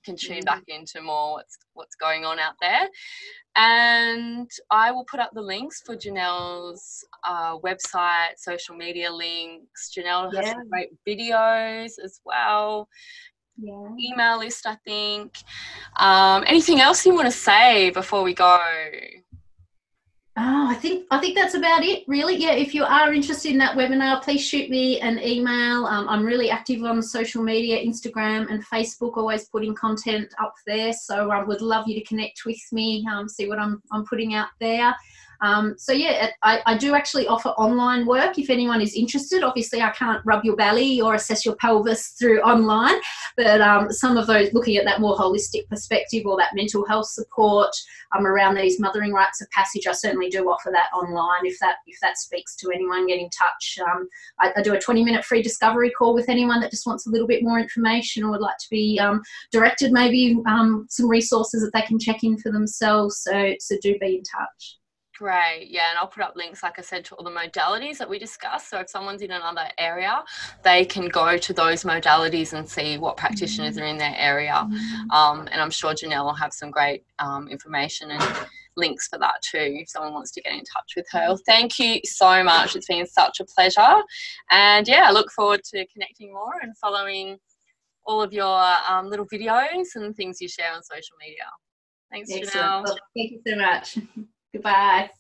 can 0.05 0.17
tune 0.17 0.43
back 0.43 0.63
into 0.69 1.01
more 1.01 1.33
what's 1.35 1.59
what's 1.75 1.97
going 1.97 2.25
on 2.25 2.39
out 2.39 2.55
there. 2.61 2.89
And 3.57 4.51
I 4.71 4.93
will 4.93 5.05
put 5.05 5.21
up 5.21 5.31
the 5.35 5.43
links 5.43 5.83
for 5.85 5.97
Janelle's 5.97 7.05
uh, 7.25 7.59
website, 7.59 8.37
social 8.37 8.77
media 8.77 9.13
links. 9.13 9.93
Janelle 9.97 10.35
has 10.35 10.51
some 10.51 10.69
great 10.69 10.91
videos 11.07 11.93
as 12.03 12.21
well. 12.25 12.89
Yeah. 13.61 13.89
Email 13.99 14.39
list, 14.39 14.67
I 14.67 14.77
think. 14.87 15.37
Um, 15.97 16.45
anything 16.47 16.81
else 16.81 17.05
you 17.05 17.15
want 17.15 17.27
to 17.27 17.33
say 17.33 17.91
before 17.91 18.23
we 18.23 18.33
go? 18.33 18.61
Oh, 20.41 20.69
I 20.71 20.75
think 20.75 21.05
I 21.11 21.19
think 21.19 21.35
that's 21.35 21.55
about 21.55 21.83
it, 21.83 22.05
really. 22.07 22.37
Yeah, 22.37 22.53
if 22.53 22.73
you 22.73 22.85
are 22.85 23.13
interested 23.13 23.51
in 23.51 23.59
that 23.59 23.77
webinar, 23.77 24.23
please 24.23 24.41
shoot 24.41 24.71
me 24.71 25.01
an 25.01 25.19
email. 25.19 25.85
Um, 25.85 26.09
I'm 26.09 26.25
really 26.25 26.49
active 26.49 26.85
on 26.85 27.03
social 27.03 27.43
media, 27.43 27.85
Instagram 27.85 28.49
and 28.49 28.65
Facebook, 28.65 29.17
always 29.17 29.49
putting 29.49 29.75
content 29.75 30.33
up 30.41 30.55
there. 30.65 30.93
So 30.93 31.33
I 31.33 31.43
would 31.43 31.61
love 31.61 31.89
you 31.89 31.97
to 31.97 32.05
connect 32.05 32.43
with 32.47 32.61
me, 32.71 33.05
um, 33.11 33.29
see 33.29 33.49
what 33.49 33.59
I'm 33.59 33.83
I'm 33.91 34.05
putting 34.07 34.35
out 34.35 34.51
there. 34.61 34.95
Um, 35.41 35.77
so 35.79 35.93
yeah, 35.93 36.31
I, 36.43 36.61
I, 36.67 36.77
do 36.77 36.95
actually 36.95 37.29
offer 37.29 37.51
online 37.51 38.07
work 38.07 38.39
if 38.39 38.51
anyone 38.51 38.81
is 38.81 38.95
interested. 38.95 39.45
Obviously, 39.45 39.81
I 39.81 39.91
can't 39.91 40.21
rub 40.25 40.45
your 40.45 40.57
belly 40.57 41.01
or 41.01 41.15
assess 41.15 41.45
your 41.45 41.55
pelvis 41.57 42.09
through 42.19 42.41
online, 42.41 43.01
but 43.37 43.61
um, 43.61 43.93
some 43.93 44.17
of 44.17 44.27
those 44.27 44.53
looking 44.53 44.77
at 44.77 44.85
that 44.85 45.01
more 45.01 45.17
holistic 45.17 45.69
perspective 45.69 46.27
or 46.27 46.37
that 46.39 46.57
mental 46.57 46.85
health 46.87 47.07
support 47.07 47.71
um, 48.17 48.27
around 48.27 48.57
these 48.57 48.81
mothering 48.81 49.13
rites 49.13 49.41
of 49.41 49.49
passage, 49.51 49.87
I 49.87 49.93
certainly 49.93 50.29
do 50.29 50.51
offer 50.51 50.71
that 50.73 50.91
online 50.93 51.45
if 51.45 51.57
that 51.61 51.77
if 51.87 51.99
that 52.03 52.19
speaks 52.19 52.57
to 52.57 52.73
anyone. 52.73 53.07
Get 53.07 53.21
in 53.21 53.31
touch. 53.31 53.79
Um, 53.81 54.09
I, 54.41 54.53
I, 54.57 54.63
do 54.63 54.75
a 54.75 54.81
20 54.81 55.05
minute 55.05 55.25
free 55.25 55.41
discovery 55.41 55.91
call 55.91 56.15
with 56.15 56.29
anyone 56.29 56.61
that 56.61 56.73
just 56.73 56.87
wants 56.87 57.07
a 57.07 57.11
little 57.11 57.29
bit 57.29 57.45
more 57.45 57.61
information 57.61 58.25
or 58.25 58.33
would 58.33 58.41
like 58.41 58.59
to 58.59 58.69
be 58.71 58.99
um, 58.99 59.23
directed 59.53 59.93
maybe 59.93 60.37
um, 60.47 60.87
some 60.91 61.09
resources 61.09 61.63
that 61.63 61.71
they 61.73 61.87
can 61.87 61.99
check 61.99 62.25
in 62.25 62.37
for 62.39 62.51
themselves. 62.51 63.19
So 63.19 63.55
so 63.61 63.77
do 63.81 63.97
be 64.01 64.17
in 64.17 64.23
touch. 64.25 64.79
Great, 65.19 65.67
yeah, 65.69 65.91
and 65.91 65.99
I'll 65.99 66.07
put 66.07 66.23
up 66.23 66.37
links, 66.37 66.63
like 66.63 66.79
I 66.79 66.83
said, 66.83 67.05
to 67.07 67.17
all 67.17 67.25
the 67.25 67.31
modalities 67.31 67.99
that 67.99 68.09
we 68.09 68.21
discussed. 68.21 68.71
So 68.71 68.79
if 68.79 68.89
someone's 68.89 69.21
in 69.21 69.33
another 69.33 69.69
area, 69.77 70.23
they 70.63 70.85
can 70.85 71.09
go 71.09 71.37
to 71.37 71.53
those 71.53 71.83
modalities 71.83 72.53
and 72.53 72.69
see 72.69 72.99
what 72.99 73.17
practitioners 73.17 73.77
are 73.79 73.85
in 73.85 73.99
their 73.99 74.15
area. 74.17 74.53
Mm-hmm. 74.53 75.11
Um, 75.11 75.49
and 75.51 75.61
I'm 75.61 75.73
sure 75.73 75.93
Janelle 75.93 76.23
will 76.25 76.35
have 76.35 76.53
some 76.53 76.71
great 76.71 77.05
um, 77.19 77.49
information 77.49 78.13
and 78.13 78.47
links 78.77 79.09
for 79.09 79.19
that 79.19 79.43
too 79.43 79.59
if 79.59 79.89
someone 79.89 80.13
wants 80.13 80.31
to 80.31 80.41
get 80.41 80.53
in 80.53 80.63
touch 80.73 80.93
with 80.95 81.07
her. 81.11 81.27
Well, 81.27 81.41
thank 81.47 81.81
you 81.81 81.99
so 82.05 82.45
much. 82.45 82.77
It's 82.77 82.87
been 82.87 83.05
such 83.05 83.41
a 83.41 83.45
pleasure. 83.45 84.01
And 84.53 84.87
yeah, 84.87 85.07
I 85.09 85.11
look 85.11 85.33
forward 85.33 85.65
to 85.75 85.85
connecting 85.93 86.33
more 86.33 86.61
and 86.63 86.79
following 86.79 87.39
all 88.07 88.23
of 88.23 88.33
your 88.33 88.73
um, 88.89 89.11
little 89.11 89.27
videos 89.27 89.97
and 89.97 90.15
things 90.15 90.41
you 90.41 90.47
share 90.47 90.73
on 90.73 90.85
social 90.85 91.17
media. 91.21 91.43
Thanks, 92.13 92.31
Excellent. 92.31 92.53
Janelle. 92.55 92.85
Well, 92.85 92.99
thank 93.17 93.33
you 93.33 93.41
so 93.45 93.57
much. 93.57 93.99
Goodbye. 94.53 95.11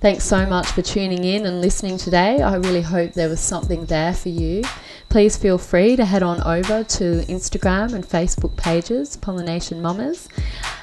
Thanks 0.00 0.22
so 0.22 0.46
much 0.46 0.68
for 0.68 0.82
tuning 0.82 1.24
in 1.24 1.44
and 1.44 1.60
listening 1.60 1.98
today. 1.98 2.40
I 2.40 2.54
really 2.54 2.82
hope 2.82 3.14
there 3.14 3.28
was 3.28 3.40
something 3.40 3.86
there 3.86 4.14
for 4.14 4.28
you. 4.28 4.62
Please 5.08 5.36
feel 5.36 5.58
free 5.58 5.96
to 5.96 6.04
head 6.04 6.22
on 6.22 6.40
over 6.42 6.84
to 6.84 7.04
Instagram 7.26 7.94
and 7.94 8.04
Facebook 8.04 8.56
pages, 8.56 9.16
Pollination 9.16 9.82
Mamas, 9.82 10.28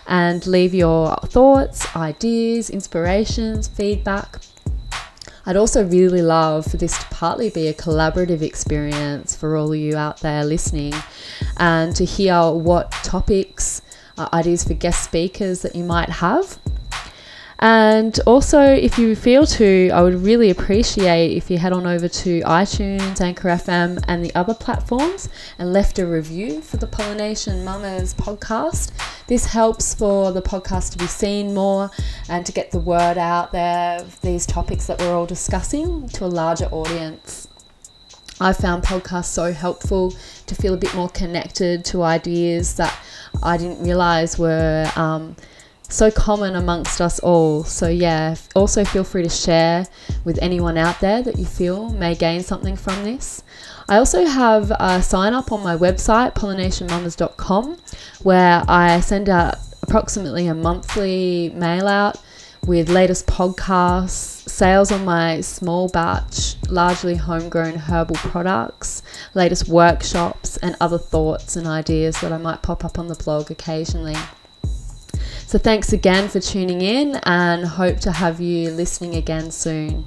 and 0.07 0.45
leave 0.45 0.73
your 0.73 1.15
thoughts, 1.27 1.95
ideas, 1.95 2.69
inspirations, 2.69 3.69
feedback. 3.69 4.41
I'd 5.45 5.55
also 5.55 5.85
really 5.87 6.23
love 6.23 6.65
for 6.65 6.75
this 6.75 6.97
to 6.97 7.05
partly 7.05 7.51
be 7.51 7.67
a 7.67 7.73
collaborative 7.73 8.41
experience 8.41 9.35
for 9.35 9.55
all 9.55 9.71
of 9.71 9.79
you 9.79 9.95
out 9.95 10.19
there 10.21 10.43
listening 10.43 10.93
and 11.57 11.95
to 11.95 12.03
hear 12.03 12.51
what 12.51 12.91
topics 12.91 13.81
uh, 14.17 14.29
ideas 14.33 14.63
for 14.63 14.73
guest 14.73 15.03
speakers 15.03 15.61
that 15.61 15.75
you 15.75 15.83
might 15.83 16.09
have. 16.09 16.59
And 17.59 18.19
also, 18.25 18.61
if 18.61 18.97
you 18.97 19.15
feel 19.15 19.45
to, 19.45 19.89
I 19.91 20.01
would 20.01 20.15
really 20.15 20.49
appreciate 20.49 21.37
if 21.37 21.49
you 21.49 21.57
head 21.57 21.71
on 21.71 21.87
over 21.87 22.09
to 22.09 22.41
iTunes, 22.41 23.21
Anchor 23.21 23.47
FM, 23.47 24.03
and 24.09 24.25
the 24.25 24.35
other 24.35 24.53
platforms 24.53 25.29
and 25.57 25.71
left 25.71 25.97
a 25.97 26.05
review 26.05 26.61
for 26.61 26.75
the 26.77 26.87
Pollination 26.87 27.63
Mamas 27.63 28.13
podcast. 28.13 28.91
This 29.27 29.45
helps 29.45 29.95
for 29.95 30.33
the 30.33 30.41
podcast 30.41 30.91
to 30.91 30.97
be 30.97 31.07
seen 31.07 31.53
more 31.53 31.89
and 32.27 32.45
to 32.45 32.51
get 32.51 32.71
the 32.71 32.79
word 32.79 33.17
out 33.17 33.53
there 33.53 34.01
of 34.01 34.19
these 34.19 34.45
topics 34.45 34.87
that 34.87 34.99
we're 34.99 35.15
all 35.15 35.25
discussing 35.25 36.09
to 36.09 36.25
a 36.25 36.27
larger 36.27 36.65
audience. 36.65 37.47
I 38.39 38.51
found 38.51 38.83
podcasts 38.83 39.27
so 39.27 39.53
helpful 39.53 40.13
to 40.47 40.55
feel 40.55 40.73
a 40.73 40.77
bit 40.77 40.93
more 40.95 41.09
connected 41.09 41.85
to 41.85 42.03
ideas 42.03 42.75
that 42.75 42.97
I 43.43 43.57
didn't 43.57 43.83
realize 43.83 44.37
were 44.37 44.89
um, 44.95 45.35
so 45.89 46.11
common 46.11 46.55
amongst 46.55 47.01
us 47.01 47.19
all. 47.19 47.63
So, 47.63 47.87
yeah, 47.87 48.35
also 48.55 48.83
feel 48.85 49.03
free 49.03 49.23
to 49.23 49.29
share 49.29 49.87
with 50.23 50.39
anyone 50.41 50.77
out 50.77 50.99
there 50.99 51.21
that 51.21 51.37
you 51.37 51.45
feel 51.45 51.89
may 51.89 52.15
gain 52.15 52.43
something 52.43 52.75
from 52.75 53.03
this. 53.03 53.43
I 53.87 53.97
also 53.97 54.25
have 54.25 54.71
a 54.71 55.01
sign 55.01 55.33
up 55.33 55.51
on 55.51 55.61
my 55.63 55.75
website, 55.77 56.33
pollinationmamas.com, 56.33 57.77
where 58.23 58.63
I 58.67 58.99
send 59.01 59.29
out 59.29 59.57
approximately 59.83 60.47
a 60.47 60.55
monthly 60.55 61.51
mail 61.55 61.87
out 61.87 62.17
with 62.65 62.89
latest 62.89 63.27
podcasts, 63.27 64.49
sales 64.49 64.91
on 64.91 65.05
my 65.05 65.39
small 65.41 65.87
batch, 65.87 66.55
largely 66.67 67.15
homegrown 67.15 67.75
herbal 67.75 68.15
products, 68.15 69.03
latest 69.35 69.67
workshops, 69.67 70.57
and 70.57 70.75
other 70.81 70.97
thoughts 70.97 71.55
and 71.55 71.67
ideas 71.67 72.19
that 72.21 72.31
I 72.31 72.37
might 72.37 72.63
pop 72.63 72.83
up 72.83 72.97
on 72.97 73.07
the 73.07 73.15
blog 73.15 73.51
occasionally. 73.51 74.15
So, 75.45 75.59
thanks 75.59 75.93
again 75.93 76.27
for 76.27 76.39
tuning 76.39 76.81
in 76.81 77.17
and 77.23 77.65
hope 77.65 77.99
to 77.99 78.11
have 78.11 78.41
you 78.41 78.71
listening 78.71 79.13
again 79.15 79.51
soon. 79.51 80.05